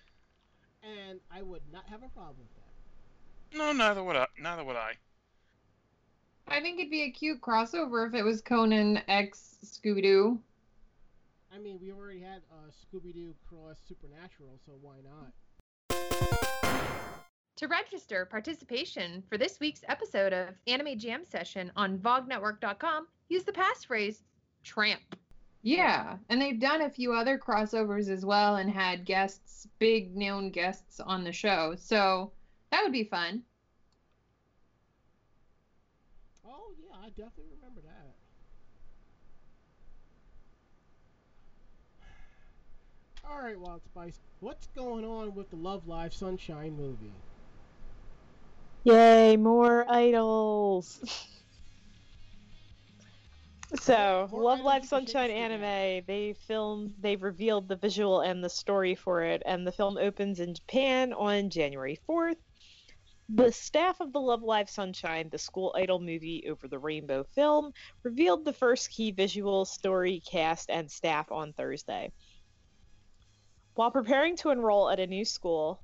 and 0.82 1.20
I 1.30 1.42
would 1.42 1.62
not 1.72 1.86
have 1.88 2.02
a 2.02 2.08
problem 2.08 2.36
with 2.38 2.54
that. 2.56 3.58
No, 3.58 3.72
neither 3.72 4.02
would 4.02 4.16
I. 4.16 4.26
Neither 4.38 4.64
would 4.64 4.76
I. 4.76 4.94
I 6.50 6.60
think 6.60 6.80
it'd 6.80 6.90
be 6.90 7.02
a 7.02 7.10
cute 7.10 7.40
crossover 7.40 8.08
if 8.08 8.14
it 8.14 8.24
was 8.24 8.40
Conan 8.40 9.00
X 9.06 9.56
Scooby 9.64 10.02
Doo. 10.02 10.40
I 11.54 11.58
mean, 11.58 11.78
we 11.80 11.92
already 11.92 12.20
had 12.20 12.42
uh, 12.50 12.70
Scooby 12.70 13.14
Doo 13.14 13.32
cross 13.48 13.78
Supernatural, 13.86 14.58
so 14.66 14.72
why 14.80 14.96
not? 15.04 15.32
To 17.56 17.68
register 17.68 18.24
participation 18.24 19.22
for 19.28 19.38
this 19.38 19.60
week's 19.60 19.84
episode 19.88 20.32
of 20.32 20.56
Anime 20.66 20.98
Jam 20.98 21.24
Session 21.24 21.70
on 21.76 21.98
VogNetwork.com, 21.98 23.06
use 23.28 23.44
the 23.44 23.52
passphrase 23.52 24.22
TRAMP. 24.64 25.14
Yeah, 25.62 26.16
and 26.30 26.42
they've 26.42 26.58
done 26.58 26.80
a 26.82 26.90
few 26.90 27.12
other 27.12 27.38
crossovers 27.38 28.08
as 28.08 28.24
well 28.24 28.56
and 28.56 28.70
had 28.70 29.04
guests, 29.04 29.68
big 29.78 30.16
known 30.16 30.50
guests 30.50 30.98
on 30.98 31.22
the 31.22 31.32
show. 31.32 31.74
So 31.78 32.32
that 32.72 32.82
would 32.82 32.92
be 32.92 33.04
fun. 33.04 33.42
Oh 36.50 36.72
yeah, 36.78 36.96
I 37.00 37.08
definitely 37.10 37.52
remember 37.56 37.80
that. 37.82 38.16
All 43.24 43.40
right, 43.42 43.58
Wild 43.58 43.82
Spice, 43.84 44.18
what's 44.40 44.66
going 44.74 45.04
on 45.04 45.34
with 45.34 45.50
the 45.50 45.56
Love 45.56 45.86
Live 45.86 46.12
Sunshine 46.12 46.76
movie? 46.76 47.12
Yay, 48.84 49.36
more 49.36 49.84
idols. 49.90 50.98
So, 53.76 54.28
More 54.32 54.42
Love 54.42 54.60
Live 54.62 54.84
Sunshine 54.84 55.28
shake 55.28 55.36
the 55.36 55.44
stick 55.46 55.60
anime, 55.62 56.04
they 56.06 56.34
filmed, 56.48 56.94
they've 56.98 57.22
revealed 57.22 57.68
the 57.68 57.76
visual 57.76 58.20
and 58.20 58.42
the 58.42 58.50
story 58.50 58.96
for 58.96 59.22
it, 59.22 59.42
and 59.46 59.66
the 59.66 59.72
film 59.72 59.96
opens 59.96 60.40
in 60.40 60.54
Japan 60.54 61.12
on 61.12 61.50
January 61.50 61.98
4th. 62.08 62.36
The 63.32 63.52
staff 63.52 64.00
of 64.00 64.12
the 64.12 64.20
Love 64.20 64.42
Live 64.42 64.68
Sunshine, 64.68 65.28
the 65.28 65.38
school 65.38 65.72
idol 65.76 66.00
movie 66.00 66.48
over 66.50 66.66
the 66.66 66.80
rainbow 66.80 67.22
film, 67.22 67.72
revealed 68.02 68.44
the 68.44 68.52
first 68.52 68.90
key 68.90 69.12
visual, 69.12 69.64
story, 69.64 70.20
cast, 70.28 70.68
and 70.68 70.90
staff 70.90 71.30
on 71.30 71.52
Thursday. 71.52 72.10
While 73.74 73.92
preparing 73.92 74.36
to 74.38 74.50
enroll 74.50 74.90
at 74.90 74.98
a 74.98 75.06
new 75.06 75.24
school, 75.24 75.80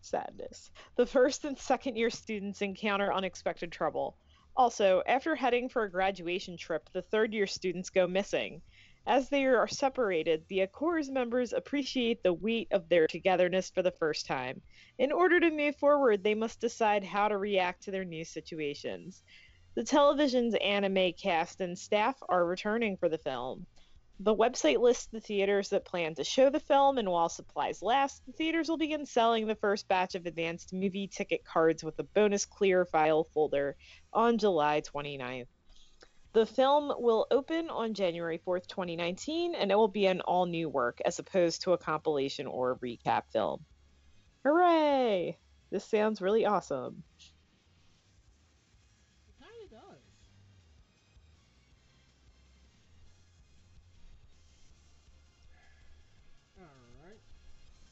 sadness, 0.00 0.70
the 0.96 1.04
first 1.04 1.44
and 1.44 1.58
second 1.58 1.96
year 1.96 2.08
students 2.08 2.62
encounter 2.62 3.12
unexpected 3.12 3.70
trouble. 3.70 4.16
Also, 4.56 5.02
after 5.06 5.34
heading 5.34 5.68
for 5.68 5.82
a 5.82 5.90
graduation 5.90 6.56
trip, 6.56 6.88
the 6.94 7.02
third 7.02 7.34
year 7.34 7.46
students 7.46 7.90
go 7.90 8.06
missing. 8.06 8.62
As 9.10 9.30
they 9.30 9.46
are 9.46 9.66
separated, 9.66 10.44
the 10.48 10.66
Aqours 10.66 11.08
members 11.08 11.54
appreciate 11.54 12.22
the 12.22 12.34
weight 12.34 12.68
of 12.72 12.90
their 12.90 13.06
togetherness 13.06 13.70
for 13.70 13.80
the 13.80 13.90
first 13.90 14.26
time. 14.26 14.60
In 14.98 15.12
order 15.12 15.40
to 15.40 15.50
move 15.50 15.76
forward, 15.76 16.22
they 16.22 16.34
must 16.34 16.60
decide 16.60 17.04
how 17.04 17.28
to 17.28 17.38
react 17.38 17.84
to 17.84 17.90
their 17.90 18.04
new 18.04 18.22
situations. 18.22 19.22
The 19.76 19.82
television's 19.82 20.54
anime 20.56 21.14
cast 21.14 21.62
and 21.62 21.78
staff 21.78 22.22
are 22.28 22.44
returning 22.44 22.98
for 22.98 23.08
the 23.08 23.16
film. 23.16 23.64
The 24.20 24.36
website 24.36 24.78
lists 24.78 25.06
the 25.06 25.22
theaters 25.22 25.70
that 25.70 25.86
plan 25.86 26.14
to 26.16 26.24
show 26.24 26.50
the 26.50 26.60
film, 26.60 26.98
and 26.98 27.10
while 27.10 27.30
supplies 27.30 27.80
last, 27.80 28.26
the 28.26 28.32
theaters 28.32 28.68
will 28.68 28.76
begin 28.76 29.06
selling 29.06 29.46
the 29.46 29.54
first 29.54 29.88
batch 29.88 30.16
of 30.16 30.26
advanced 30.26 30.74
movie 30.74 31.08
ticket 31.08 31.44
cards 31.44 31.82
with 31.82 31.98
a 31.98 32.02
bonus 32.02 32.44
clear 32.44 32.84
file 32.84 33.24
folder 33.32 33.74
on 34.12 34.36
July 34.36 34.82
29th. 34.82 35.46
The 36.34 36.44
film 36.44 36.92
will 36.98 37.26
open 37.30 37.70
on 37.70 37.94
January 37.94 38.38
4th, 38.38 38.66
2019, 38.66 39.54
and 39.54 39.72
it 39.72 39.74
will 39.74 39.88
be 39.88 40.06
an 40.06 40.20
all 40.20 40.44
new 40.44 40.68
work 40.68 41.00
as 41.04 41.18
opposed 41.18 41.62
to 41.62 41.72
a 41.72 41.78
compilation 41.78 42.46
or 42.46 42.72
a 42.72 42.76
recap 42.76 43.22
film. 43.32 43.64
Hooray! 44.44 45.38
This 45.70 45.84
sounds 45.84 46.20
really 46.20 46.44
awesome. 46.44 47.02
It 49.26 49.34
kind 49.40 49.52
of 49.64 49.70
does. 49.70 50.02
Alright. 56.58 57.20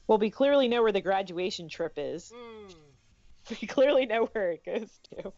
Well, 0.06 0.18
we 0.18 0.30
clearly 0.30 0.68
know 0.68 0.82
where 0.82 0.92
the 0.92 1.00
graduation 1.00 1.68
trip 1.68 1.94
is. 1.96 2.32
Mm. 2.34 2.74
We 3.60 3.68
clearly 3.68 4.06
know 4.06 4.26
where 4.32 4.50
it 4.50 4.64
goes 4.64 4.90
to. 5.10 5.32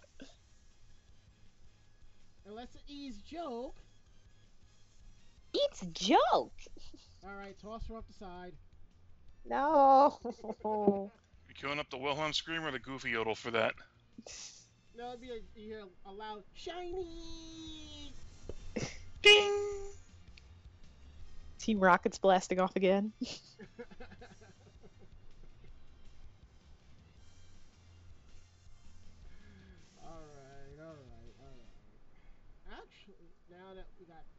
Unless 2.48 2.68
it 2.74 2.92
is 2.92 3.16
joke. 3.18 3.76
It's 5.52 5.82
joke! 5.92 6.52
Alright, 7.24 7.58
toss 7.60 7.86
her 7.88 7.96
off 7.96 8.04
the 8.06 8.14
side. 8.14 8.52
No! 9.44 10.18
You 10.24 11.54
queuing 11.60 11.78
up 11.78 11.90
the 11.90 11.98
Wilhelm 11.98 12.32
scream 12.32 12.64
or 12.64 12.70
the 12.70 12.78
Goofy 12.78 13.10
yodel 13.10 13.34
for 13.34 13.50
that? 13.50 13.74
No, 14.96 15.08
it'd 15.08 15.20
be 15.20 15.30
a, 15.30 15.60
you 15.60 15.68
hear 15.68 15.82
a 16.06 16.12
loud 16.12 16.42
shiny. 16.54 18.14
Ding! 19.22 19.68
Team 21.58 21.80
Rocket's 21.80 22.18
blasting 22.18 22.60
off 22.60 22.76
again. 22.76 23.12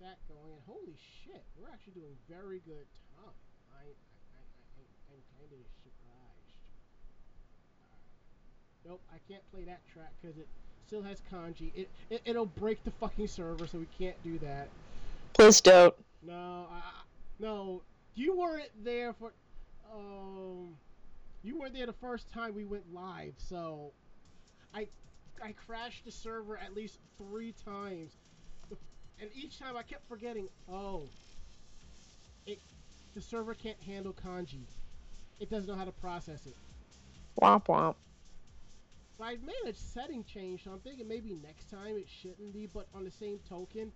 that 0.09 0.17
going, 0.27 0.41
and 0.49 0.61
holy 0.65 0.97
shit, 0.97 1.43
we're 1.55 1.69
actually 1.69 1.93
doing 1.93 2.17
very 2.25 2.61
good 2.65 2.89
time. 3.13 3.37
I, 3.77 3.85
I, 3.85 4.41
I, 4.41 4.41
I, 4.73 5.13
I'm 5.13 5.21
kind 5.37 5.51
of 5.53 5.61
surprised. 5.85 6.57
Alright. 7.77 8.01
Nope, 8.85 9.01
I 9.13 9.17
can't 9.31 9.43
play 9.53 9.63
that 9.65 9.81
track 9.93 10.11
because 10.19 10.37
it 10.37 10.47
still 10.87 11.03
has 11.03 11.21
kanji. 11.31 11.71
It, 11.75 11.89
it 12.09 12.21
it'll 12.25 12.47
break 12.47 12.83
the 12.83 12.91
fucking 12.91 13.27
server, 13.27 13.67
so 13.67 13.77
we 13.77 13.87
can't 13.99 14.17
do 14.23 14.39
that. 14.39 14.69
Please 15.33 15.61
don't. 15.61 15.93
No, 16.23 16.65
I, 16.71 16.81
no, 17.39 17.83
you 18.15 18.35
weren't 18.35 18.71
there 18.83 19.13
for. 19.13 19.31
Um, 19.93 20.75
you 21.43 21.57
weren't 21.57 21.73
there 21.73 21.85
the 21.85 21.93
first 21.93 22.31
time 22.33 22.55
we 22.55 22.65
went 22.65 22.91
live, 22.91 23.33
so 23.37 23.91
I 24.73 24.87
I 25.43 25.53
crashed 25.53 26.05
the 26.05 26.11
server 26.11 26.57
at 26.57 26.73
least 26.73 26.97
three 27.17 27.53
times, 27.63 28.17
and 29.21 29.29
each 29.35 29.59
time 29.59 29.75
I 29.75 29.83
kept 29.83 30.07
forgetting. 30.07 30.47
Oh, 30.71 31.03
it 32.45 32.59
the 33.15 33.21
server 33.21 33.53
can't 33.53 33.79
handle 33.81 34.13
kanji. 34.13 34.63
It 35.39 35.49
doesn't 35.49 35.67
know 35.67 35.75
how 35.75 35.85
to 35.85 35.91
process 35.91 36.45
it. 36.45 36.55
Womp 37.41 37.65
womp. 37.65 37.95
So 39.17 39.23
I 39.23 39.35
made 39.45 39.69
a 39.69 39.73
setting 39.73 40.23
change, 40.23 40.63
so 40.63 40.71
I'm 40.71 40.79
thinking 40.79 41.07
maybe 41.07 41.37
next 41.43 41.69
time 41.69 41.97
it 41.97 42.07
shouldn't 42.21 42.53
be. 42.53 42.67
But 42.73 42.87
on 42.95 43.03
the 43.03 43.11
same 43.11 43.39
token, 43.47 43.91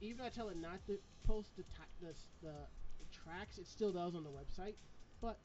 even 0.00 0.24
I 0.24 0.28
tell 0.28 0.48
it 0.48 0.56
not 0.56 0.84
to 0.86 0.98
post 1.26 1.48
the 1.56 1.64
the, 2.00 2.12
the, 2.42 2.52
the 2.52 3.18
tracks, 3.24 3.58
it 3.58 3.66
still 3.66 3.92
does 3.92 4.14
on 4.14 4.24
the 4.24 4.30
website. 4.30 4.74
But 5.20 5.38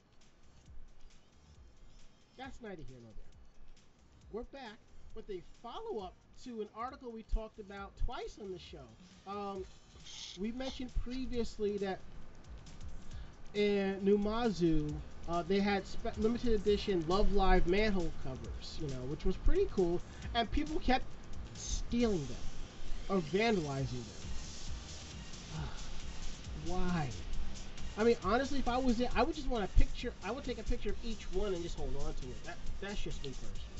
that's 2.38 2.62
neither 2.62 2.84
here 2.88 2.98
nor 3.02 3.12
there. 3.16 3.26
We're 4.32 4.44
back 4.44 4.78
with 5.16 5.30
a 5.30 5.41
follow 5.62 6.04
up 6.04 6.16
to 6.46 6.62
an 6.62 6.68
article 6.76 7.12
we 7.12 7.24
talked 7.34 7.60
about 7.60 7.92
twice 8.06 8.38
on 8.42 8.52
the 8.52 8.60
show. 8.60 8.86
Um, 9.28 9.64
we 10.40 10.52
mentioned 10.52 10.92
previously 11.04 11.78
that 11.78 12.00
in 13.54 14.02
Numazu, 14.02 14.94
uh, 15.30 15.44
they 15.48 15.60
had 15.60 15.86
spe- 15.88 16.18
limited 16.18 16.54
edition 16.54 17.04
Love 17.08 17.34
Live 17.34 17.68
manhole 17.68 18.12
covers, 18.24 18.80
you 18.82 18.88
know, 18.88 19.02
which 19.10 19.26
was 19.26 19.36
pretty 19.38 19.68
cool, 19.74 20.02
and 20.34 20.52
people 20.52 20.80
kept 20.80 21.06
stealing 21.56 22.26
them 22.26 22.38
or 23.10 23.18
vandalizing 23.18 23.92
them. 23.92 24.24
Why? 26.68 27.08
I 27.98 28.04
mean, 28.04 28.18
honestly, 28.24 28.60
if 28.60 28.68
I 28.68 28.78
was 28.78 28.98
there, 28.98 29.10
I 29.16 29.24
would 29.24 29.36
just 29.36 29.48
want 29.48 29.64
a 29.64 29.68
picture. 29.80 30.12
I 30.26 30.32
would 30.32 30.44
take 30.44 30.60
a 30.60 30.64
picture 30.64 30.90
of 30.90 30.96
each 31.06 31.32
one 31.34 31.54
and 31.54 31.62
just 31.62 31.78
hold 31.78 31.96
on 31.98 32.14
to 32.14 32.28
it. 32.28 32.44
That, 32.46 32.58
that's 32.82 33.00
just 33.00 33.24
me 33.24 33.30
personally. 33.30 33.72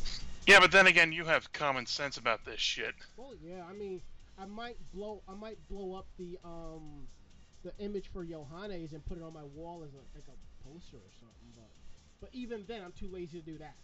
Yeah, 0.46 0.60
but 0.60 0.72
then 0.72 0.88
again, 0.88 1.12
you 1.14 1.24
have 1.26 1.52
common 1.54 1.86
sense 1.86 2.18
about 2.18 2.44
this 2.44 2.60
shit. 2.60 2.94
Well, 3.16 3.34
yeah, 3.42 3.64
I 3.70 3.74
mean, 3.74 4.02
I 4.38 4.46
might 4.46 4.78
blow, 4.94 5.22
I 5.28 5.36
might 5.36 5.58
blow 5.70 5.96
up 5.96 6.08
the 6.18 6.38
um, 6.44 7.08
the 7.64 7.72
image 7.80 8.10
for 8.12 8.26
Johannes 8.26 8.92
and 8.92 9.06
put 9.06 9.18
it 9.18 9.24
on 9.24 9.34
my 9.34 9.44
wall 9.56 9.84
as 9.86 9.94
a 9.94 10.04
like 10.16 10.26
a 10.28 10.68
poster 10.68 10.98
or 10.98 11.12
something. 11.20 11.50
But, 11.56 11.70
but 12.20 12.30
even 12.34 12.66
then, 12.68 12.82
I'm 12.84 12.92
too 12.92 13.08
lazy 13.12 13.40
to 13.40 13.46
do 13.46 13.58
that. 13.60 13.76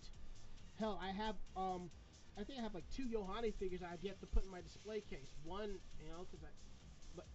Hell, 0.80 1.00
I 1.02 1.12
have 1.12 1.36
um, 1.56 1.90
I 2.38 2.44
think 2.44 2.60
I 2.60 2.62
have 2.64 2.74
like 2.74 2.90
two 2.94 3.06
Johannes 3.06 3.56
figures 3.58 3.82
I've 3.82 4.04
yet 4.04 4.20
to 4.20 4.28
put 4.28 4.44
in 4.44 4.52
my 4.52 4.62
display 4.62 5.02
case. 5.02 5.32
One, 5.44 5.76
you 6.02 6.10
know, 6.10 6.26
because 6.30 6.44
I, 6.44 6.50
but 7.16 7.26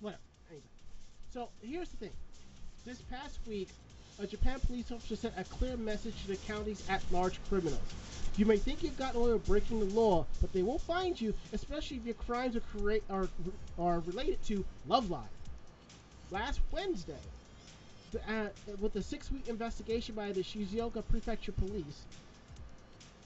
whatever. 0.00 0.22
Anyway, 0.48 0.64
so 1.32 1.50
here's 1.60 1.90
the 1.90 1.96
thing. 1.96 2.12
This 2.86 3.02
past 3.02 3.40
week, 3.46 3.68
a 4.18 4.26
Japan 4.26 4.60
police 4.60 4.90
officer 4.90 5.16
sent 5.16 5.34
a 5.36 5.44
clear 5.44 5.76
message 5.76 6.20
to 6.22 6.28
the 6.28 6.36
county's 6.36 6.82
at-large 6.88 7.38
criminals. 7.48 7.80
You 8.36 8.46
may 8.46 8.56
think 8.56 8.82
you've 8.82 8.98
gotten 8.98 9.20
away 9.20 9.32
with 9.32 9.46
breaking 9.46 9.80
the 9.80 9.94
law, 9.94 10.26
but 10.40 10.52
they 10.52 10.62
will 10.62 10.78
find 10.78 11.20
you, 11.20 11.34
especially 11.52 11.98
if 11.98 12.04
your 12.04 12.14
crimes 12.14 12.56
are, 12.56 12.98
are, 13.10 13.28
are 13.78 14.00
related 14.00 14.42
to 14.44 14.64
Love 14.86 15.10
Live. 15.10 15.28
Last 16.30 16.60
Wednesday, 16.70 17.18
the, 18.12 18.20
uh, 18.30 18.48
with 18.80 18.94
a 18.96 19.02
six-week 19.02 19.48
investigation 19.48 20.14
by 20.14 20.32
the 20.32 20.42
Shizuoka 20.42 21.06
Prefecture 21.08 21.52
Police, 21.52 22.04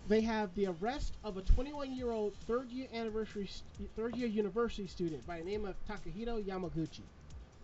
they 0.08 0.20
have 0.20 0.54
the 0.54 0.66
arrest 0.66 1.14
of 1.24 1.36
a 1.36 1.42
21-year-old 1.42 2.34
third-year 2.46 2.88
anniversary, 2.92 3.46
st- 3.46 3.90
third-year 3.96 4.28
university 4.28 4.86
student 4.86 5.26
by 5.26 5.38
the 5.38 5.44
name 5.44 5.64
of 5.64 5.74
Takahito 5.88 6.42
Yamaguchi. 6.44 7.02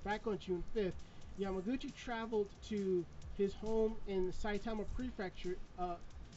Back 0.04 0.26
on 0.26 0.38
June 0.38 0.64
5th, 0.74 0.92
Yamaguchi 1.38 1.94
traveled 1.94 2.48
to 2.68 3.04
his 3.38 3.54
home 3.54 3.94
in 4.06 4.32
Saitama 4.32 4.84
Prefecture, 4.94 5.56
uh, 5.78 5.94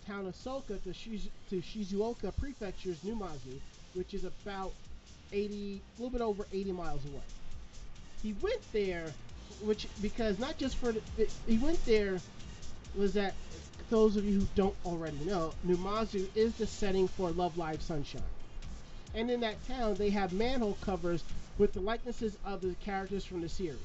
town 0.08 0.26
of 0.28 0.36
Soka, 0.36 0.82
to, 0.84 0.90
Shizu- 0.90 1.30
to 1.50 1.62
Shizuoka 1.62 2.32
Prefecture's 2.38 3.00
Numazu, 3.00 3.60
which 3.94 4.14
is 4.14 4.24
about 4.24 4.74
80, 5.32 5.82
a 5.98 6.02
little 6.02 6.12
bit 6.12 6.22
over 6.22 6.46
80 6.54 6.72
miles 6.72 7.04
away. 7.06 7.24
He 8.22 8.34
went 8.42 8.62
there, 8.72 9.06
which 9.66 9.88
because 10.02 10.40
not 10.40 10.58
just 10.58 10.78
for 10.78 10.92
the, 10.92 11.02
it, 11.18 11.32
he 11.48 11.58
went 11.58 11.84
there 11.86 12.20
was 12.98 13.14
that 13.14 13.34
those 13.90 14.16
of 14.16 14.24
you 14.26 14.40
who 14.40 14.48
don't 14.56 14.76
already 14.86 15.18
know, 15.26 15.54
Numazu 15.68 16.26
is 16.36 16.54
the 16.56 16.66
setting 16.66 17.08
for 17.08 17.32
Love 17.32 17.58
Live 17.58 17.82
Sunshine. 17.82 18.22
And 19.14 19.30
in 19.30 19.42
that 19.42 19.56
town, 19.68 19.96
they 19.96 20.10
have 20.10 20.34
manhole 20.34 20.78
covers 20.82 21.24
with 21.58 21.74
the 21.74 21.82
likenesses 21.82 22.38
of 22.46 22.62
the 22.62 22.74
characters 22.84 23.26
from 23.26 23.42
the 23.42 23.50
series. 23.50 23.78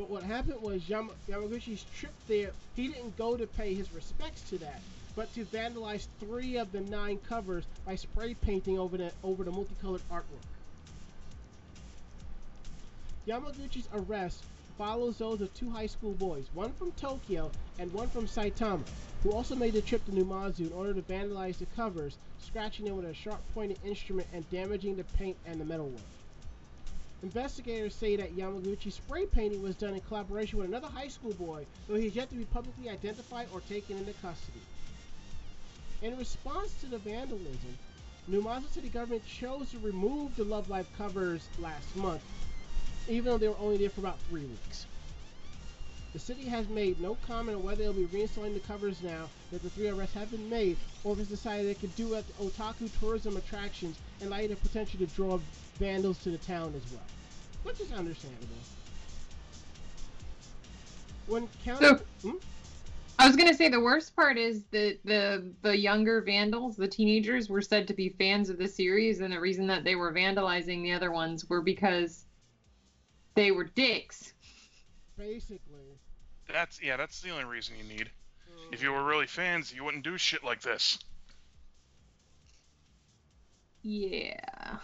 But 0.00 0.08
what 0.08 0.22
happened 0.22 0.62
was 0.62 0.88
Yama- 0.88 1.12
Yamaguchi's 1.28 1.84
trip 1.84 2.14
there, 2.26 2.52
he 2.74 2.88
didn't 2.88 3.18
go 3.18 3.36
to 3.36 3.46
pay 3.46 3.74
his 3.74 3.92
respects 3.92 4.40
to 4.48 4.56
that, 4.56 4.80
but 5.14 5.30
to 5.34 5.44
vandalize 5.44 6.08
three 6.18 6.56
of 6.56 6.72
the 6.72 6.80
nine 6.80 7.18
covers 7.18 7.66
by 7.84 7.96
spray 7.96 8.32
painting 8.32 8.78
over 8.78 8.96
the 8.96 9.12
over 9.22 9.44
the 9.44 9.50
multicolored 9.50 10.00
artwork. 10.10 10.40
Yamaguchi's 13.28 13.88
arrest 13.92 14.42
follows 14.78 15.18
those 15.18 15.42
of 15.42 15.52
two 15.52 15.68
high 15.68 15.84
school 15.84 16.14
boys, 16.14 16.46
one 16.54 16.72
from 16.72 16.92
Tokyo 16.92 17.52
and 17.78 17.92
one 17.92 18.08
from 18.08 18.26
Saitama, 18.26 18.86
who 19.22 19.32
also 19.32 19.54
made 19.54 19.74
the 19.74 19.82
trip 19.82 20.02
to 20.06 20.12
Numazu 20.12 20.60
in 20.60 20.72
order 20.72 20.94
to 20.94 21.02
vandalize 21.02 21.58
the 21.58 21.66
covers, 21.76 22.16
scratching 22.38 22.86
them 22.86 22.96
with 22.96 23.04
a 23.04 23.12
sharp 23.12 23.42
pointed 23.52 23.76
instrument 23.84 24.28
and 24.32 24.48
damaging 24.48 24.96
the 24.96 25.04
paint 25.18 25.36
and 25.44 25.60
the 25.60 25.64
metalwork. 25.66 26.19
Investigators 27.22 27.94
say 27.94 28.16
that 28.16 28.34
Yamaguchi's 28.34 28.94
spray 28.94 29.26
painting 29.26 29.62
was 29.62 29.76
done 29.76 29.92
in 29.92 30.00
collaboration 30.00 30.58
with 30.58 30.68
another 30.68 30.88
high 30.88 31.08
school 31.08 31.34
boy, 31.34 31.66
though 31.86 31.96
he 31.96 32.06
is 32.06 32.16
yet 32.16 32.30
to 32.30 32.36
be 32.36 32.44
publicly 32.46 32.88
identified 32.88 33.46
or 33.52 33.60
taken 33.60 33.98
into 33.98 34.14
custody. 34.14 34.62
In 36.00 36.16
response 36.16 36.72
to 36.80 36.86
the 36.86 36.98
vandalism, 36.98 37.76
New 38.26 38.42
Numazu 38.42 38.72
City 38.72 38.88
government 38.88 39.26
chose 39.26 39.70
to 39.72 39.78
remove 39.80 40.34
the 40.36 40.44
Love 40.44 40.70
Live 40.70 40.86
covers 40.96 41.48
last 41.58 41.94
month, 41.96 42.22
even 43.06 43.24
though 43.24 43.38
they 43.38 43.48
were 43.48 43.58
only 43.58 43.76
there 43.76 43.90
for 43.90 44.00
about 44.00 44.18
three 44.30 44.44
weeks. 44.44 44.86
The 46.12 46.18
city 46.18 46.42
has 46.44 46.68
made 46.68 47.00
no 47.00 47.14
comment 47.26 47.56
on 47.58 47.62
whether 47.62 47.82
they'll 47.84 47.92
be 47.92 48.06
reinstalling 48.06 48.54
the 48.54 48.60
covers 48.60 49.00
now 49.02 49.28
that 49.52 49.62
the 49.62 49.70
three 49.70 49.88
arrests 49.88 50.14
have 50.16 50.30
been 50.30 50.48
made, 50.50 50.76
or 51.04 51.12
if 51.12 51.20
it's 51.20 51.28
decided 51.28 51.68
they 51.68 51.74
could 51.74 51.94
do 51.94 52.14
at 52.16 52.26
the 52.26 52.32
otaku 52.44 52.90
tourism 52.98 53.36
attractions 53.36 53.96
in 54.20 54.28
light 54.28 54.50
of 54.50 54.60
potential 54.60 54.98
to 54.98 55.06
draw 55.06 55.38
vandals 55.78 56.18
to 56.18 56.30
the 56.30 56.38
town 56.38 56.74
as 56.76 56.92
well, 56.92 57.02
which 57.62 57.80
is 57.80 57.92
understandable. 57.92 58.56
When 61.28 61.48
counting, 61.64 61.88
So- 61.88 62.04
Hmm? 62.28 62.36
I 63.20 63.26
was 63.28 63.36
gonna 63.36 63.54
say 63.54 63.68
the 63.68 63.78
worst 63.78 64.16
part 64.16 64.36
is 64.36 64.64
that 64.70 64.98
the 65.04 65.52
the 65.62 65.76
younger 65.76 66.22
vandals, 66.22 66.76
the 66.76 66.88
teenagers, 66.88 67.48
were 67.48 67.60
said 67.60 67.86
to 67.86 67.94
be 67.94 68.08
fans 68.08 68.50
of 68.50 68.58
the 68.58 68.66
series, 68.66 69.20
and 69.20 69.32
the 69.32 69.38
reason 69.38 69.66
that 69.68 69.84
they 69.84 69.94
were 69.94 70.12
vandalizing 70.12 70.82
the 70.82 70.90
other 70.92 71.12
ones 71.12 71.48
were 71.48 71.60
because 71.60 72.24
they 73.34 73.52
were 73.52 73.64
dicks. 73.64 74.32
Basically, 75.20 75.98
That's 76.50 76.80
yeah, 76.82 76.96
that's 76.96 77.20
the 77.20 77.28
only 77.28 77.44
reason 77.44 77.74
you 77.76 77.84
need. 77.84 78.10
uh, 78.48 78.70
If 78.72 78.82
you 78.82 78.90
were 78.90 79.04
really 79.04 79.26
fans, 79.26 79.70
you 79.70 79.84
wouldn't 79.84 80.02
do 80.02 80.16
shit 80.16 80.42
like 80.42 80.62
this. 80.62 80.98
Yeah. 83.82 84.78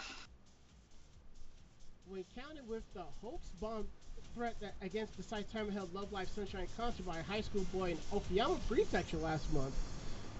when 2.10 2.24
counted 2.34 2.68
with 2.68 2.82
the 2.92 3.02
hoax 3.22 3.48
bomb 3.62 3.86
threat 4.34 4.56
that 4.60 4.74
against 4.82 5.16
the 5.16 5.22
Saitama 5.22 5.72
held 5.72 5.94
Love 5.94 6.12
Live 6.12 6.28
Sunshine 6.28 6.68
concert 6.76 7.06
by 7.06 7.18
a 7.18 7.22
high 7.22 7.40
school 7.40 7.64
boy 7.72 7.92
in 7.92 7.98
Okayama 8.12 8.60
Prefecture 8.68 9.16
last 9.16 9.50
month, 9.54 9.74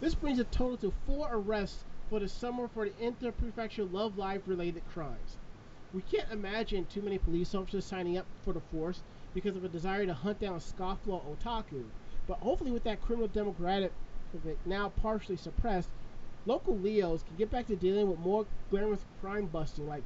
this 0.00 0.14
brings 0.14 0.38
a 0.38 0.44
total 0.44 0.76
to 0.76 0.92
four 1.06 1.28
arrests 1.32 1.78
for 2.10 2.20
the 2.20 2.28
summer 2.28 2.68
for 2.68 2.84
the 2.86 3.04
inter-prefecture 3.04 3.84
Love 3.84 4.18
Live 4.18 4.46
related 4.46 4.82
crimes. 4.92 5.36
We 5.94 6.02
can't 6.02 6.30
imagine 6.30 6.84
too 6.84 7.00
many 7.00 7.16
police 7.16 7.54
officers 7.54 7.86
signing 7.86 8.18
up 8.18 8.26
for 8.44 8.52
the 8.52 8.60
force 8.60 9.00
because 9.36 9.54
of 9.54 9.64
a 9.64 9.68
desire 9.68 10.06
to 10.06 10.14
hunt 10.14 10.40
down 10.40 10.58
scofflaw 10.58 11.20
otaku, 11.36 11.84
but 12.26 12.38
hopefully 12.38 12.70
with 12.70 12.84
that 12.84 13.02
criminal 13.02 13.28
demographic 13.28 13.90
now 14.64 14.88
partially 15.02 15.36
suppressed, 15.36 15.90
local 16.46 16.74
Leos 16.78 17.22
can 17.22 17.36
get 17.36 17.50
back 17.50 17.66
to 17.66 17.76
dealing 17.76 18.08
with 18.08 18.18
more 18.18 18.46
glamorous 18.70 19.04
crime 19.20 19.44
busting 19.44 19.86
like 19.86 20.02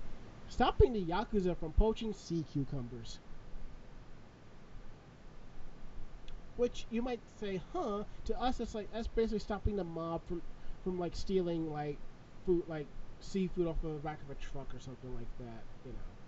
stopping 0.48 0.92
the 0.92 1.04
Yakuza 1.04 1.56
from 1.56 1.70
poaching 1.74 2.12
sea 2.12 2.44
cucumbers. 2.52 3.20
Which 6.56 6.86
you 6.90 7.00
might 7.00 7.20
say, 7.38 7.60
huh? 7.72 8.02
To 8.24 8.40
us, 8.42 8.58
it's 8.58 8.74
like 8.74 8.92
that's 8.92 9.06
basically 9.06 9.38
stopping 9.38 9.76
the 9.76 9.84
mob 9.84 10.22
from, 10.26 10.42
from 10.82 10.98
like 10.98 11.14
stealing 11.14 11.72
like 11.72 11.98
food, 12.44 12.64
like 12.66 12.86
seafood 13.20 13.68
off 13.68 13.82
of 13.84 13.92
the 13.92 14.00
back 14.00 14.18
of 14.24 14.30
a 14.30 14.34
truck 14.40 14.74
or 14.74 14.80
something 14.80 15.14
like 15.14 15.38
that. 15.38 15.62
You 15.86 15.92
know. 15.92 16.19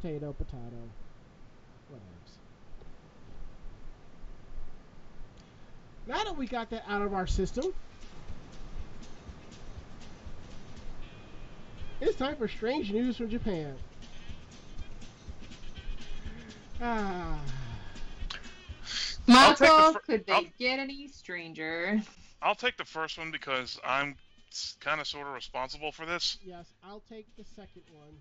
Potato, 0.00 0.32
potato. 0.34 0.90
Whatevs. 1.90 2.32
Now 6.06 6.22
that 6.24 6.36
we 6.36 6.46
got 6.46 6.68
that 6.70 6.84
out 6.88 7.00
of 7.02 7.14
our 7.14 7.26
system, 7.26 7.72
It's 11.98 12.18
time 12.18 12.36
for 12.36 12.46
strange 12.46 12.92
news 12.92 13.16
from 13.16 13.30
Japan. 13.30 13.74
Ah, 16.82 17.40
I'll 19.26 19.54
the 19.54 19.66
fir- 19.94 20.00
could 20.00 20.26
they 20.26 20.32
I'll- 20.34 20.44
get 20.58 20.78
any 20.78 21.08
stranger? 21.08 22.02
I'll 22.42 22.54
take 22.54 22.76
the 22.76 22.84
first 22.84 23.16
one 23.16 23.30
because 23.30 23.80
I'm 23.82 24.14
kind 24.80 25.00
of 25.00 25.06
sort 25.06 25.26
of 25.26 25.32
responsible 25.32 25.90
for 25.90 26.04
this. 26.04 26.38
yes, 26.44 26.66
I'll 26.84 27.02
take 27.08 27.34
the 27.38 27.44
second 27.44 27.82
one. 27.94 28.20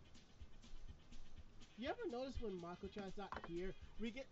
You 1.77 1.89
ever 1.89 1.99
notice 2.09 2.35
when 2.41 2.59
Mako-chan's 2.61 3.17
not 3.17 3.29
here, 3.49 3.73
we 3.99 4.11
get 4.11 4.25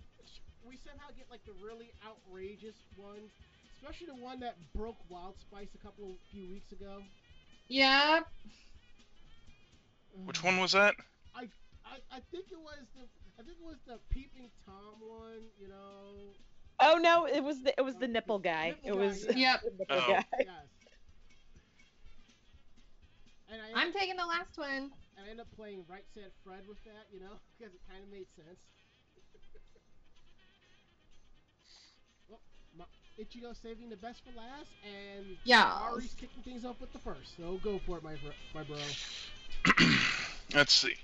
we 0.65 0.77
somehow 0.77 1.07
get 1.17 1.25
like 1.29 1.43
the 1.45 1.51
really 1.63 1.91
outrageous 2.07 2.75
ones, 2.97 3.31
especially 3.75 4.07
the 4.07 4.23
one 4.23 4.39
that 4.39 4.55
broke 4.73 4.95
Wild 5.09 5.35
Spice 5.39 5.67
a 5.75 5.83
couple 5.85 6.05
of 6.11 6.17
few 6.31 6.47
weeks 6.47 6.71
ago. 6.71 7.03
Yeah. 7.67 8.21
Which 10.25 10.43
one 10.43 10.59
was 10.59 10.71
that? 10.71 10.95
I, 11.93 11.97
I 12.11 12.19
think 12.31 12.45
it 12.51 12.59
was 12.59 12.79
the 12.95 13.03
I 13.39 13.43
think 13.43 13.57
it 13.61 13.65
was 13.65 13.77
the 13.85 13.99
peeping 14.09 14.49
tom 14.65 14.95
one. 15.01 15.43
You 15.59 15.67
know. 15.67 16.33
Oh 16.79 16.97
no, 16.97 17.25
it 17.27 17.43
was 17.43 17.61
the 17.61 17.73
it 17.77 17.83
was 17.83 17.95
the 17.95 18.05
uh, 18.05 18.09
nipple 18.09 18.39
guy. 18.39 18.75
Nipple 18.83 18.89
it 18.89 18.93
guy, 19.01 19.05
was 19.05 19.25
yeah. 19.35 19.35
Yep. 19.35 19.61
the 19.63 19.71
nipple 19.79 19.97
Oh. 19.97 20.07
guy. 20.07 20.23
Yes. 20.39 20.47
I'm 23.75 23.93
taking 23.93 24.15
the 24.15 24.25
last 24.25 24.57
one. 24.57 24.91
And 25.17 25.25
I 25.25 25.29
ended 25.29 25.45
up 25.45 25.51
playing 25.55 25.85
Right 25.87 26.05
Said 26.13 26.31
Fred 26.43 26.61
with 26.67 26.83
that, 26.85 27.07
you 27.13 27.19
know, 27.19 27.39
because 27.57 27.73
it 27.73 27.81
kind 27.89 28.03
of 28.03 28.09
made 28.09 28.27
sense. 28.35 28.59
Oh, 32.29 32.37
well, 32.37 32.41
Ma- 32.77 32.85
Ichigo 33.19 33.55
saving 33.61 33.89
the 33.89 33.97
best 33.97 34.23
for 34.23 34.31
last, 34.31 34.71
and 34.83 35.37
Yeah. 35.43 35.79
Ari's 35.81 36.13
kicking 36.15 36.43
things 36.43 36.65
off 36.65 36.79
with 36.79 36.91
the 36.93 36.99
first. 36.99 37.35
So 37.37 37.57
go 37.57 37.79
for 37.85 37.97
it, 37.97 38.03
my 38.03 38.15
bro. 38.15 38.31
My 38.53 38.63
bro. 38.63 38.77
Let's 40.53 40.73
see. 40.73 40.95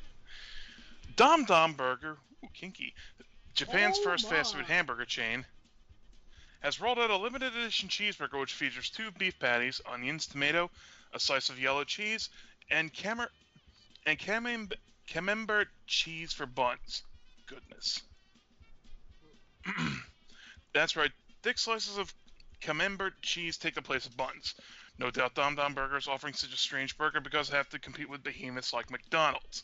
Dom 1.15 1.45
Dom 1.45 1.73
Burger, 1.73 2.17
ooh, 2.43 2.49
kinky, 2.53 2.93
Japan's 3.55 3.97
Oh 3.97 4.03
first 4.03 4.27
fast 4.27 4.53
food 4.53 4.65
hamburger 4.65 5.05
chain, 5.05 5.45
has 6.61 6.79
rolled 6.79 6.99
out 6.99 7.09
a 7.09 7.17
limited 7.17 7.55
edition 7.55 7.89
cheeseburger 7.89 8.39
which 8.39 8.53
features 8.53 8.89
two 8.89 9.11
beef 9.11 9.37
patties, 9.39 9.81
onions, 9.85 10.27
tomato, 10.27 10.69
a 11.13 11.19
slice 11.19 11.49
of 11.49 11.59
yellow 11.59 11.83
cheese, 11.83 12.29
and 12.69 12.93
camer 12.93 13.29
and 14.05 14.17
camemb- 14.17 14.73
camembert 15.07 15.67
cheese 15.87 16.33
for 16.33 16.45
buns. 16.45 17.03
Goodness. 17.47 18.01
That's 20.73 20.95
right. 20.95 21.11
Thick 21.41 21.57
slices 21.57 21.97
of 21.97 22.13
camembert 22.61 23.21
cheese 23.21 23.57
take 23.57 23.75
the 23.75 23.81
place 23.81 24.05
of 24.05 24.17
buns. 24.17 24.55
No 24.97 25.09
doubt 25.09 25.33
Dom 25.33 25.55
Dom 25.55 25.73
Burger 25.73 25.97
is 25.97 26.07
offering 26.07 26.33
such 26.33 26.53
a 26.53 26.57
strange 26.57 26.97
burger 26.97 27.21
because 27.21 27.49
they 27.49 27.57
have 27.57 27.69
to 27.69 27.79
compete 27.79 28.09
with 28.09 28.23
behemoths 28.23 28.73
like 28.73 28.91
McDonald's. 28.91 29.63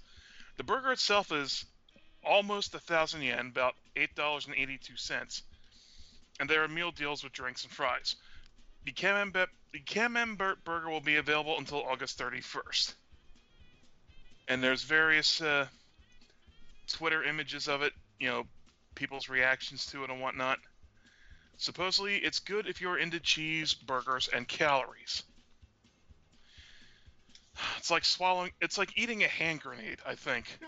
The 0.57 0.63
burger 0.63 0.93
itself 0.93 1.31
is 1.31 1.65
almost 2.23 2.73
a 2.73 2.79
thousand 2.79 3.21
yen, 3.21 3.47
about 3.47 3.75
eight 3.95 4.15
dollars 4.15 4.47
and 4.47 4.55
eighty-two 4.55 4.95
cents, 4.95 5.43
and 6.39 6.49
there 6.49 6.63
are 6.63 6.67
meal 6.69 6.91
deals 6.91 7.23
with 7.23 7.33
drinks 7.33 7.63
and 7.63 7.71
fries. 7.71 8.15
The 8.85 8.91
Camembert, 8.93 9.49
the 9.73 9.79
Camembert 9.79 10.63
burger 10.63 10.89
will 10.89 11.01
be 11.01 11.17
available 11.17 11.57
until 11.57 11.83
August 11.83 12.17
31st, 12.19 12.93
and 14.47 14.63
there's 14.63 14.83
various 14.83 15.41
uh, 15.41 15.67
Twitter 16.87 17.23
images 17.23 17.67
of 17.67 17.81
it, 17.81 17.93
you 18.19 18.27
know, 18.27 18.43
people's 18.95 19.29
reactions 19.29 19.85
to 19.87 20.03
it 20.03 20.09
and 20.09 20.21
whatnot. 20.21 20.59
Supposedly, 21.57 22.17
it's 22.17 22.39
good 22.39 22.67
if 22.67 22.81
you're 22.81 22.97
into 22.97 23.19
cheese, 23.19 23.73
burgers, 23.73 24.29
and 24.33 24.47
calories. 24.47 25.23
It's 27.77 27.89
like 27.89 28.03
swallowing. 28.03 28.51
It's 28.61 28.77
like 28.77 28.97
eating 28.97 29.23
a 29.23 29.27
hand 29.29 29.61
grenade. 29.61 29.99
I 30.05 30.15
think. 30.15 30.45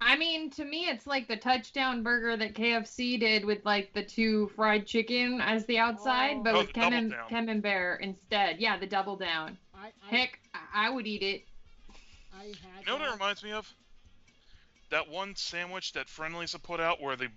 I 0.00 0.16
mean, 0.16 0.48
to 0.52 0.64
me, 0.64 0.86
it's 0.88 1.06
like 1.06 1.28
the 1.28 1.36
touchdown 1.36 2.02
burger 2.02 2.34
that 2.34 2.54
KFC 2.54 3.20
did 3.20 3.44
with 3.44 3.62
like 3.66 3.92
the 3.92 4.02
two 4.02 4.50
fried 4.56 4.86
chicken 4.86 5.38
as 5.42 5.66
the 5.66 5.78
outside, 5.78 6.36
Oh. 6.38 6.42
but 6.42 6.54
Oh, 6.54 6.58
with 6.60 6.68
the 6.68 6.72
double 6.80 6.90
Camem- 6.96 7.10
down. 7.10 7.28
Camembert 7.28 8.00
instead. 8.00 8.58
Yeah, 8.60 8.78
the 8.78 8.86
double 8.86 9.16
down. 9.16 9.58
I, 9.74 9.88
I, 9.88 9.92
Heck, 10.16 10.38
I, 10.54 10.86
I 10.86 10.90
would 10.90 11.06
eat 11.06 11.22
it. 11.22 11.42
I 12.32 12.44
had 12.44 12.54
You 12.80 12.86
know 12.86 12.96
what 12.96 13.08
it 13.08 13.12
reminds 13.12 13.42
me 13.42 13.52
of? 13.52 13.72
That 14.90 15.08
one 15.08 15.36
sandwich 15.36 15.92
that 15.92 16.08
Friendly's 16.08 16.52
have 16.52 16.62
put 16.62 16.80
out, 16.80 17.00
where 17.00 17.16
the 17.16 17.28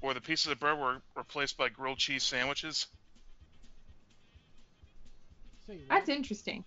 where 0.00 0.14
the 0.14 0.20
pieces 0.20 0.50
of 0.50 0.58
bread 0.58 0.78
were 0.78 1.02
replaced 1.14 1.56
by 1.56 1.68
grilled 1.68 1.98
cheese 1.98 2.22
sandwiches. 2.22 2.86
That's 5.88 6.08
interesting. 6.08 6.64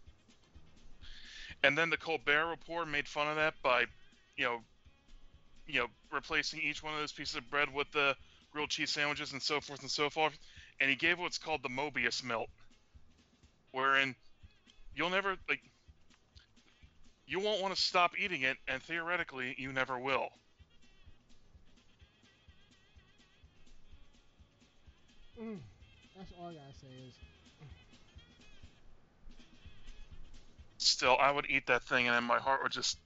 And 1.63 1.77
then 1.77 1.89
the 1.89 1.97
Colbert 1.97 2.47
Report 2.47 2.87
made 2.87 3.07
fun 3.07 3.27
of 3.27 3.37
that 3.37 3.55
by, 3.61 3.85
you 4.35 4.45
know, 4.45 4.59
you 5.65 5.79
know, 5.79 5.87
replacing 6.11 6.61
each 6.61 6.83
one 6.83 6.93
of 6.93 6.99
those 6.99 7.11
pieces 7.11 7.35
of 7.35 7.49
bread 7.49 7.73
with 7.73 7.91
the 7.91 8.15
grilled 8.51 8.69
cheese 8.69 8.91
sandwiches 8.91 9.31
and 9.33 9.41
so 9.41 9.61
forth 9.61 9.81
and 9.81 9.89
so 9.89 10.09
forth. 10.09 10.37
And 10.79 10.89
he 10.89 10.95
gave 10.95 11.19
what's 11.19 11.37
called 11.37 11.63
the 11.63 11.69
Mobius 11.69 12.23
melt, 12.23 12.49
wherein 13.71 14.15
you'll 14.95 15.09
never 15.09 15.37
like 15.49 15.61
you 17.25 17.39
won't 17.39 17.61
want 17.61 17.75
to 17.75 17.81
stop 17.81 18.11
eating 18.19 18.41
it, 18.41 18.57
and 18.67 18.81
theoretically, 18.81 19.55
you 19.57 19.71
never 19.71 19.97
will. 19.97 20.29
Mm, 25.41 25.57
that's 26.15 26.31
all 26.39 26.47
I 26.47 26.53
gotta 26.53 26.73
say 26.79 26.87
is. 27.07 27.13
Still, 30.77 31.17
I 31.19 31.31
would 31.31 31.49
eat 31.49 31.67
that 31.67 31.83
thing, 31.83 32.07
and 32.07 32.15
then 32.15 32.23
my 32.23 32.39
heart 32.39 32.61
would 32.63 32.71
just 32.71 32.97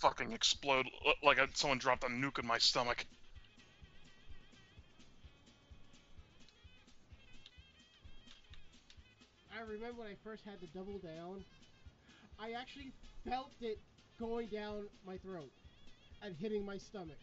fucking 0.00 0.32
explode 0.32 0.86
like 1.22 1.38
someone 1.54 1.78
dropped 1.78 2.04
a 2.04 2.08
nuke 2.08 2.38
in 2.38 2.46
my 2.46 2.58
stomach. 2.58 3.06
I 9.54 9.60
remember 9.60 10.00
when 10.02 10.08
I 10.08 10.16
first 10.24 10.44
had 10.44 10.60
the 10.60 10.66
double 10.68 10.98
down, 10.98 11.44
I 12.42 12.52
actually 12.52 12.92
felt 13.24 13.52
it 13.60 13.78
going 14.18 14.48
down 14.48 14.88
my 15.06 15.18
throat 15.18 15.52
and 16.22 16.36
hitting 16.36 16.64
my 16.66 16.78
stomach. 16.78 17.18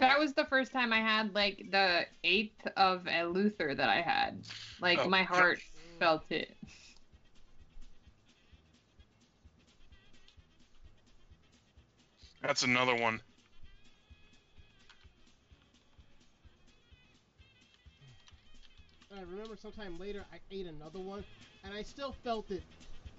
That 0.00 0.18
was 0.18 0.34
the 0.34 0.44
first 0.46 0.72
time 0.72 0.92
I 0.92 1.00
had 1.00 1.34
like 1.34 1.70
the 1.70 2.06
eighth 2.24 2.66
of 2.76 3.06
a 3.08 3.24
Luther 3.24 3.74
that 3.74 3.88
I 3.88 4.02
had. 4.02 4.44
Like 4.80 4.98
Oh, 4.98 5.06
my 5.06 5.22
yeah. 5.30 5.30
heart 5.32 5.62
felt 5.98 6.30
it. 6.30 6.56
That's 12.42 12.62
another 12.62 12.94
one. 12.96 13.22
I 19.16 19.20
remember 19.22 19.56
sometime 19.56 19.98
later 19.98 20.24
I 20.32 20.38
ate 20.50 20.66
another 20.66 21.00
one 21.00 21.24
and 21.64 21.74
I 21.74 21.82
still 21.82 22.14
felt 22.24 22.50
it 22.50 22.62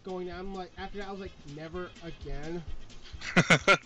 going 0.03 0.27
down. 0.27 0.39
I'm 0.39 0.55
like, 0.55 0.71
after 0.77 0.99
that, 0.99 1.07
I 1.07 1.11
was 1.11 1.21
like, 1.21 1.31
never 1.55 1.89
again. 2.03 2.63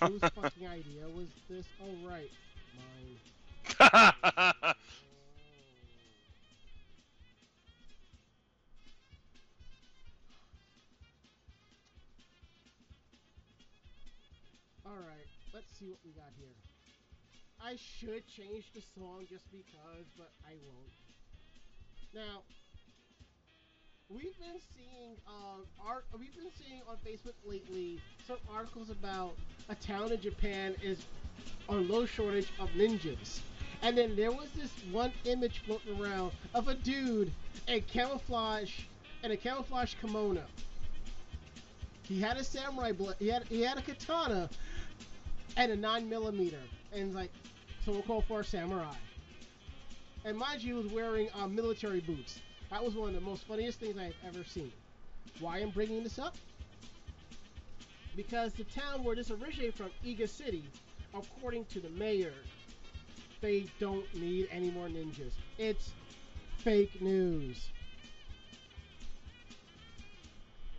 Whose 0.01 0.21
fucking 0.21 0.67
idea 0.67 1.07
was 1.15 1.27
this? 1.49 1.65
Oh, 1.81 2.07
right. 2.07 2.31
Mine. 2.75 3.17
Alright, 14.85 15.27
let's 15.53 15.67
see 15.77 15.89
what 15.89 15.99
we 16.05 16.11
got 16.11 16.31
here. 16.37 16.47
I 17.61 17.75
should 17.75 18.25
change 18.27 18.71
the 18.73 18.81
song 18.95 19.25
just 19.29 19.51
because, 19.51 20.05
but 20.17 20.31
I 20.47 20.53
won't. 20.65 20.93
Now, 22.13 22.43
we've 24.09 24.37
been 24.39 24.59
seeing 24.73 25.15
um, 25.27 25.63
art. 25.85 26.05
We've 26.17 26.35
been 26.35 26.51
seeing 26.57 26.81
on 26.87 26.97
Facebook 27.05 27.33
lately 27.45 27.99
some 28.25 28.37
articles 28.53 28.89
about 28.89 29.35
a 29.69 29.75
town 29.75 30.11
in 30.11 30.21
Japan 30.21 30.75
is 30.81 31.05
on 31.67 31.87
low 31.87 32.05
shortage 32.05 32.47
of 32.59 32.69
ninjas, 32.69 33.41
and 33.81 33.97
then 33.97 34.15
there 34.15 34.31
was 34.31 34.49
this 34.51 34.71
one 34.91 35.11
image 35.25 35.61
floating 35.65 35.99
around 35.99 36.31
of 36.53 36.67
a 36.67 36.75
dude 36.75 37.31
in 37.67 37.81
camouflage 37.81 38.71
and 39.23 39.33
a 39.33 39.37
camouflage 39.37 39.95
kimono. 40.01 40.43
He 42.03 42.21
had 42.21 42.37
a 42.37 42.43
samurai 42.43 42.93
blade. 42.93 43.15
He 43.19 43.27
had 43.27 43.43
he 43.47 43.61
had 43.61 43.77
a 43.77 43.81
katana 43.81 44.49
and 45.57 45.71
a 45.71 45.75
nine 45.75 46.07
millimeter, 46.07 46.61
and 46.93 47.13
like 47.13 47.31
so 47.83 47.91
we'll 47.91 48.03
call 48.03 48.21
for 48.21 48.39
a 48.39 48.45
samurai. 48.45 48.95
And 50.23 50.37
mind 50.37 50.61
you, 50.61 50.77
he 50.77 50.83
was 50.83 50.91
wearing 50.91 51.29
uh, 51.33 51.47
military 51.47 52.01
boots. 52.01 52.39
That 52.69 52.83
was 52.83 52.95
one 52.95 53.09
of 53.09 53.15
the 53.15 53.21
most 53.21 53.43
funniest 53.43 53.79
things 53.79 53.97
I've 53.97 54.15
ever 54.27 54.43
seen. 54.43 54.71
Why 55.39 55.59
I'm 55.59 55.69
bringing 55.69 56.03
this 56.03 56.19
up? 56.19 56.35
Because 58.15 58.51
the 58.53 58.63
town 58.65 59.03
where 59.03 59.15
this 59.15 59.31
originated 59.31 59.75
from, 59.75 59.91
Iga 60.05 60.27
City, 60.27 60.63
according 61.13 61.65
to 61.65 61.79
the 61.79 61.89
mayor, 61.91 62.33
they 63.41 63.65
don't 63.79 64.05
need 64.15 64.47
any 64.51 64.71
more 64.71 64.87
ninjas. 64.87 65.31
It's 65.57 65.91
fake 66.57 67.01
news. 67.01 67.69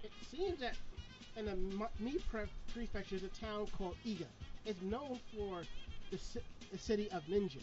It 0.02 0.10
seems 0.30 0.58
that 0.60 0.74
in 1.36 1.46
the 1.46 1.56
Mie 2.00 2.16
Pre- 2.30 2.42
Prefecture 2.74 3.16
is 3.16 3.22
a 3.22 3.28
town 3.28 3.66
called 3.78 3.94
Iga. 4.04 4.26
It's 4.66 4.82
known 4.82 5.20
for 5.34 5.62
the, 6.10 6.16
ci- 6.18 6.40
the 6.72 6.78
city 6.78 7.08
of 7.12 7.24
ninja, 7.28 7.60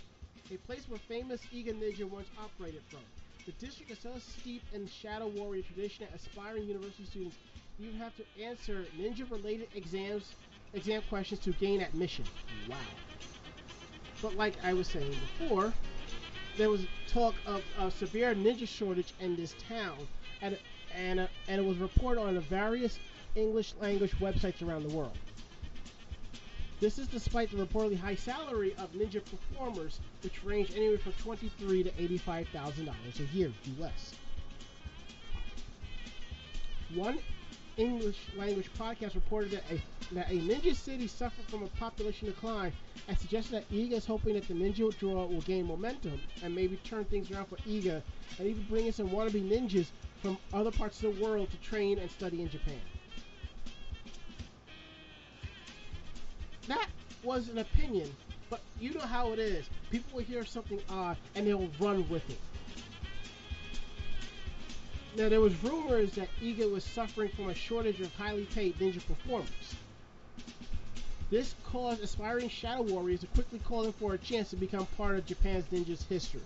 a 0.51 0.57
place 0.65 0.86
where 0.88 0.99
famous 0.99 1.41
Iga 1.53 1.73
ninja 1.73 2.09
once 2.09 2.28
operated 2.41 2.82
from. 2.89 3.01
The 3.46 3.52
district 3.54 3.91
is 3.91 4.00
so 4.00 4.12
steeped 4.18 4.74
in 4.74 4.88
shadow 4.88 5.28
warrior 5.28 5.62
tradition 5.62 6.06
that 6.06 6.20
aspiring 6.20 6.66
university 6.66 7.06
students 7.06 7.38
you 7.78 7.91
have 8.00 8.14
to 8.16 8.24
answer 8.43 8.86
ninja-related 8.98 9.68
exams, 9.76 10.34
exam 10.74 11.04
questions 11.10 11.41
to 11.41 11.52
gain 11.52 11.82
admission. 11.82 12.26
Wow. 12.68 12.78
But 14.22 14.36
like 14.36 14.54
I 14.64 14.74
was 14.74 14.88
saying 14.88 15.14
before, 15.39 15.74
there 16.58 16.70
was 16.70 16.88
talk 17.08 17.36
of 17.46 17.62
a 17.78 17.91
severe 17.91 18.34
ninja 18.34 18.68
shortage 18.68 19.14
in 19.20 19.36
this 19.36 19.54
town, 19.68 20.08
and 20.41 20.58
and 20.96 21.28
and 21.48 21.62
it 21.62 21.66
was 21.66 21.78
reported 21.78 22.22
on 22.22 22.36
the 22.36 22.41
various 22.41 22.98
English 23.36 23.74
language 23.80 24.12
websites 24.20 24.66
around 24.66 24.84
the 24.84 24.96
world. 24.96 25.18
This 26.86 26.99
is 26.99 27.07
despite 27.07 27.49
the 27.49 27.57
reportedly 27.57 27.97
high 27.97 28.13
salary 28.13 28.75
of 28.77 28.93
ninja 28.93 29.19
performers, 29.25 29.99
which 30.21 30.43
range 30.43 30.71
anywhere 30.75 30.99
from 30.99 31.13
twenty-three 31.13 31.81
to 31.81 31.91
eighty-five 31.99 32.47
thousand 32.49 32.86
dollars 32.86 33.19
a 33.19 33.23
year, 33.36 33.51
U.S. 33.79 34.13
One 36.93 37.17
English 37.77 38.19
language 38.38 38.69
podcast 38.77 39.15
reported 39.15 39.49
that 39.53 39.63
a, 39.71 40.13
that 40.13 40.29
a 40.29 40.36
ninja 40.36 40.75
city 40.75 41.07
suffered 41.07 41.45
from 41.45 41.63
a 41.63 41.67
population 41.79 42.27
decline 42.27 42.71
and 43.07 43.17
suggested 43.17 43.53
that 43.53 43.71
Iga 43.71 43.93
is 43.93 44.05
hoping 44.05 44.36
that 44.36 44.47
the 44.47 44.53
ninja 44.53 44.95
draw 44.99 45.25
will 45.25 45.41
gain 45.41 45.65
momentum 45.65 46.21
and 46.43 46.53
maybe 46.53 46.75
turn 46.83 47.03
things 47.05 47.31
around 47.31 47.47
for 47.47 47.55
Iga 47.67 48.03
and 48.38 48.47
even 48.47 48.61
bring 48.69 48.86
in 48.86 48.93
some 48.93 49.09
wannabe 49.09 49.43
ninjas 49.43 49.88
from 50.21 50.38
other 50.53 50.69
parts 50.69 51.01
of 51.01 51.15
the 51.17 51.23
world 51.23 51.49
to 51.49 51.57
train 51.57 51.97
and 51.97 52.11
study 52.11 52.43
in 52.43 52.47
Japan. 52.47 52.79
That 56.68 56.88
was 57.24 57.49
an 57.49 57.59
opinion, 57.59 58.09
but 58.49 58.61
you 58.80 58.93
know 58.93 59.01
how 59.01 59.34
it 59.34 59.39
is. 59.39 59.70
People 59.91 60.18
will 60.18 60.24
hear 60.24 60.45
something 60.45 60.80
odd 60.89 61.18
and 61.36 61.45
they'll 61.45 61.70
run 61.80 62.07
with 62.09 62.28
it. 62.30 62.39
Now 65.18 65.30
there 65.30 65.41
was 65.41 65.53
rumors 65.63 66.11
that 66.16 66.28
Iga 66.41 66.70
was 66.70 66.84
suffering 66.84 67.30
from 67.30 67.49
a 67.49 67.55
shortage 67.55 68.01
of 68.01 68.13
highly 68.16 68.45
paid 68.45 68.78
ninja 68.80 69.05
performers. 69.05 69.76
This 71.30 71.55
caused 71.63 72.03
aspiring 72.03 72.49
shadow 72.49 72.82
warriors 72.82 73.22
to 73.22 73.28
quickly 73.28 73.59
call 73.59 73.86
in 73.86 73.93
for 73.93 74.13
a 74.13 74.18
chance 74.18 74.49
to 74.49 74.55
become 74.55 74.86
part 74.97 75.18
of 75.18 75.26
Japan's 75.26 75.66
ninja's 75.72 76.03
history. 76.03 76.41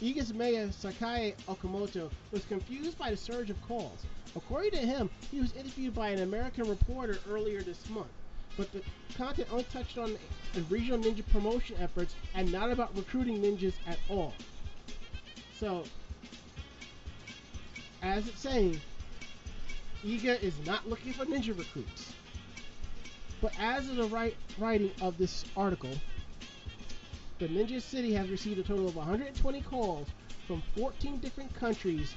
Iga's 0.00 0.32
mayor 0.32 0.68
Sakae 0.68 1.34
Okamoto 1.46 2.10
was 2.32 2.44
confused 2.46 2.98
by 2.98 3.10
the 3.10 3.16
surge 3.16 3.50
of 3.50 3.62
calls. 3.68 4.04
According 4.34 4.72
to 4.72 4.78
him, 4.78 5.10
he 5.30 5.38
was 5.40 5.52
interviewed 5.52 5.94
by 5.94 6.08
an 6.08 6.22
American 6.22 6.68
reporter 6.68 7.18
earlier 7.28 7.62
this 7.62 7.88
month, 7.90 8.08
but 8.56 8.70
the 8.72 8.82
content 9.16 9.48
only 9.50 9.64
touched 9.64 9.98
on 9.98 10.16
the 10.54 10.60
regional 10.62 10.98
ninja 10.98 11.26
promotion 11.30 11.76
efforts 11.80 12.14
and 12.34 12.50
not 12.52 12.70
about 12.70 12.96
recruiting 12.96 13.40
ninjas 13.42 13.74
at 13.86 13.98
all. 14.08 14.34
So, 15.58 15.84
as 18.02 18.26
it's 18.28 18.40
saying, 18.40 18.80
Iga 20.04 20.42
is 20.42 20.54
not 20.66 20.88
looking 20.88 21.12
for 21.12 21.24
ninja 21.24 21.56
recruits. 21.56 22.12
But 23.40 23.52
as 23.58 23.88
of 23.88 23.96
the 23.96 24.04
right, 24.04 24.36
writing 24.58 24.92
of 25.00 25.18
this 25.18 25.44
article, 25.56 25.90
the 27.40 27.48
Ninja 27.48 27.82
City 27.82 28.14
has 28.14 28.30
received 28.30 28.60
a 28.60 28.62
total 28.62 28.86
of 28.86 28.94
120 28.94 29.60
calls 29.62 30.06
from 30.46 30.62
14 30.76 31.18
different 31.18 31.52
countries 31.54 32.14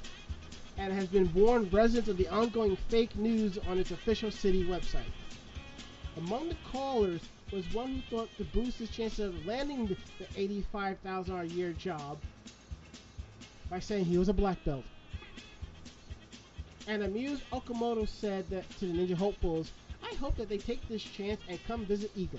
and 0.78 0.92
has 0.92 1.06
been 1.08 1.32
warned 1.34 1.72
residents 1.72 2.08
of 2.08 2.16
the 2.16 2.28
ongoing 2.28 2.76
fake 2.88 3.16
news 3.16 3.58
on 3.68 3.78
its 3.78 3.90
official 3.90 4.30
city 4.30 4.64
website. 4.64 5.10
Among 6.16 6.48
the 6.48 6.56
callers 6.72 7.20
was 7.50 7.72
one 7.74 7.94
who 7.94 8.00
thought 8.02 8.36
to 8.38 8.44
boost 8.44 8.78
his 8.78 8.90
chances 8.90 9.20
of 9.20 9.46
landing 9.46 9.86
the 9.86 9.96
the 10.18 10.62
$85,000 10.72 11.42
a 11.42 11.46
year 11.48 11.72
job 11.72 12.18
by 13.68 13.78
saying 13.78 14.06
he 14.06 14.18
was 14.18 14.28
a 14.28 14.32
black 14.32 14.62
belt. 14.64 14.84
And 16.86 17.02
amused 17.02 17.42
Okamoto 17.52 18.08
said 18.08 18.48
that 18.50 18.64
to 18.78 18.86
the 18.86 18.92
Ninja 18.92 19.14
Hopefuls, 19.14 19.72
I 20.02 20.14
hope 20.16 20.36
that 20.36 20.48
they 20.48 20.58
take 20.58 20.86
this 20.88 21.02
chance 21.02 21.40
and 21.48 21.62
come 21.66 21.84
visit 21.84 22.16
Iga. 22.16 22.38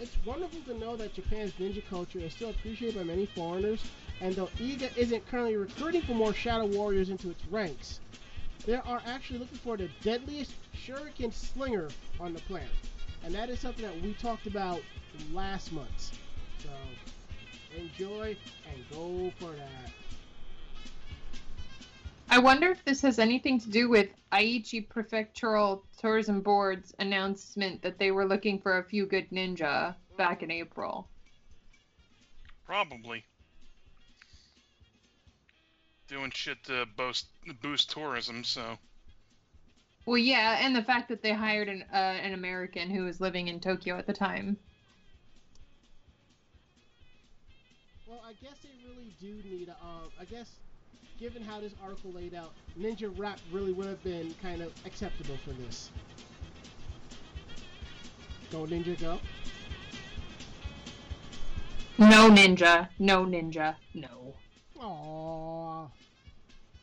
It's 0.00 0.16
wonderful 0.24 0.60
to 0.62 0.78
know 0.78 0.96
that 0.96 1.14
Japan's 1.14 1.52
ninja 1.60 1.82
culture 1.88 2.18
is 2.18 2.32
still 2.32 2.50
appreciated 2.50 2.96
by 2.96 3.04
many 3.04 3.26
foreigners, 3.26 3.84
and 4.20 4.34
though 4.34 4.48
Iga 4.58 4.96
isn't 4.96 5.26
currently 5.26 5.56
recruiting 5.56 6.02
for 6.02 6.14
more 6.14 6.34
Shadow 6.34 6.66
Warriors 6.66 7.10
into 7.10 7.30
its 7.30 7.44
ranks, 7.46 8.00
they 8.66 8.74
are 8.74 9.02
actually 9.06 9.38
looking 9.38 9.58
for 9.58 9.76
the 9.76 9.88
deadliest 10.02 10.52
shuriken 10.74 11.32
slinger 11.32 11.88
on 12.20 12.32
the 12.32 12.40
planet. 12.42 12.68
And 13.24 13.34
that 13.34 13.48
is 13.48 13.60
something 13.60 13.84
that 13.84 14.00
we 14.02 14.14
talked 14.14 14.46
about 14.46 14.80
last 15.32 15.72
month. 15.72 16.18
So 16.58 16.70
enjoy 17.76 18.36
and 18.70 18.84
go 18.90 19.32
for 19.38 19.52
that. 19.52 19.90
I 22.30 22.38
wonder 22.38 22.70
if 22.70 22.84
this 22.84 23.00
has 23.02 23.18
anything 23.18 23.60
to 23.60 23.70
do 23.70 23.88
with 23.88 24.08
Aichi 24.32 24.88
Prefectural 24.88 25.82
Tourism 25.96 26.40
Board's 26.40 26.94
announcement 26.98 27.82
that 27.82 27.98
they 27.98 28.10
were 28.10 28.26
looking 28.26 28.58
for 28.58 28.78
a 28.78 28.84
few 28.84 29.06
good 29.06 29.30
ninja 29.30 29.94
back 30.16 30.42
in 30.42 30.50
April. 30.50 31.08
Probably. 32.66 33.24
Doing 36.08 36.30
shit 36.32 36.62
to 36.64 36.86
boost 36.96 37.26
boost 37.62 37.90
tourism, 37.90 38.44
so 38.44 38.78
Well, 40.04 40.18
yeah, 40.18 40.58
and 40.60 40.76
the 40.76 40.82
fact 40.82 41.08
that 41.08 41.22
they 41.22 41.32
hired 41.32 41.68
an 41.68 41.84
uh, 41.92 41.96
an 41.96 42.34
American 42.34 42.90
who 42.90 43.04
was 43.04 43.20
living 43.20 43.48
in 43.48 43.58
Tokyo 43.60 43.96
at 43.96 44.06
the 44.06 44.12
time. 44.12 44.58
Well, 48.06 48.22
I 48.24 48.32
guess 48.34 48.58
they 48.62 48.70
really 48.86 49.14
do 49.18 49.48
need 49.48 49.68
a. 49.68 49.72
Uh, 49.72 50.08
I 50.20 50.24
guess, 50.24 50.50
given 51.18 51.42
how 51.42 51.60
this 51.60 51.72
article 51.82 52.12
laid 52.12 52.34
out, 52.34 52.52
Ninja 52.78 53.10
Rap 53.18 53.40
really 53.50 53.72
would 53.72 53.86
have 53.86 54.02
been 54.04 54.34
kind 54.42 54.60
of 54.60 54.72
acceptable 54.84 55.38
for 55.44 55.52
this. 55.52 55.90
Go 58.52 58.66
Ninja, 58.66 59.00
go. 59.00 59.18
No 61.96 62.28
ninja, 62.28 62.88
no 62.98 63.24
ninja, 63.24 63.76
no. 63.94 64.34
Aww. 64.84 65.90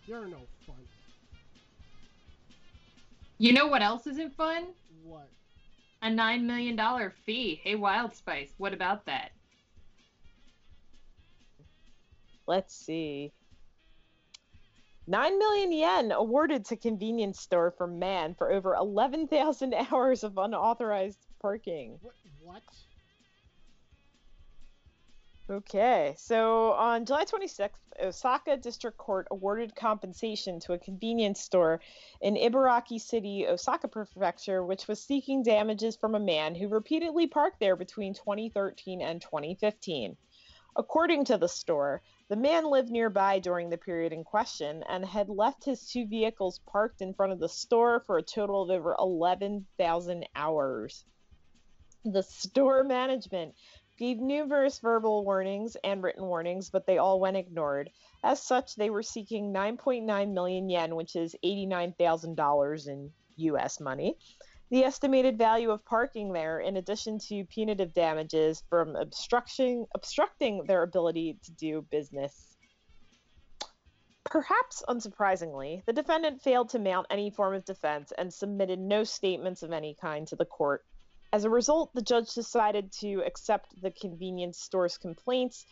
You're 0.08 0.26
no 0.26 0.38
fun. 0.66 0.76
You 3.38 3.54
know 3.54 3.68
what 3.68 3.84
else 3.84 4.08
isn't 4.08 4.36
fun? 4.36 4.68
What? 5.04 5.30
A 6.02 6.10
nine 6.10 6.47
million 6.47 6.76
dollar 6.76 7.14
fee. 7.26 7.62
Hey, 7.64 7.76
Wild 7.76 8.16
Spice, 8.16 8.54
what 8.58 8.74
about 8.74 9.06
that? 9.06 9.32
Let's 12.47 12.76
see. 12.76 13.32
9 15.08 15.39
million 15.39 15.72
yen 15.72 16.12
awarded 16.12 16.66
to 16.66 16.76
convenience 16.78 17.39
store 17.39 17.72
for 17.72 17.88
man 17.88 18.34
for 18.36 18.52
over 18.52 18.76
11,000 18.76 19.74
hours 19.91 20.24
of 20.24 20.38
unauthorized 20.38 21.20
parking. 21.41 21.97
What? 22.02 22.16
What? 22.41 22.64
Okay, 25.50 26.14
so 26.18 26.72
on 26.74 27.06
July 27.06 27.26
26th, 27.26 27.72
Osaka 28.02 28.56
District 28.58 28.98
Court 28.98 29.28
awarded 29.32 29.76
compensation 29.76 30.60
to 30.62 30.74
a 30.74 30.80
convenience 30.80 31.42
store 31.42 31.82
in 32.22 32.36
Ibaraki 32.36 33.02
City, 33.02 33.48
Osaka 33.48 33.88
Prefecture, 33.88 34.64
which 34.64 34.88
was 34.88 35.04
seeking 35.04 35.44
damages 35.44 35.98
from 35.98 36.16
a 36.16 36.20
man 36.20 36.56
who 36.56 36.70
repeatedly 36.70 37.28
parked 37.28 37.60
there 37.60 37.76
between 37.76 38.14
2013 38.14 39.02
and 39.02 39.22
2015. 39.22 40.16
According 40.78 41.26
to 41.26 41.38
the 41.38 41.50
store, 41.50 42.02
the 42.30 42.38
man 42.38 42.64
lived 42.66 42.89
nearby 42.89 43.39
during 43.39 43.70
the 43.70 43.78
period 43.78 44.14
in 44.14 44.24
question 44.24 44.84
and 44.88 45.04
had 45.04 45.28
left 45.28 45.66
his 45.66 45.86
two 45.89 46.06
vehicles 46.06 46.62
parked 46.66 47.02
in 47.02 47.14
front 47.14 47.34
of 47.34 47.39
the 47.39 47.50
store 47.50 48.00
for 48.06 48.18
a 48.18 48.24
total 48.24 48.64
of 48.64 48.70
over 48.70 48.96
11,000 48.98 50.30
hours. 50.34 51.04
The 52.06 52.24
store 52.24 52.84
management 52.86 53.54
gave 54.02 54.18
numerous 54.18 54.80
verbal 54.80 55.24
warnings 55.24 55.78
and 55.84 56.02
written 56.02 56.26
warnings, 56.26 56.72
but 56.72 56.88
they 56.88 56.97
all 56.97 57.20
went 57.20 57.38
ignored. 57.38 57.88
As 58.24 58.41
such, 58.41 58.74
they 58.74 58.89
were 58.89 59.04
seeking 59.04 59.54
9.9 59.54 60.34
million 60.34 60.70
yen, 60.72 60.95
which 60.95 61.16
is 61.16 61.36
$89,000 61.45 62.88
in 62.88 63.12
US 63.36 63.80
money. 63.80 64.18
The 64.72 64.86
estimated 64.86 65.38
value 65.38 65.70
of 65.70 65.86
parking 65.86 66.34
there, 66.34 66.60
in 66.62 66.78
addition 66.78 67.20
to 67.28 67.45
punitive 67.45 67.93
damages 67.93 68.64
from 68.72 68.95
obstruction, 68.95 69.86
obstructing 69.93 70.64
their 70.66 70.82
ability 70.82 71.38
to 71.43 71.52
do 71.52 71.86
business. 71.91 72.58
Perhaps 74.24 74.82
unsurprisingly, 74.89 75.86
the 75.86 75.93
defendant 75.93 76.41
failed 76.41 76.70
to 76.70 76.80
mount 76.80 77.06
any 77.12 77.30
form 77.30 77.54
of 77.54 77.66
defense 77.66 78.12
and 78.18 78.34
submitted 78.34 78.80
no 78.80 79.04
statements 79.04 79.62
of 79.62 79.72
any 79.72 79.95
kind 80.02 80.28
to 80.30 80.36
the 80.36 80.45
court. 80.45 80.84
As 81.34 81.45
a 81.45 81.49
result, 81.49 81.93
the 81.93 82.01
judge 82.01 82.34
decided 82.34 82.91
to 82.99 83.23
accept 83.25 83.82
the 83.82 83.91
convenience 83.91 84.59
store's 84.59 84.97
complaints 84.97 85.65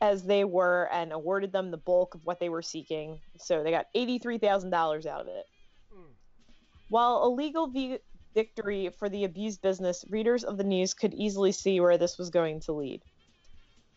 as 0.00 0.24
they 0.24 0.44
were 0.44 0.88
and 0.92 1.12
awarded 1.12 1.52
them 1.52 1.70
the 1.70 1.76
bulk 1.76 2.14
of 2.14 2.24
what 2.24 2.40
they 2.40 2.48
were 2.48 2.62
seeking. 2.62 3.20
So 3.38 3.62
they 3.62 3.70
got 3.70 3.86
$83,000 3.96 5.06
out 5.06 5.20
of 5.20 5.28
it. 5.28 5.46
While 6.88 7.22
a 7.24 7.28
legal 7.28 7.68
vi- 7.68 8.00
victory 8.34 8.90
for 8.98 9.08
the 9.08 9.24
abused 9.24 9.62
business, 9.62 10.04
readers 10.10 10.44
of 10.44 10.58
the 10.58 10.64
news 10.64 10.94
could 10.94 11.14
easily 11.14 11.52
see 11.52 11.80
where 11.80 11.96
this 11.96 12.18
was 12.18 12.30
going 12.30 12.60
to 12.60 12.72
lead. 12.72 13.02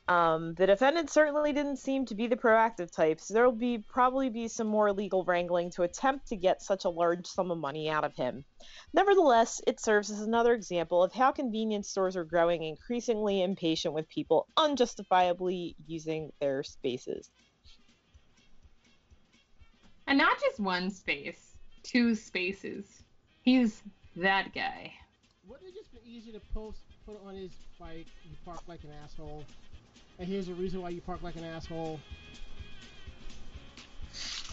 Um, 0.08 0.54
the 0.54 0.66
defendant 0.66 1.10
certainly 1.10 1.52
didn't 1.52 1.78
seem 1.78 2.06
to 2.06 2.16
be 2.16 2.28
the 2.28 2.38
proactive 2.38 2.90
type, 2.90 3.20
so 3.20 3.34
there 3.34 3.44
will 3.44 3.52
be 3.52 3.80
probably 3.80 4.30
be 4.30 4.48
some 4.48 4.68
more 4.68 4.94
legal 4.94 5.26
wrangling 5.26 5.70
to 5.72 5.84
attempt 5.84 6.28
to 6.28 6.38
get 6.38 6.62
such 6.62 6.86
a 6.86 6.90
large 6.90 7.28
sum 7.28 7.52
of 7.52 7.58
money 7.58 7.90
out 7.90 8.06
of 8.06 8.16
him. 8.16 8.46
Nevertheless, 8.94 9.60
it 9.68 9.82
serves 9.82 10.10
as 10.10 10.22
another 10.22 10.54
example 10.54 11.04
of 11.04 11.12
how 11.12 11.34
convenience 11.34 11.90
stores 11.90 12.16
are 12.16 12.24
growing 12.24 12.64
increasingly 12.64 13.44
impatient 13.44 13.94
with 13.94 14.08
people 14.08 14.48
unjustifiably 14.56 15.76
using 15.86 16.32
their 16.40 16.64
spaces. 16.64 17.30
And 20.08 20.18
not 20.18 20.40
just 20.40 20.58
one 20.58 20.90
space, 20.90 21.58
two 21.84 22.16
spaces. 22.16 23.04
He's 23.44 23.84
that 24.16 24.54
guy. 24.54 24.94
Wouldn't 25.46 25.68
it 25.68 25.76
just 25.76 25.92
be 25.92 26.00
easy 26.10 26.32
to 26.32 26.40
post, 26.54 26.80
put 27.06 27.20
on 27.28 27.36
his 27.36 27.52
bike, 27.78 28.08
you 28.24 28.36
park 28.46 28.62
like 28.68 28.86
an 28.86 28.92
asshole, 29.04 29.44
and 30.20 30.28
here's 30.28 30.48
the 30.48 30.54
reason 30.54 30.82
why 30.82 30.90
you 30.90 31.02
park 31.02 31.22
like 31.24 31.36
an 31.36 31.44
asshole. 31.44 32.00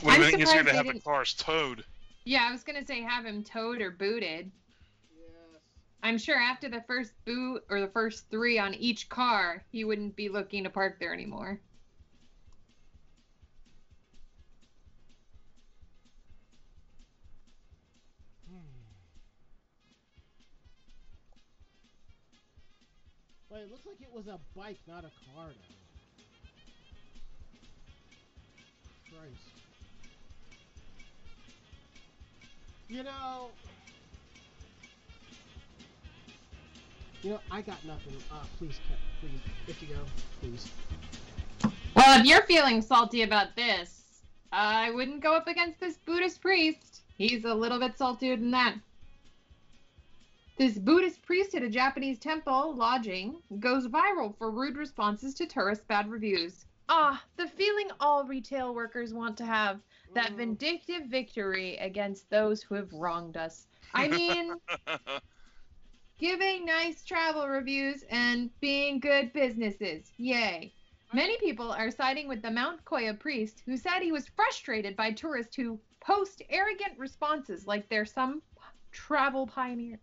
would 0.02 0.12
have 0.14 0.22
I'm 0.24 0.30
been 0.32 0.40
easier 0.40 0.46
surprised 0.46 0.68
to 0.68 0.74
have 0.74 0.86
the 0.86 0.92
didn't- 0.92 1.04
cars 1.04 1.34
towed. 1.34 1.84
Yeah, 2.24 2.46
I 2.48 2.52
was 2.52 2.62
gonna 2.64 2.84
say 2.84 3.02
have 3.02 3.24
him 3.24 3.42
towed 3.44 3.80
or 3.80 3.90
booted. 3.90 4.50
Yes. 5.16 5.60
I'm 6.02 6.18
sure 6.18 6.36
after 6.36 6.68
the 6.68 6.82
first 6.86 7.12
boot 7.24 7.64
or 7.68 7.80
the 7.80 7.88
first 7.88 8.28
three 8.30 8.58
on 8.58 8.74
each 8.74 9.08
car, 9.08 9.62
he 9.70 9.84
wouldn't 9.84 10.16
be 10.16 10.28
looking 10.28 10.64
to 10.64 10.70
park 10.70 10.98
there 10.98 11.12
anymore. 11.12 11.60
But 23.55 23.62
it 23.62 23.70
looks 23.70 23.86
like 23.86 24.00
it 24.00 24.12
was 24.12 24.26
a 24.26 24.40
bike, 24.57 24.80
not 24.88 25.05
a 25.05 25.12
car, 25.32 25.46
though. 25.46 25.74
Christ. 29.16 29.36
You 32.88 33.05
know. 33.05 33.50
You 37.22 37.30
know, 37.30 37.40
I 37.48 37.62
got 37.62 37.76
nothing. 37.84 38.14
Uh, 38.28 38.42
please, 38.59 38.80
please, 39.20 39.30
if 39.68 39.80
you 39.80 39.86
go, 39.86 40.00
please. 40.40 40.68
Well, 41.94 42.18
if 42.18 42.26
you're 42.26 42.42
feeling 42.42 42.82
salty 42.82 43.22
about 43.22 43.55
this, 43.55 44.24
I 44.50 44.90
wouldn't 44.90 45.22
go 45.22 45.32
up 45.32 45.46
against 45.46 45.78
this 45.78 45.96
Buddhist 45.98 46.40
priest. 46.40 47.02
He's 47.16 47.44
a 47.44 47.55
little 47.55 47.78
bit 47.78 47.96
saltier 47.96 48.34
than 48.36 48.50
that. 48.50 48.74
This 50.57 50.78
Buddhist 50.78 51.22
priest 51.22 51.55
at 51.55 51.62
a 51.62 51.68
Japanese 51.68 52.18
temple 52.18 52.74
lodging 52.76 53.42
goes 53.59 53.88
viral 53.88 54.36
for 54.36 54.50
rude 54.50 54.76
responses 54.76 55.34
to 55.34 55.46
tourist 55.46 55.86
bad 55.88 56.09
reviews. 56.11 56.66
Ah, 56.88 57.24
the 57.36 57.48
feeling 57.48 57.90
all 58.00 58.24
retail 58.24 58.74
workers 58.74 59.14
want 59.14 59.36
to 59.38 59.44
have 59.46 59.82
that 60.14 60.32
Mm. 60.32 60.36
vindictive 60.36 61.07
victory 61.07 61.76
against 61.78 62.30
those 62.30 62.62
who 62.62 62.74
have 62.74 62.92
wronged 62.92 63.36
us. 63.36 63.66
I 63.92 64.09
mean, 64.09 64.61
giving 66.18 66.64
nice 66.64 67.05
travel 67.05 67.48
reviews 67.48 68.02
and 68.11 68.50
being 68.61 69.00
good 69.00 69.32
businesses. 69.32 70.12
Yay. 70.18 70.72
Many 71.12 71.36
people 71.38 71.72
are 71.72 71.90
siding 71.90 72.28
with 72.28 72.42
the 72.42 72.50
Mount 72.50 72.84
Koya 72.84 73.18
priest 73.18 73.62
who 73.66 73.76
said 73.76 74.00
he 74.02 74.12
was 74.12 74.28
frustrated 74.28 74.96
by 74.96 75.12
tourists 75.12 75.57
who 75.57 75.80
post 76.00 76.42
arrogant 76.48 76.98
responses 76.98 77.66
like 77.66 77.88
they're 77.88 78.05
some 78.05 78.42
travel 78.92 79.46
pioneer. 79.46 80.00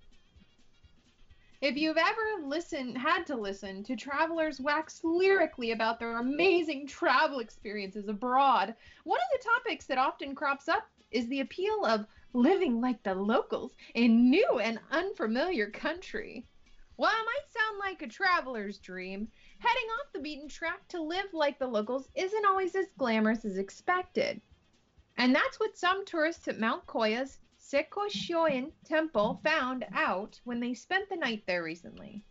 If 1.62 1.78
you've 1.78 1.98
ever 1.98 2.42
listened, 2.44 2.98
had 2.98 3.28
to 3.28 3.36
listen 3.36 3.84
to 3.84 3.96
travelers 3.96 4.60
wax 4.60 5.04
lyrically 5.04 5.70
about 5.70 6.00
their 6.00 6.18
amazing 6.18 6.88
travel 6.88 7.38
experiences 7.38 8.08
abroad, 8.08 8.76
one 9.04 9.20
of 9.20 9.28
the 9.32 9.48
topics 9.48 9.86
that 9.86 10.00
often 10.00 10.34
crops 10.34 10.68
up 10.68 10.90
is 11.12 11.28
the 11.28 11.42
appeal 11.42 11.86
of 11.86 12.08
living 12.34 12.82
like 12.82 13.04
the 13.04 13.14
locals 13.14 13.76
in 13.94 14.32
new 14.32 14.58
and 14.58 14.80
unfamiliar 14.90 15.70
country. 15.70 16.48
While 16.96 17.12
it 17.12 17.26
might 17.26 17.52
sound 17.52 17.78
like 17.78 18.02
a 18.02 18.08
traveler's 18.08 18.80
dream, 18.80 19.28
heading 19.60 19.90
off 20.00 20.14
the 20.14 20.20
beaten 20.20 20.48
track 20.50 20.88
to 20.88 21.00
live 21.00 21.32
like 21.32 21.60
the 21.60 21.68
locals 21.68 22.10
isn't 22.16 22.46
always 22.46 22.74
as 22.74 22.88
glamorous 22.98 23.46
as 23.46 23.58
expected. 23.58 24.42
And 25.16 25.36
that's 25.36 25.60
what 25.60 25.78
some 25.78 26.06
tourists 26.06 26.48
at 26.48 26.60
Mount 26.60 26.88
Koya's 26.88 27.38
Sekishoin 27.72 28.74
temple 28.84 29.40
found 29.46 29.86
out 29.94 30.42
when 30.44 30.60
they 30.60 30.74
spent 30.74 31.08
the 31.08 31.16
night 31.16 31.44
there 31.46 31.64
recently. 31.64 32.22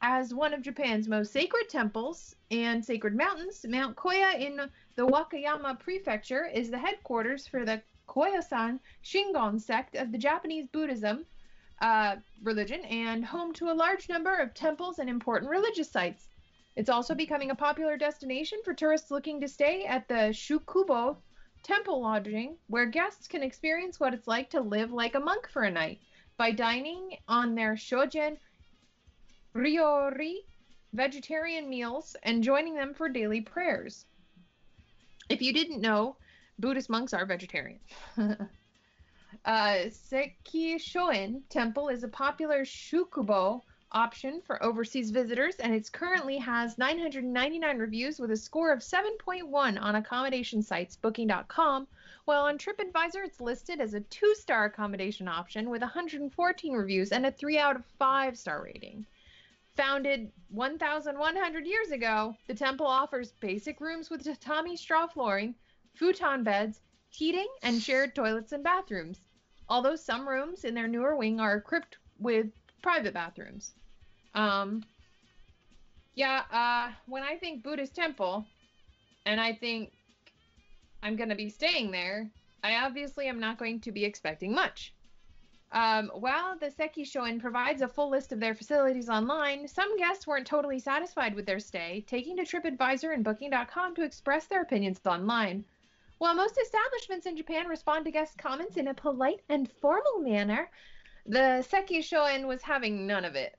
As 0.00 0.32
one 0.32 0.54
of 0.54 0.62
Japan's 0.62 1.06
most 1.06 1.32
sacred 1.32 1.68
temples 1.68 2.34
and 2.50 2.82
sacred 2.82 3.14
mountains, 3.14 3.66
Mount 3.68 3.94
Koya 3.94 4.40
in 4.40 4.56
the 4.94 5.06
Wakayama 5.06 5.78
Prefecture 5.78 6.46
is 6.46 6.70
the 6.70 6.78
headquarters 6.78 7.46
for 7.46 7.66
the 7.66 7.82
Koyasan 8.08 8.80
Shingon 9.04 9.60
sect 9.60 9.96
of 9.96 10.12
the 10.12 10.18
Japanese 10.18 10.66
Buddhism 10.68 11.26
uh, 11.82 12.16
religion 12.42 12.86
and 12.86 13.22
home 13.22 13.52
to 13.54 13.70
a 13.70 13.74
large 13.74 14.08
number 14.08 14.34
of 14.34 14.54
temples 14.54 14.98
and 14.98 15.10
important 15.10 15.50
religious 15.50 15.90
sites. 15.90 16.28
It's 16.74 16.88
also 16.88 17.14
becoming 17.14 17.50
a 17.50 17.54
popular 17.54 17.98
destination 17.98 18.60
for 18.64 18.72
tourists 18.72 19.10
looking 19.10 19.42
to 19.42 19.48
stay 19.48 19.84
at 19.84 20.08
the 20.08 20.32
Shukubo 20.32 21.18
temple 21.66 22.00
lodging, 22.00 22.56
where 22.68 22.86
guests 22.86 23.26
can 23.26 23.42
experience 23.42 23.98
what 23.98 24.14
it's 24.14 24.28
like 24.28 24.48
to 24.50 24.60
live 24.60 24.92
like 24.92 25.16
a 25.16 25.20
monk 25.20 25.48
for 25.48 25.62
a 25.62 25.70
night 25.70 26.00
by 26.36 26.52
dining 26.52 27.16
on 27.26 27.54
their 27.56 27.74
shojin 27.74 28.36
ryori 29.54 30.36
vegetarian 30.92 31.68
meals 31.68 32.14
and 32.22 32.44
joining 32.44 32.74
them 32.74 32.94
for 32.94 33.08
daily 33.08 33.40
prayers. 33.40 34.06
If 35.28 35.42
you 35.42 35.52
didn't 35.52 35.80
know, 35.80 36.16
Buddhist 36.60 36.88
monks 36.88 37.12
are 37.12 37.26
vegetarian. 37.26 37.80
uh, 38.16 38.38
Sekishoin 39.44 41.40
Temple 41.50 41.88
is 41.88 42.04
a 42.04 42.08
popular 42.08 42.64
shukubo 42.64 43.60
option 43.92 44.40
for 44.40 44.62
overseas 44.62 45.10
visitors, 45.10 45.56
and 45.56 45.74
it 45.74 45.90
currently 45.92 46.38
has 46.38 46.78
999 46.78 47.78
reviews 47.78 48.18
with 48.18 48.30
a 48.30 48.36
score 48.36 48.72
of 48.72 48.80
7.1 48.80 49.80
on 49.80 49.94
accommodation 49.94 50.62
sites 50.62 50.96
Booking.com, 50.96 51.86
while 52.24 52.44
on 52.44 52.58
TripAdvisor 52.58 53.24
it's 53.24 53.40
listed 53.40 53.80
as 53.80 53.94
a 53.94 54.00
two-star 54.00 54.64
accommodation 54.64 55.28
option 55.28 55.70
with 55.70 55.82
114 55.82 56.72
reviews 56.72 57.12
and 57.12 57.24
a 57.26 57.30
3 57.30 57.58
out 57.58 57.76
of 57.76 57.84
5 57.98 58.36
star 58.36 58.62
rating. 58.62 59.06
Founded 59.76 60.32
1,100 60.48 61.66
years 61.66 61.90
ago, 61.90 62.34
the 62.46 62.54
temple 62.54 62.86
offers 62.86 63.32
basic 63.32 63.80
rooms 63.80 64.10
with 64.10 64.24
tatami 64.24 64.76
straw 64.76 65.06
flooring, 65.06 65.54
futon 65.94 66.42
beds, 66.42 66.80
heating, 67.10 67.48
and 67.62 67.80
shared 67.80 68.14
toilets 68.14 68.52
and 68.52 68.64
bathrooms. 68.64 69.20
Although 69.68 69.96
some 69.96 70.28
rooms 70.28 70.64
in 70.64 70.74
their 70.74 70.88
newer 70.88 71.16
wing 71.16 71.40
are 71.40 71.56
equipped 71.56 71.98
with 72.18 72.46
private 72.82 73.14
bathrooms. 73.14 73.72
Um, 74.34 74.84
yeah, 76.14 76.42
uh, 76.52 76.92
when 77.06 77.22
I 77.22 77.36
think 77.36 77.62
Buddhist 77.62 77.94
temple, 77.94 78.44
and 79.24 79.40
I 79.40 79.52
think 79.52 79.92
I'm 81.02 81.16
going 81.16 81.28
to 81.28 81.34
be 81.34 81.50
staying 81.50 81.90
there, 81.90 82.30
I 82.62 82.84
obviously 82.84 83.26
am 83.26 83.38
not 83.38 83.58
going 83.58 83.80
to 83.80 83.92
be 83.92 84.04
expecting 84.04 84.52
much. 84.52 84.92
Um, 85.72 86.10
while 86.14 86.56
the 86.58 86.70
Seki 86.70 87.04
Shoin 87.04 87.40
provides 87.40 87.82
a 87.82 87.88
full 87.88 88.08
list 88.08 88.32
of 88.32 88.40
their 88.40 88.54
facilities 88.54 89.08
online, 89.08 89.66
some 89.66 89.96
guests 89.98 90.26
weren't 90.26 90.46
totally 90.46 90.78
satisfied 90.78 91.34
with 91.34 91.44
their 91.44 91.58
stay, 91.58 92.04
taking 92.06 92.36
to 92.36 92.44
TripAdvisor 92.44 93.12
and 93.12 93.24
Booking.com 93.24 93.94
to 93.96 94.02
express 94.02 94.46
their 94.46 94.62
opinions 94.62 95.00
online. 95.04 95.64
While 96.18 96.34
most 96.34 96.58
establishments 96.58 97.26
in 97.26 97.36
Japan 97.36 97.66
respond 97.66 98.04
to 98.06 98.10
guest 98.10 98.38
comments 98.38 98.76
in 98.76 98.88
a 98.88 98.94
polite 98.94 99.42
and 99.48 99.70
formal 99.70 100.20
manner, 100.20 100.70
the 101.28 101.62
Seki 101.62 102.02
Shoin 102.02 102.46
was 102.46 102.62
having 102.62 103.06
none 103.06 103.24
of 103.24 103.34
it. 103.34 103.58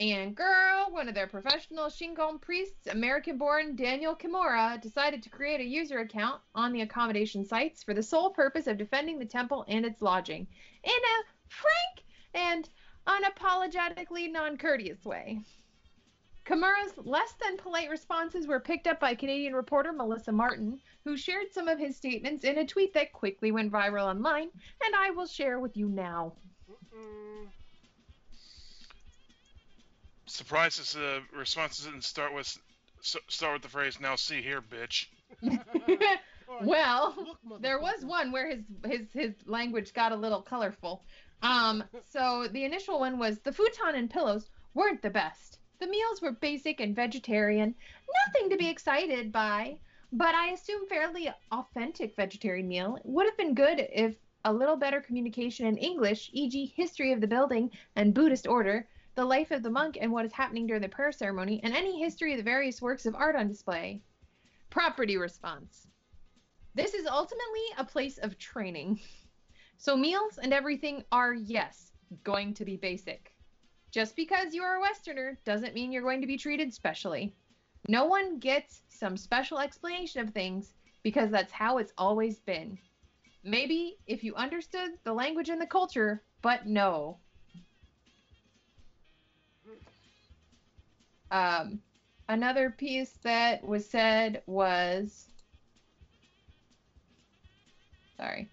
And 0.00 0.34
girl, 0.34 0.88
one 0.90 1.08
of 1.08 1.14
their 1.14 1.26
professional 1.26 1.86
Shingon 1.86 2.40
priests, 2.40 2.88
American 2.88 3.38
born 3.38 3.76
Daniel 3.76 4.16
Kimura, 4.16 4.80
decided 4.80 5.22
to 5.22 5.30
create 5.30 5.60
a 5.60 5.64
user 5.64 6.00
account 6.00 6.40
on 6.54 6.72
the 6.72 6.80
accommodation 6.80 7.44
sites 7.44 7.82
for 7.82 7.94
the 7.94 8.02
sole 8.02 8.30
purpose 8.30 8.66
of 8.66 8.78
defending 8.78 9.18
the 9.18 9.24
temple 9.24 9.64
and 9.68 9.84
its 9.84 10.02
lodging 10.02 10.46
in 10.82 10.90
a 10.90 11.24
frank 11.48 12.04
and 12.34 12.68
unapologetically 13.06 14.32
non 14.32 14.56
courteous 14.56 15.04
way. 15.04 15.40
Kimura's 16.44 16.92
less 16.96 17.32
than 17.34 17.56
polite 17.56 17.88
responses 17.88 18.46
were 18.46 18.60
picked 18.60 18.86
up 18.86 19.00
by 19.00 19.14
Canadian 19.14 19.54
reporter 19.54 19.92
Melissa 19.92 20.32
Martin, 20.32 20.80
who 21.04 21.16
shared 21.16 21.52
some 21.52 21.68
of 21.68 21.78
his 21.78 21.96
statements 21.96 22.44
in 22.44 22.58
a 22.58 22.66
tweet 22.66 22.92
that 22.94 23.12
quickly 23.12 23.52
went 23.52 23.72
viral 23.72 24.06
online, 24.06 24.50
and 24.84 24.94
I 24.96 25.10
will 25.10 25.26
share 25.26 25.60
with 25.60 25.76
you 25.76 25.88
now. 25.88 26.34
Mm-mm. 26.96 27.46
Surprised 30.26 30.96
uh, 30.96 31.20
responses 31.36 31.86
didn't 31.86 32.04
start 32.04 32.34
with 32.34 32.58
start 33.02 33.54
with 33.54 33.62
the 33.62 33.68
phrase 33.68 34.00
"Now 34.00 34.16
see 34.16 34.40
here, 34.40 34.62
bitch." 34.62 35.06
Well, 36.62 37.14
"Look, 37.44 37.62
there 37.62 37.80
was 37.80 38.04
one 38.04 38.30
where 38.30 38.48
his 38.48 38.64
his 38.86 39.12
his 39.12 39.34
language 39.46 39.92
got 39.92 40.12
a 40.12 40.16
little 40.16 40.42
colorful. 40.42 41.02
Um, 41.42 41.84
so 42.10 42.48
the 42.48 42.64
initial 42.64 43.00
one 43.00 43.18
was 43.18 43.40
the 43.40 43.52
futon 43.52 43.94
and 43.94 44.10
pillows 44.10 44.50
weren't 44.74 45.02
the 45.02 45.10
best. 45.10 45.58
The 45.80 45.86
meals 45.86 46.22
were 46.22 46.32
basic 46.32 46.80
and 46.80 46.94
vegetarian, 46.94 47.74
nothing 48.26 48.50
to 48.50 48.56
be 48.56 48.68
excited 48.68 49.32
by. 49.32 49.78
But 50.12 50.34
I 50.34 50.50
assume 50.50 50.86
fairly 50.86 51.32
authentic 51.50 52.14
vegetarian 52.14 52.68
meal 52.68 52.98
would 53.02 53.26
have 53.26 53.36
been 53.36 53.54
good 53.54 53.88
if 53.92 54.14
a 54.44 54.52
little 54.52 54.76
better 54.76 55.00
communication 55.00 55.66
in 55.66 55.76
English, 55.78 56.30
e.g., 56.32 56.72
history 56.76 57.12
of 57.12 57.20
the 57.20 57.26
building 57.26 57.70
and 57.96 58.14
Buddhist 58.14 58.46
order, 58.46 58.86
the 59.14 59.24
life 59.24 59.50
of 59.50 59.62
the 59.62 59.70
monk 59.70 59.96
and 60.00 60.12
what 60.12 60.24
is 60.24 60.32
happening 60.32 60.66
during 60.66 60.82
the 60.82 60.88
prayer 60.88 61.12
ceremony, 61.12 61.60
and 61.62 61.74
any 61.74 61.98
history 61.98 62.32
of 62.32 62.38
the 62.38 62.42
various 62.42 62.82
works 62.82 63.06
of 63.06 63.14
art 63.14 63.36
on 63.36 63.48
display. 63.48 64.02
Property 64.70 65.16
response. 65.16 65.86
This 66.74 66.94
is 66.94 67.06
ultimately 67.06 67.62
a 67.78 67.84
place 67.84 68.18
of 68.18 68.38
training. 68.38 69.00
So 69.76 69.96
meals 69.96 70.38
and 70.42 70.52
everything 70.52 71.04
are, 71.12 71.34
yes, 71.34 71.92
going 72.22 72.54
to 72.54 72.64
be 72.64 72.76
basic. 72.76 73.34
Just 73.90 74.16
because 74.16 74.54
you 74.54 74.62
are 74.62 74.76
a 74.76 74.80
Westerner 74.80 75.38
doesn't 75.44 75.74
mean 75.74 75.92
you're 75.92 76.02
going 76.02 76.20
to 76.20 76.26
be 76.26 76.36
treated 76.36 76.74
specially. 76.74 77.34
No 77.86 78.06
one 78.06 78.38
gets 78.38 78.82
some 78.88 79.16
special 79.16 79.58
explanation 79.58 80.20
of 80.20 80.30
things 80.32 80.72
because 81.02 81.30
that's 81.30 81.52
how 81.52 81.78
it's 81.78 81.92
always 81.96 82.40
been. 82.40 82.78
Maybe 83.44 83.98
if 84.06 84.24
you 84.24 84.34
understood 84.34 84.90
the 85.04 85.12
language 85.12 85.50
and 85.50 85.60
the 85.60 85.66
culture, 85.66 86.22
but 86.42 86.66
no. 86.66 87.18
Um, 91.30 91.80
another 92.28 92.70
piece 92.70 93.12
that 93.22 93.62
was 93.66 93.88
said 93.90 94.42
was 94.46 95.28
sorry. 98.16 98.48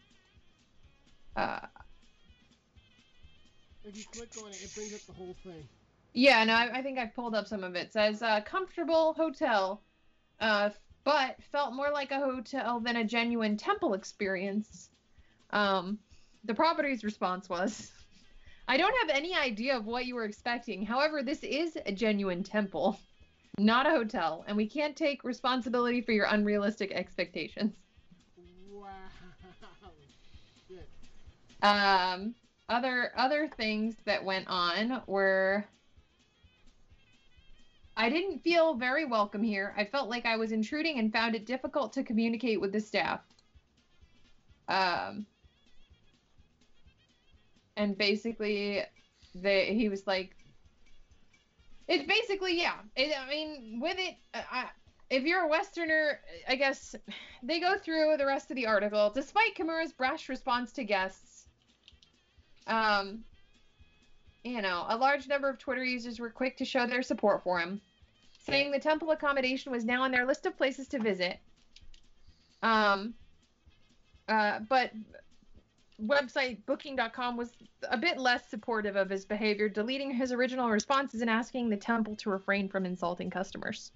Uh, 1.35 1.59
If 3.85 3.97
you 3.97 4.03
click 4.13 4.29
on 4.37 4.51
it, 4.51 4.57
it 4.63 4.75
brings 4.75 4.93
up 4.93 5.01
the 5.07 5.13
whole 5.13 5.35
thing. 5.43 5.63
yeah, 6.13 6.43
no, 6.43 6.53
I, 6.53 6.79
I 6.79 6.81
think 6.81 6.99
I 6.99 7.05
pulled 7.05 7.35
up 7.35 7.47
some 7.47 7.63
of 7.63 7.75
it. 7.75 7.87
It 7.87 7.93
says 7.93 8.21
uh, 8.21 8.41
comfortable 8.41 9.13
hotel, 9.13 9.81
uh, 10.39 10.69
but 11.03 11.35
felt 11.51 11.73
more 11.73 11.89
like 11.91 12.11
a 12.11 12.19
hotel 12.19 12.79
than 12.79 12.97
a 12.97 13.03
genuine 13.03 13.57
temple 13.57 13.93
experience. 13.93 14.89
Um, 15.51 15.99
the 16.43 16.53
property's 16.53 17.03
response 17.03 17.49
was, 17.49 17.91
I 18.67 18.77
don't 18.77 18.95
have 19.01 19.15
any 19.15 19.35
idea 19.35 19.75
of 19.75 19.85
what 19.85 20.05
you 20.05 20.15
were 20.15 20.25
expecting. 20.25 20.85
However, 20.85 21.23
this 21.23 21.43
is 21.43 21.77
a 21.85 21.91
genuine 21.91 22.43
temple, 22.43 22.99
not 23.57 23.85
a 23.85 23.91
hotel, 23.91 24.45
and 24.47 24.55
we 24.55 24.67
can't 24.67 24.95
take 24.95 25.23
responsibility 25.23 26.01
for 26.01 26.11
your 26.11 26.25
unrealistic 26.25 26.91
expectations. 26.91 27.75
Wow. 28.71 28.89
Um, 31.63 32.33
other 32.69 33.11
other 33.15 33.47
things 33.47 33.95
that 34.05 34.25
went 34.25 34.47
on 34.47 35.03
were 35.05 35.63
I 38.01 38.09
didn't 38.09 38.39
feel 38.39 38.73
very 38.73 39.05
welcome 39.05 39.43
here. 39.43 39.75
I 39.77 39.85
felt 39.85 40.09
like 40.09 40.25
I 40.25 40.35
was 40.35 40.51
intruding 40.51 40.97
and 40.97 41.13
found 41.13 41.35
it 41.35 41.45
difficult 41.45 41.93
to 41.93 42.03
communicate 42.03 42.59
with 42.59 42.71
the 42.71 42.79
staff. 42.79 43.19
Um, 44.67 45.27
and 47.77 47.95
basically, 47.95 48.81
they 49.35 49.75
he 49.75 49.87
was 49.87 50.07
like, 50.07 50.35
it's 51.87 52.07
basically 52.07 52.59
yeah. 52.59 52.77
It, 52.95 53.13
I 53.15 53.29
mean, 53.29 53.79
with 53.79 53.99
it, 53.99 54.15
uh, 54.33 54.41
I, 54.51 54.69
if 55.11 55.21
you're 55.21 55.43
a 55.43 55.47
Westerner, 55.47 56.21
I 56.47 56.55
guess 56.55 56.95
they 57.43 57.59
go 57.59 57.77
through 57.77 58.17
the 58.17 58.25
rest 58.25 58.49
of 58.49 58.55
the 58.55 58.65
article. 58.65 59.11
Despite 59.13 59.53
Kimura's 59.53 59.93
brash 59.93 60.27
response 60.27 60.71
to 60.71 60.83
guests, 60.83 61.45
um, 62.65 63.23
you 64.43 64.63
know, 64.63 64.85
a 64.89 64.97
large 64.97 65.27
number 65.27 65.49
of 65.49 65.59
Twitter 65.59 65.83
users 65.83 66.19
were 66.19 66.31
quick 66.31 66.57
to 66.57 66.65
show 66.65 66.87
their 66.87 67.03
support 67.03 67.43
for 67.43 67.59
him, 67.59 67.79
saying 68.51 68.71
the 68.71 68.79
temple 68.79 69.11
accommodation 69.11 69.71
was 69.71 69.85
now 69.85 70.03
on 70.03 70.11
their 70.11 70.25
list 70.25 70.45
of 70.45 70.57
places 70.57 70.87
to 70.89 70.99
visit. 70.99 71.39
Um, 72.61 73.13
uh, 74.27 74.59
but 74.69 74.91
website 76.05 76.57
booking.com 76.65 77.37
was 77.37 77.51
a 77.89 77.97
bit 77.97 78.17
less 78.17 78.47
supportive 78.49 78.95
of 78.95 79.09
his 79.09 79.25
behavior, 79.25 79.69
deleting 79.69 80.11
his 80.11 80.31
original 80.31 80.69
responses 80.69 81.21
and 81.21 81.29
asking 81.29 81.69
the 81.69 81.77
temple 81.77 82.15
to 82.17 82.29
refrain 82.29 82.67
from 82.67 82.85
insulting 82.85 83.29
customers. 83.29 83.91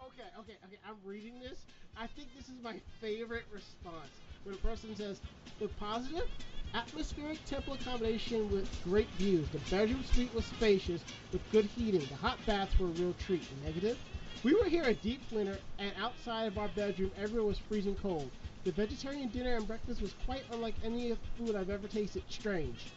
Okay, 0.00 0.28
okay, 0.38 0.56
okay. 0.66 0.78
I'm 0.88 0.96
reading 1.04 1.40
this. 1.40 1.60
I 1.96 2.06
think 2.06 2.28
this 2.36 2.48
is 2.48 2.62
my 2.62 2.76
favorite 3.00 3.44
response. 3.52 4.10
When 4.44 4.54
a 4.54 4.58
person 4.58 4.96
says, 4.96 5.20
"With 5.60 5.76
positive, 5.78 6.28
atmospheric 6.74 7.44
temple 7.44 7.74
accommodation 7.74 8.48
with 8.50 8.68
great 8.80 9.12
views. 9.14 9.50
The 9.50 9.60
bedroom 9.60 10.02
suite 10.04 10.32
was 10.34 10.46
spacious 10.46 11.04
with 11.32 11.48
good 11.50 11.66
heating. 11.66 12.06
The 12.06 12.16
hot 12.16 12.44
baths 12.46 12.78
were 12.78 12.88
a 12.88 12.92
real 12.92 13.14
treat." 13.14 13.50
Negative, 13.50 13.98
We 14.42 14.54
were 14.54 14.68
here 14.68 14.84
a 14.84 14.94
deep 14.94 15.26
winter, 15.30 15.62
and 15.78 15.94
outside 15.96 16.46
of 16.46 16.58
our 16.58 16.68
bedroom, 16.68 17.12
everyone 17.16 17.48
was 17.48 17.58
freezing 17.58 17.96
cold. 17.96 18.32
The 18.64 18.72
vegetarian 18.72 19.30
dinner 19.30 19.56
and 19.56 19.66
breakfast 19.66 20.00
was 20.02 20.14
quite 20.14 20.44
unlike 20.50 20.76
any 20.82 21.14
food 21.36 21.56
I've 21.56 21.70
ever 21.70 21.88
tasted. 21.88 22.24
Strange. 22.28 22.92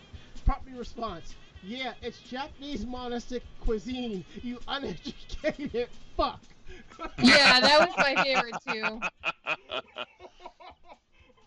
Promptly 0.45 0.73
response. 0.73 1.35
Yeah, 1.61 1.93
it's 2.01 2.21
Japanese 2.21 2.85
monastic 2.85 3.45
cuisine, 3.59 4.25
you 4.41 4.59
uneducated 4.67 5.89
fuck. 6.17 6.43
Yeah, 7.17 7.59
that 7.61 7.79
was 7.79 7.95
my 7.97 8.15
favorite 8.23 8.57
too. 8.67 8.99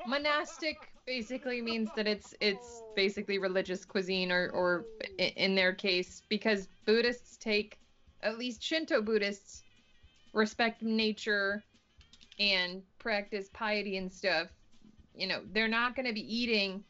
Monastic 0.06 0.76
basically 1.06 1.62
means 1.62 1.88
that 1.96 2.06
it's 2.06 2.34
it's 2.40 2.82
basically 2.94 3.38
religious 3.38 3.84
cuisine 3.84 4.32
or 4.32 4.50
or 4.50 4.84
in 5.18 5.54
their 5.54 5.72
case 5.72 6.22
because 6.28 6.68
Buddhists 6.84 7.36
take 7.36 7.78
at 8.22 8.38
least 8.38 8.62
Shinto 8.62 9.02
Buddhists 9.02 9.62
respect 10.32 10.82
nature 10.82 11.62
and 12.38 12.82
practice 12.98 13.48
piety 13.52 13.96
and 13.96 14.12
stuff. 14.12 14.48
You 15.14 15.26
know, 15.28 15.40
they're 15.52 15.68
not 15.68 15.96
going 15.96 16.06
to 16.06 16.12
be 16.12 16.34
eating 16.34 16.84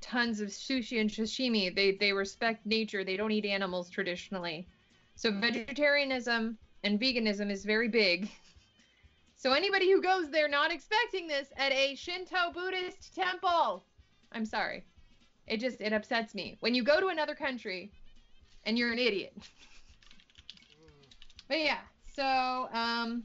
tons 0.00 0.40
of 0.40 0.48
sushi 0.48 1.00
and 1.00 1.10
sashimi. 1.10 1.74
They 1.74 1.92
they 1.92 2.12
respect 2.12 2.66
nature. 2.66 3.04
They 3.04 3.16
don't 3.16 3.32
eat 3.32 3.44
animals 3.44 3.90
traditionally. 3.90 4.68
So 5.14 5.30
mm-hmm. 5.30 5.40
vegetarianism 5.40 6.58
and 6.84 7.00
veganism 7.00 7.50
is 7.50 7.64
very 7.64 7.88
big. 7.88 8.30
So 9.42 9.50
anybody 9.54 9.90
who 9.90 10.00
goes 10.00 10.30
there 10.30 10.46
not 10.46 10.70
expecting 10.70 11.26
this 11.26 11.48
at 11.56 11.72
a 11.72 11.96
Shinto 11.96 12.52
Buddhist 12.54 13.12
temple, 13.12 13.82
I'm 14.30 14.46
sorry. 14.46 14.84
It 15.48 15.56
just 15.56 15.80
it 15.80 15.92
upsets 15.92 16.32
me. 16.32 16.58
When 16.60 16.76
you 16.76 16.84
go 16.84 17.00
to 17.00 17.08
another 17.08 17.34
country 17.34 17.90
and 18.62 18.78
you're 18.78 18.92
an 18.92 19.00
idiot. 19.00 19.36
But 21.48 21.58
yeah, 21.58 21.80
so 22.14 22.68
um 22.72 23.24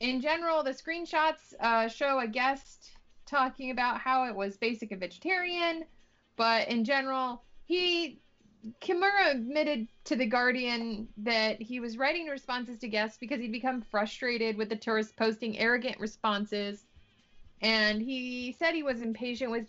in 0.00 0.22
general, 0.22 0.62
the 0.62 0.70
screenshots 0.70 1.52
uh, 1.60 1.88
show 1.88 2.20
a 2.20 2.26
guest 2.26 2.92
talking 3.26 3.70
about 3.70 4.00
how 4.00 4.24
it 4.24 4.34
was 4.34 4.56
basic 4.56 4.92
and 4.92 5.00
vegetarian, 5.00 5.84
but 6.36 6.68
in 6.68 6.86
general, 6.86 7.42
he 7.66 8.18
Kimura 8.80 9.32
admitted 9.32 9.88
to 10.04 10.14
the 10.14 10.26
Guardian 10.26 11.08
that 11.16 11.60
he 11.60 11.80
was 11.80 11.98
writing 11.98 12.26
responses 12.26 12.78
to 12.78 12.88
guests 12.88 13.18
because 13.18 13.40
he'd 13.40 13.50
become 13.50 13.80
frustrated 13.80 14.56
with 14.56 14.68
the 14.68 14.76
tourists 14.76 15.12
posting 15.16 15.58
arrogant 15.58 15.98
responses, 15.98 16.86
and 17.60 18.00
he 18.00 18.52
said 18.52 18.74
he 18.74 18.84
was 18.84 19.02
impatient 19.02 19.50
with 19.50 19.68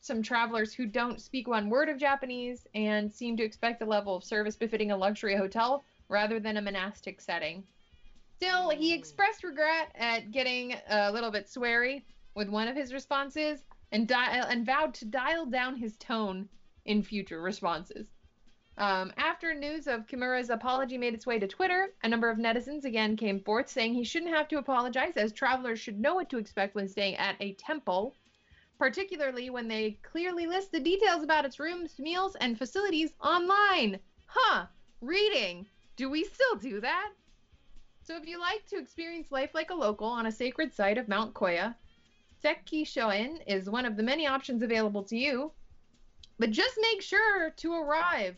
some 0.00 0.22
travelers 0.22 0.74
who 0.74 0.86
don't 0.86 1.20
speak 1.20 1.46
one 1.46 1.70
word 1.70 1.88
of 1.88 1.98
Japanese 1.98 2.66
and 2.74 3.12
seem 3.12 3.36
to 3.36 3.44
expect 3.44 3.82
a 3.82 3.86
level 3.86 4.16
of 4.16 4.24
service 4.24 4.56
befitting 4.56 4.90
a 4.90 4.96
luxury 4.96 5.36
hotel 5.36 5.84
rather 6.08 6.40
than 6.40 6.56
a 6.56 6.62
monastic 6.62 7.20
setting. 7.20 7.62
Still, 8.36 8.70
he 8.70 8.92
mm. 8.92 8.98
expressed 8.98 9.44
regret 9.44 9.92
at 9.94 10.32
getting 10.32 10.74
a 10.88 11.12
little 11.12 11.30
bit 11.30 11.46
sweary 11.46 12.02
with 12.34 12.48
one 12.48 12.66
of 12.66 12.74
his 12.74 12.92
responses 12.92 13.60
and 13.92 14.08
dial 14.08 14.46
and 14.48 14.66
vowed 14.66 14.94
to 14.94 15.04
dial 15.04 15.46
down 15.46 15.76
his 15.76 15.96
tone 15.98 16.48
in 16.84 17.04
future 17.04 17.40
responses. 17.40 18.08
Um, 18.78 19.12
after 19.18 19.54
news 19.54 19.86
of 19.86 20.06
Kimura's 20.06 20.48
apology 20.48 20.96
made 20.96 21.12
its 21.12 21.26
way 21.26 21.38
to 21.38 21.46
Twitter, 21.46 21.92
a 22.02 22.08
number 22.08 22.30
of 22.30 22.38
netizens 22.38 22.84
again 22.84 23.16
came 23.16 23.38
forth 23.40 23.68
saying 23.68 23.92
he 23.92 24.02
shouldn't 24.02 24.34
have 24.34 24.48
to 24.48 24.58
apologize, 24.58 25.12
as 25.16 25.32
travelers 25.32 25.78
should 25.78 26.00
know 26.00 26.14
what 26.14 26.30
to 26.30 26.38
expect 26.38 26.74
when 26.74 26.88
staying 26.88 27.16
at 27.16 27.36
a 27.40 27.52
temple, 27.54 28.14
particularly 28.78 29.50
when 29.50 29.68
they 29.68 29.98
clearly 30.02 30.46
list 30.46 30.72
the 30.72 30.80
details 30.80 31.22
about 31.22 31.44
its 31.44 31.60
rooms, 31.60 31.98
meals, 31.98 32.34
and 32.36 32.56
facilities 32.56 33.12
online. 33.20 34.00
Huh, 34.24 34.66
reading. 35.02 35.66
Do 35.96 36.08
we 36.08 36.24
still 36.24 36.56
do 36.56 36.80
that? 36.80 37.10
So 38.02 38.16
if 38.16 38.26
you 38.26 38.40
like 38.40 38.66
to 38.68 38.78
experience 38.78 39.30
life 39.30 39.50
like 39.54 39.70
a 39.70 39.74
local 39.74 40.08
on 40.08 40.26
a 40.26 40.32
sacred 40.32 40.72
site 40.72 40.96
of 40.96 41.08
Mount 41.08 41.34
Koya, 41.34 41.74
Seki 42.40 42.84
Shoin 42.84 43.38
is 43.46 43.68
one 43.68 43.84
of 43.84 43.96
the 43.96 44.02
many 44.02 44.26
options 44.26 44.62
available 44.62 45.04
to 45.04 45.16
you. 45.16 45.52
But 46.38 46.50
just 46.50 46.78
make 46.80 47.02
sure 47.02 47.50
to 47.50 47.74
arrive 47.74 48.36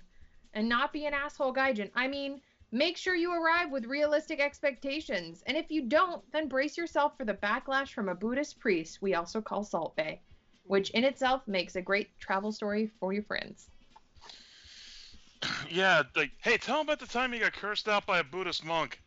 and 0.55 0.69
not 0.69 0.93
be 0.93 1.07
an 1.07 1.15
asshole 1.15 1.53
gaijin. 1.53 1.91
I 1.95 2.09
mean, 2.09 2.41
make 2.73 2.97
sure 2.97 3.15
you 3.15 3.33
arrive 3.33 3.71
with 3.71 3.85
realistic 3.85 4.41
expectations. 4.41 5.43
And 5.47 5.57
if 5.57 5.71
you 5.71 5.83
don't, 5.83 6.23
then 6.33 6.49
brace 6.49 6.77
yourself 6.79 7.17
for 7.19 7.25
the 7.25 7.35
backlash 7.35 7.93
from 7.93 8.09
a 8.09 8.15
Buddhist 8.15 8.59
priest 8.59 9.03
we 9.03 9.15
also 9.15 9.41
call 9.41 9.65
Salt 9.65 9.97
Bae, 9.97 10.21
which 10.65 10.91
in 10.91 11.05
itself 11.05 11.43
makes 11.47 11.77
a 11.77 11.83
great 11.83 12.09
travel 12.19 12.53
story 12.53 12.91
for 12.99 13.13
your 13.13 13.25
friends. 13.25 13.69
Yeah, 15.71 16.05
like, 16.17 16.31
hey, 16.43 16.57
tell 16.57 16.81
him 16.81 16.87
about 16.87 17.01
the 17.01 17.07
time 17.07 17.35
you 17.35 17.41
got 17.41 17.53
cursed 17.53 17.87
out 17.87 18.07
by 18.07 18.19
a 18.21 18.25
Buddhist 18.25 18.65
monk. 18.65 19.01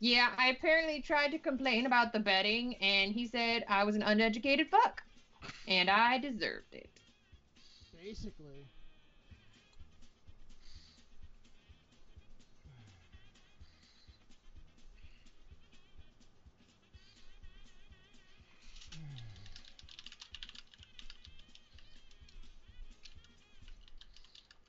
Yeah, 0.00 0.30
I 0.36 0.48
apparently 0.48 1.00
tried 1.00 1.30
to 1.30 1.38
complain 1.38 1.86
about 1.86 2.12
the 2.12 2.18
betting, 2.18 2.74
and 2.76 3.12
he 3.12 3.26
said 3.26 3.64
I 3.68 3.84
was 3.84 3.94
an 3.94 4.02
uneducated 4.02 4.68
fuck. 4.68 5.02
And 5.68 5.88
I 5.88 6.18
deserved 6.18 6.72
it. 6.72 6.90
Basically. 8.02 8.66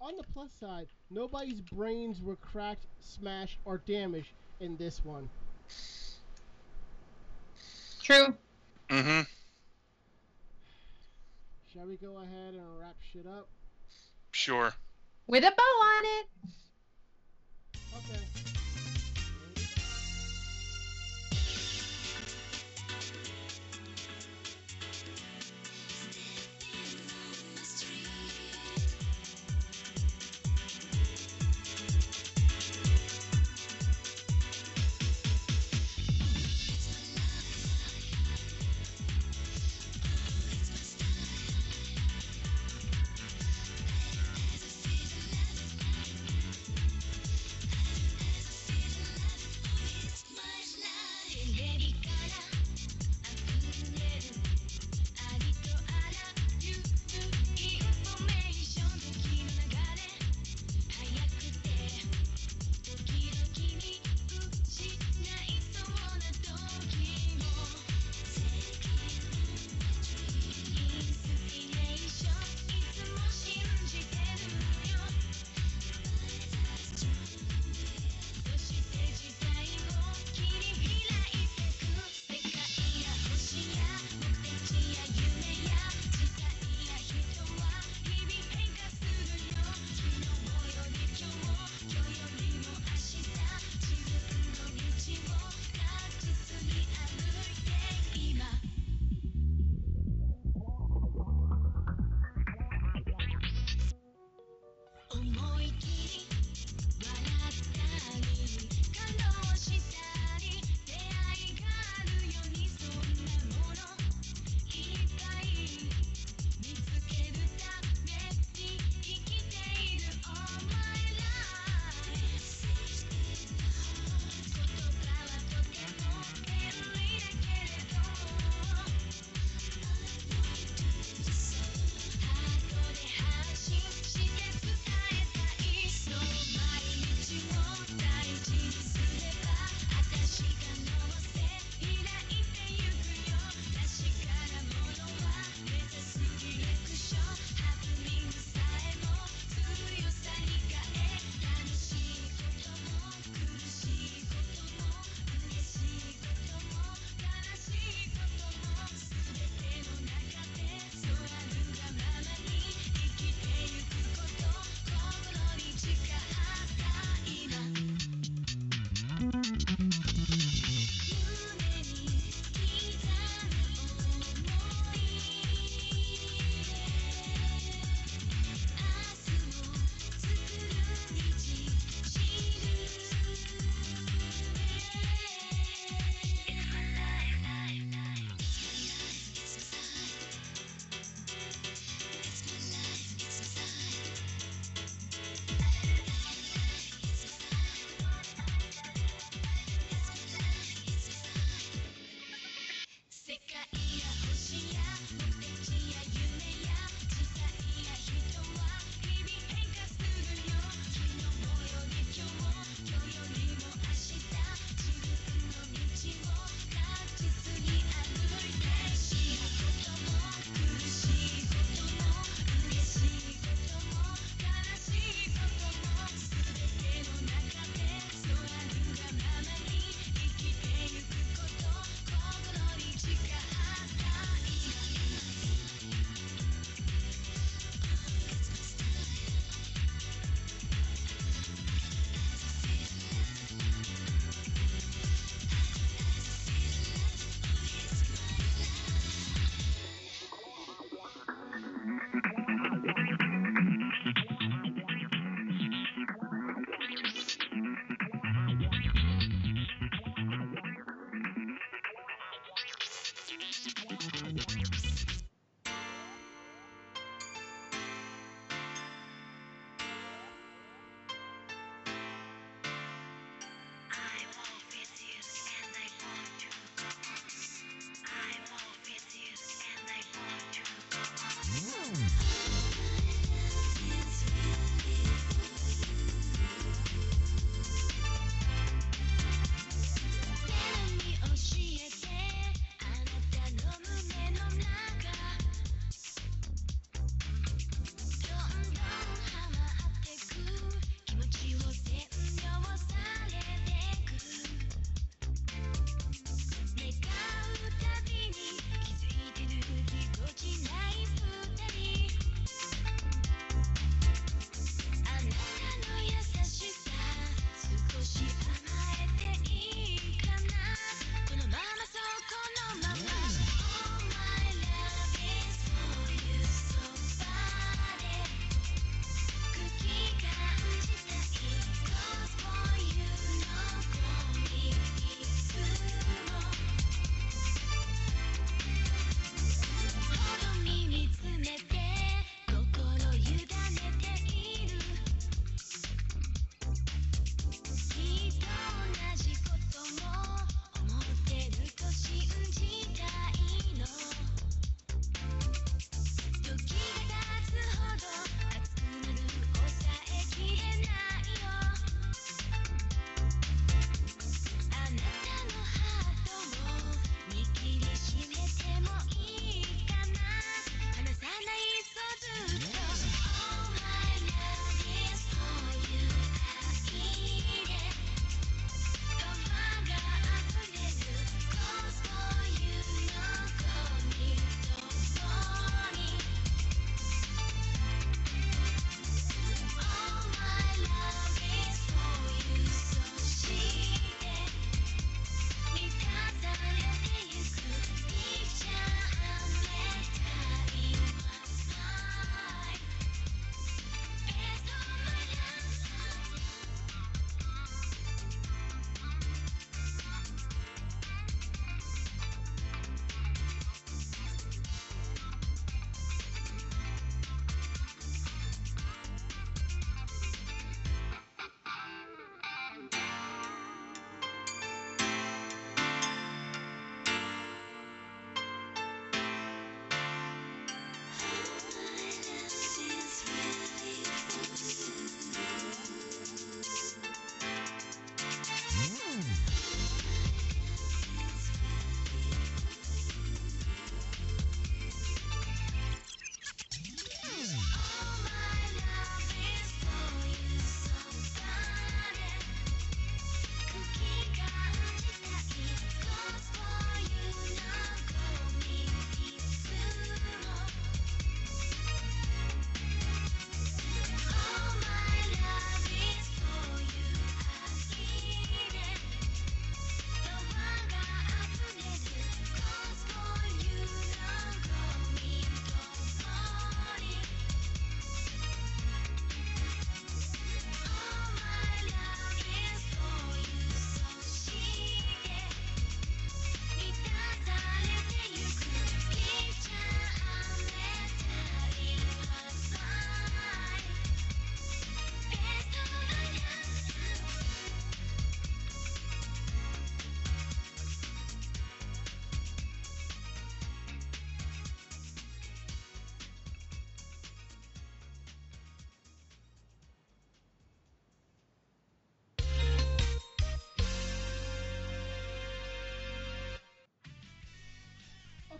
On 0.06 0.16
the 0.18 0.24
plus 0.36 0.52
side, 0.60 0.86
nobody's 1.10 1.62
brains 1.62 2.22
were 2.22 2.36
cracked, 2.36 2.86
smashed, 3.00 3.58
or 3.66 3.82
damaged 3.88 4.34
in 4.60 4.78
this 4.78 5.04
one. 5.04 5.28
True. 8.04 8.36
Mm-hmm. 8.88 9.22
Shall 11.74 11.88
we 11.88 11.98
go 11.98 12.20
ahead 12.20 12.54
and 12.54 12.80
wrap 12.80 12.98
shit 13.12 13.26
up? 13.26 13.48
Sure. 14.32 14.74
With 15.26 15.44
a 15.44 15.50
bow 15.50 15.64
on 15.64 16.04
it. 16.06 16.28
Okay. 17.98 18.62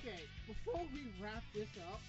Okay, 0.06 0.22
before 0.46 0.82
we 0.94 1.02
wrap 1.20 1.42
this 1.56 1.70
up, 1.90 2.00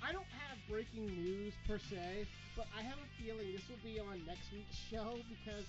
I 0.00 0.12
don't 0.12 0.30
have 0.46 0.58
breaking 0.70 1.06
news 1.06 1.54
per 1.66 1.76
se, 1.76 2.24
but 2.56 2.66
I 2.78 2.82
have 2.82 2.98
a 2.98 3.20
feeling 3.20 3.50
this 3.50 3.62
will 3.68 3.82
be 3.82 3.98
on 3.98 4.22
next 4.28 4.52
week's 4.52 4.76
show 4.88 5.18
because 5.28 5.64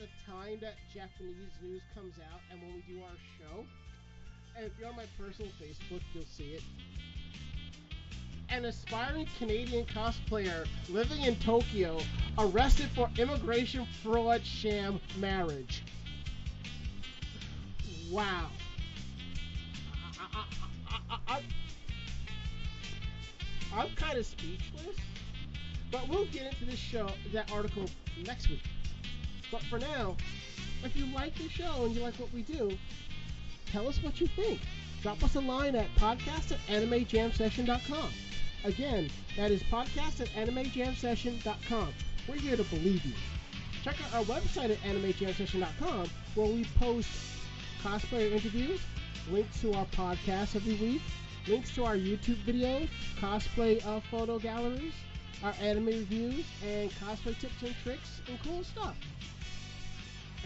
the 0.00 0.06
time 0.24 0.56
that 0.62 0.76
Japanese 0.94 1.52
news 1.62 1.82
comes 1.94 2.14
out 2.32 2.40
and 2.50 2.62
when 2.62 2.76
we 2.76 2.94
do 2.94 3.02
our 3.02 3.16
show. 3.38 3.66
And 4.56 4.64
if 4.64 4.72
you're 4.80 4.88
on 4.88 4.96
my 4.96 5.04
personal 5.18 5.52
Facebook, 5.60 6.00
you'll 6.14 6.24
see 6.24 6.54
it. 6.54 6.62
An 8.48 8.64
aspiring 8.64 9.28
Canadian 9.38 9.84
cosplayer 9.84 10.66
living 10.88 11.20
in 11.24 11.36
Tokyo 11.36 11.98
arrested 12.38 12.88
for 12.94 13.10
immigration 13.18 13.86
fraud 14.02 14.46
sham 14.46 14.98
marriage. 15.18 15.82
Wow. 18.10 18.46
I, 21.28 21.40
I'm 23.74 23.88
kind 23.96 24.18
of 24.18 24.26
speechless, 24.26 24.96
but 25.90 26.08
we'll 26.08 26.26
get 26.26 26.52
into 26.52 26.64
this 26.64 26.78
show, 26.78 27.08
that 27.32 27.50
article 27.52 27.84
next 28.24 28.48
week. 28.48 28.62
But 29.50 29.62
for 29.62 29.78
now, 29.78 30.16
if 30.84 30.96
you 30.96 31.06
like 31.06 31.34
the 31.36 31.48
show 31.48 31.84
and 31.84 31.94
you 31.94 32.02
like 32.02 32.14
what 32.14 32.32
we 32.32 32.42
do, 32.42 32.76
tell 33.66 33.88
us 33.88 34.02
what 34.02 34.20
you 34.20 34.26
think. 34.28 34.60
drop 35.02 35.22
us 35.22 35.34
a 35.36 35.40
line 35.40 35.74
at 35.76 35.86
podcast 35.96 36.52
at 36.52 36.58
animejamsession.com. 36.68 38.10
Again, 38.64 39.10
that 39.36 39.50
is 39.50 39.62
podcast 39.64 40.20
at 40.20 40.28
animejamsession.com. 40.48 41.92
We're 42.28 42.36
here 42.36 42.56
to 42.56 42.64
believe 42.64 43.04
you. 43.04 43.12
Check 43.84 43.96
out 44.04 44.14
our 44.18 44.24
website 44.24 44.70
at 44.70 44.78
animejamsession.com 44.82 46.08
where 46.34 46.46
we 46.46 46.64
post 46.80 47.08
cosplayer 47.82 48.32
interviews, 48.32 48.80
links 49.30 49.60
to 49.60 49.72
our 49.74 49.86
podcast 49.86 50.56
every 50.56 50.74
week, 50.74 51.02
links 51.48 51.74
to 51.74 51.84
our 51.84 51.96
YouTube 51.96 52.42
videos, 52.44 52.88
cosplay 53.20 53.84
uh, 53.86 54.00
photo 54.10 54.38
galleries, 54.38 54.92
our 55.42 55.54
anime 55.60 55.86
reviews, 55.86 56.44
and 56.64 56.90
cosplay 56.92 57.38
tips 57.38 57.62
and 57.62 57.74
tricks 57.82 58.20
and 58.28 58.38
cool 58.42 58.64
stuff. 58.64 58.96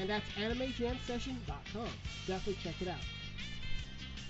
And 0.01 0.09
that's 0.09 0.25
animejamsession.com. 0.39 1.89
Definitely 2.27 2.59
check 2.63 2.81
it 2.81 2.89
out. 2.89 3.01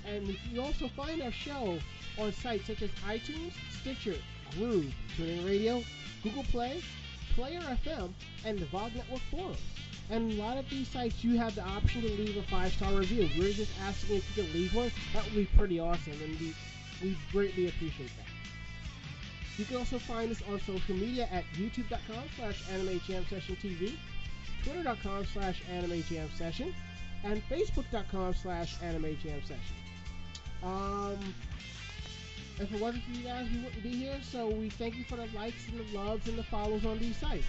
And 0.06 0.26
you 0.26 0.36
can 0.48 0.58
also 0.58 0.88
find 0.88 1.22
our 1.22 1.32
show 1.32 1.78
on 2.18 2.32
sites 2.32 2.66
such 2.66 2.82
as 2.82 2.90
iTunes, 3.06 3.52
Stitcher, 3.80 4.16
Groove, 4.56 4.92
TuneIn 5.16 5.46
Radio, 5.46 5.82
Google 6.22 6.44
Play, 6.44 6.82
Player 7.34 7.60
FM, 7.60 8.12
and 8.44 8.58
the 8.58 8.66
VOG 8.66 8.96
Network 8.96 9.20
forums. 9.30 9.58
And 10.10 10.32
a 10.32 10.42
lot 10.42 10.56
of 10.58 10.68
these 10.68 10.88
sites, 10.88 11.22
you 11.22 11.38
have 11.38 11.54
the 11.54 11.62
option 11.62 12.02
to 12.02 12.08
leave 12.08 12.36
a 12.36 12.42
five-star 12.42 12.92
review. 12.94 13.28
We're 13.38 13.52
just 13.52 13.70
asking 13.80 14.16
if 14.16 14.36
you 14.36 14.42
can 14.42 14.52
leave 14.52 14.74
one. 14.74 14.90
That 15.14 15.24
would 15.24 15.34
be 15.34 15.48
pretty 15.56 15.78
awesome, 15.78 16.14
and 16.24 16.38
we, 16.40 16.54
we 17.02 17.16
greatly 17.30 17.68
appreciate 17.68 18.10
that. 18.16 18.26
You 19.56 19.64
can 19.66 19.76
also 19.76 19.98
find 19.98 20.30
us 20.32 20.42
on 20.50 20.60
social 20.60 20.96
media 20.96 21.28
at 21.30 21.44
youtube.com 21.54 22.24
slash 22.36 22.64
animejamsessiontv, 22.64 23.96
twitter.com 24.64 25.26
slash 25.26 25.62
animejamsession, 25.72 26.72
and 27.22 27.42
facebook.com 27.48 28.34
slash 28.34 28.78
animejamsession. 28.78 29.78
Um, 30.62 31.18
if 32.58 32.72
it 32.72 32.80
wasn't 32.80 33.04
for 33.04 33.10
you 33.12 33.24
guys, 33.24 33.48
we 33.50 33.58
wouldn't 33.58 33.82
be 33.82 33.90
here. 33.90 34.18
So 34.22 34.48
we 34.48 34.70
thank 34.70 34.96
you 34.96 35.04
for 35.04 35.16
the 35.16 35.28
likes 35.34 35.68
and 35.68 35.78
the 35.78 35.96
loves 35.96 36.26
and 36.28 36.36
the 36.38 36.42
follows 36.44 36.84
on 36.84 36.98
these 36.98 37.16
sites. 37.16 37.46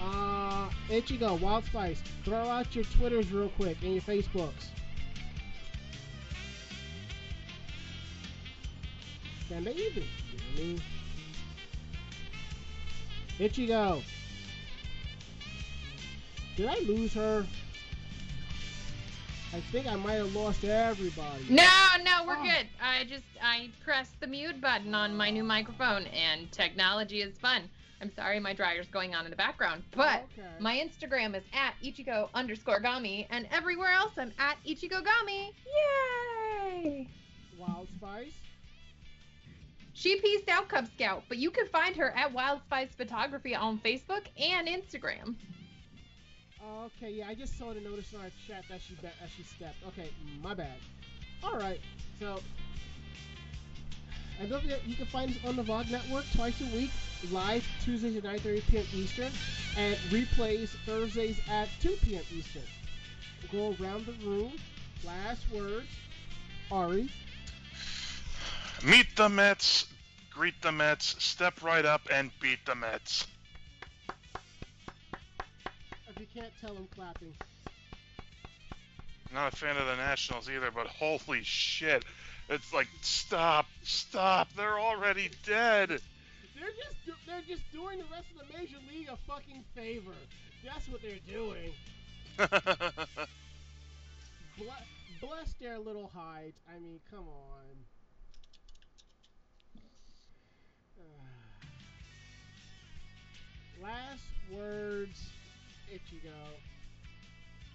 Uh, 0.00 0.68
Ichigo, 0.88 1.40
Wild 1.40 1.64
Spice, 1.64 2.02
throw 2.24 2.48
out 2.48 2.74
your 2.74 2.84
Twitters 2.84 3.30
real 3.32 3.48
quick 3.50 3.78
and 3.82 3.92
your 3.92 4.02
Facebooks. 4.02 4.68
Then 9.48 9.64
they 9.64 9.72
even. 9.72 10.02
You 10.02 10.38
know 10.38 10.44
I 10.56 10.60
mean? 10.60 10.82
Ichigo. 13.38 14.02
Did 16.56 16.66
I 16.66 16.78
lose 16.80 17.12
her? 17.14 17.46
I 19.52 19.60
think 19.70 19.86
I 19.86 19.94
might 19.96 20.14
have 20.14 20.34
lost 20.34 20.64
everybody. 20.64 21.44
No, 21.48 21.62
no, 22.02 22.24
we're 22.26 22.38
Oh. 22.38 22.42
good. 22.42 22.66
I 22.82 23.04
just 23.04 23.24
I 23.40 23.70
pressed 23.84 24.18
the 24.20 24.26
mute 24.26 24.60
button 24.60 24.94
on 24.94 25.16
my 25.16 25.30
new 25.30 25.44
microphone, 25.44 26.06
and 26.06 26.50
technology 26.50 27.22
is 27.22 27.36
fun. 27.38 27.70
I'm 28.04 28.14
sorry, 28.14 28.38
my 28.38 28.52
dryer's 28.52 28.88
going 28.88 29.14
on 29.14 29.24
in 29.24 29.30
the 29.30 29.36
background, 29.36 29.82
but 29.96 30.24
Okay. 30.38 30.46
my 30.60 30.76
Instagram 30.76 31.34
is 31.34 31.42
at 31.54 31.72
ichigo 31.82 32.28
underscore 32.34 32.78
gami, 32.82 33.26
and 33.30 33.48
everywhere 33.50 33.92
else 33.92 34.12
I'm 34.18 34.30
at 34.38 34.58
ichigo 34.66 35.02
gami. 35.02 35.52
Yay! 36.74 37.08
Wild 37.56 37.88
Spice. 37.96 38.34
She 39.94 40.20
pieced 40.20 40.50
out 40.50 40.68
Cub 40.68 40.86
Scout, 40.94 41.22
but 41.30 41.38
you 41.38 41.50
can 41.50 41.66
find 41.68 41.96
her 41.96 42.10
at 42.10 42.30
Wild 42.30 42.60
Spice 42.66 42.90
Photography 42.94 43.54
on 43.54 43.78
Facebook 43.78 44.26
and 44.38 44.68
Instagram. 44.68 45.36
Okay, 46.62 47.10
yeah, 47.10 47.28
I 47.28 47.34
just 47.34 47.56
saw 47.56 47.72
the 47.72 47.80
notice 47.80 48.12
in 48.12 48.20
our 48.20 48.30
chat 48.46 48.64
that 48.68 48.82
she 48.82 48.96
be- 48.96 49.00
that 49.02 49.30
she 49.34 49.44
stepped. 49.44 49.82
Okay, 49.88 50.10
my 50.42 50.52
bad. 50.52 50.76
All 51.42 51.56
right, 51.56 51.80
so 52.18 52.42
and 54.40 54.50
don't 54.50 54.60
forget 54.60 54.80
you 54.86 54.96
can 54.96 55.06
find 55.06 55.30
us 55.30 55.36
on 55.46 55.56
the 55.56 55.62
VOG 55.62 55.90
network 55.90 56.24
twice 56.34 56.60
a 56.60 56.76
week, 56.76 56.90
live 57.30 57.66
Tuesdays 57.82 58.16
at 58.16 58.24
9:30 58.24 58.66
p.m. 58.68 58.84
Eastern, 58.94 59.32
and 59.76 59.96
replays 60.10 60.70
Thursdays 60.86 61.40
at 61.50 61.68
2 61.80 61.96
p.m. 62.02 62.22
Eastern. 62.32 62.62
We'll 63.52 63.74
go 63.74 63.82
around 63.82 64.06
the 64.06 64.12
room. 64.26 64.52
Last 65.04 65.44
words, 65.52 65.88
Ari. 66.70 67.10
Meet 68.84 69.16
the 69.16 69.28
Mets, 69.28 69.86
greet 70.30 70.60
the 70.62 70.72
Mets, 70.72 71.16
step 71.22 71.62
right 71.62 71.84
up 71.84 72.02
and 72.10 72.30
beat 72.40 72.64
the 72.66 72.74
Mets. 72.74 73.26
If 76.08 76.20
you 76.20 76.26
can't 76.34 76.52
tell, 76.60 76.76
I'm 76.76 76.88
clapping. 76.94 77.34
Not 79.32 79.52
a 79.52 79.56
fan 79.56 79.76
of 79.76 79.86
the 79.86 79.96
Nationals 79.96 80.48
either, 80.48 80.70
but 80.70 80.86
holy 80.86 81.42
shit. 81.42 82.04
It's 82.48 82.72
like, 82.74 82.88
stop, 83.00 83.66
stop, 83.82 84.48
they're 84.54 84.78
already 84.78 85.30
dead. 85.46 85.88
They're 85.88 86.68
just 86.76 87.06
do- 87.06 87.12
they're 87.26 87.42
just 87.48 87.62
doing 87.72 87.98
the 87.98 88.04
rest 88.12 88.26
of 88.32 88.46
the 88.46 88.58
major 88.58 88.76
league 88.92 89.08
a 89.08 89.16
fucking 89.28 89.64
favor. 89.74 90.12
That's 90.64 90.86
what 90.88 91.00
they're 91.02 91.18
doing. 91.26 91.72
Ble- 94.58 94.86
bless 95.20 95.54
their 95.54 95.78
little 95.78 96.10
hides. 96.14 96.60
I 96.68 96.78
mean, 96.78 97.00
come 97.10 97.26
on. 97.26 97.64
Last 103.82 104.22
words, 104.52 105.30
if 105.92 106.00
you 106.12 106.20
go. 106.22 106.30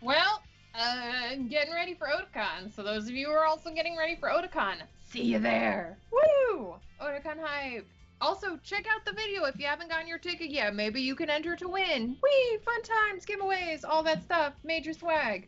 Well, 0.01 0.41
uh, 0.75 1.35
getting 1.49 1.73
ready 1.73 1.93
for 1.93 2.07
Otakon. 2.07 2.73
So 2.75 2.83
those 2.83 3.07
of 3.07 3.15
you 3.15 3.27
who 3.27 3.33
are 3.33 3.45
also 3.45 3.71
getting 3.71 3.97
ready 3.97 4.15
for 4.15 4.29
Otakon, 4.29 4.75
see 5.09 5.23
you 5.23 5.39
there. 5.39 5.97
Woo! 6.11 6.75
Otakon 7.01 7.39
hype. 7.41 7.87
Also, 8.21 8.59
check 8.63 8.85
out 8.93 9.05
the 9.05 9.13
video 9.13 9.45
if 9.45 9.57
you 9.57 9.65
haven't 9.65 9.89
gotten 9.89 10.07
your 10.07 10.17
ticket 10.17 10.51
yet. 10.51 10.75
Maybe 10.75 11.01
you 11.01 11.15
can 11.15 11.29
enter 11.29 11.55
to 11.55 11.67
win. 11.69 12.17
Wee! 12.21 12.57
Fun 12.65 12.83
times, 12.83 13.25
giveaways, 13.25 13.85
all 13.87 14.03
that 14.03 14.23
stuff. 14.23 14.53
Major 14.63 14.93
swag. 14.93 15.47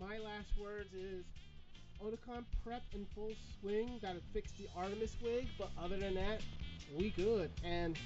My 0.00 0.18
last 0.18 0.48
words 0.60 0.92
is 0.92 1.24
Otakon 2.02 2.44
prep 2.64 2.82
in 2.94 3.06
full 3.14 3.32
swing. 3.60 3.98
Gotta 4.02 4.20
fix 4.32 4.50
the 4.58 4.66
Artemis 4.76 5.16
wig, 5.22 5.46
but 5.56 5.70
other 5.80 5.96
than 5.96 6.14
that, 6.14 6.40
we 6.96 7.10
good. 7.10 7.50
And 7.64 7.96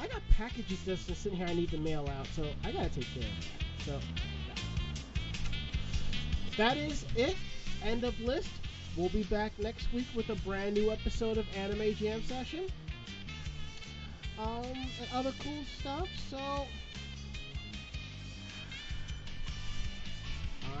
I 0.00 0.06
got 0.08 0.22
packages 0.30 0.78
just 0.84 1.06
sitting 1.06 1.38
here 1.38 1.46
I 1.46 1.54
need 1.54 1.70
to 1.70 1.78
mail 1.78 2.08
out, 2.18 2.26
so 2.34 2.44
I 2.64 2.72
gotta 2.72 2.90
take 2.90 3.06
care 3.14 3.22
of 3.22 3.28
that. 3.40 3.84
So 3.84 4.00
that 6.56 6.76
is 6.76 7.04
it. 7.14 7.36
End 7.82 8.04
of 8.04 8.18
list. 8.20 8.50
We'll 8.96 9.08
be 9.10 9.24
back 9.24 9.52
next 9.58 9.92
week 9.92 10.06
with 10.14 10.30
a 10.30 10.34
brand 10.36 10.74
new 10.74 10.90
episode 10.90 11.38
of 11.38 11.46
Anime 11.54 11.94
Jam 11.94 12.22
Session. 12.24 12.66
Um, 14.38 14.64
and 14.64 15.08
other 15.14 15.32
cool 15.42 15.64
stuff. 15.78 16.08
So 16.30 16.66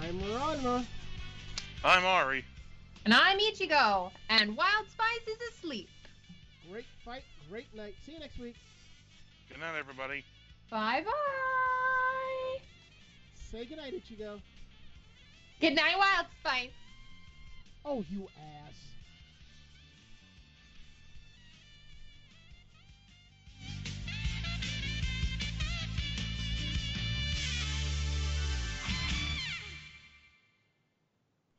I'm 0.00 0.20
Ranma. 0.20 0.84
I'm 1.84 2.04
Ari. 2.04 2.44
And 3.04 3.14
I'm 3.14 3.38
Ichigo. 3.38 4.10
And 4.28 4.56
Wild 4.56 4.86
Spice 4.90 5.28
is 5.28 5.38
asleep. 5.54 5.88
Great 6.70 6.84
fight, 7.04 7.22
great 7.48 7.74
night. 7.74 7.94
See 8.04 8.12
you 8.12 8.18
next 8.18 8.38
week. 8.38 8.56
Good 9.48 9.60
night, 9.60 9.78
everybody. 9.78 10.24
Bye 10.70 11.02
bye. 11.04 12.62
Say 13.50 13.64
good 13.64 13.76
goodnight, 13.76 13.94
Ichigo. 13.94 14.40
Good 15.60 15.74
night, 15.74 15.94
Wild 15.96 16.26
Spice. 16.40 16.70
Oh, 17.84 18.04
you 18.10 18.28
ass. 18.36 18.95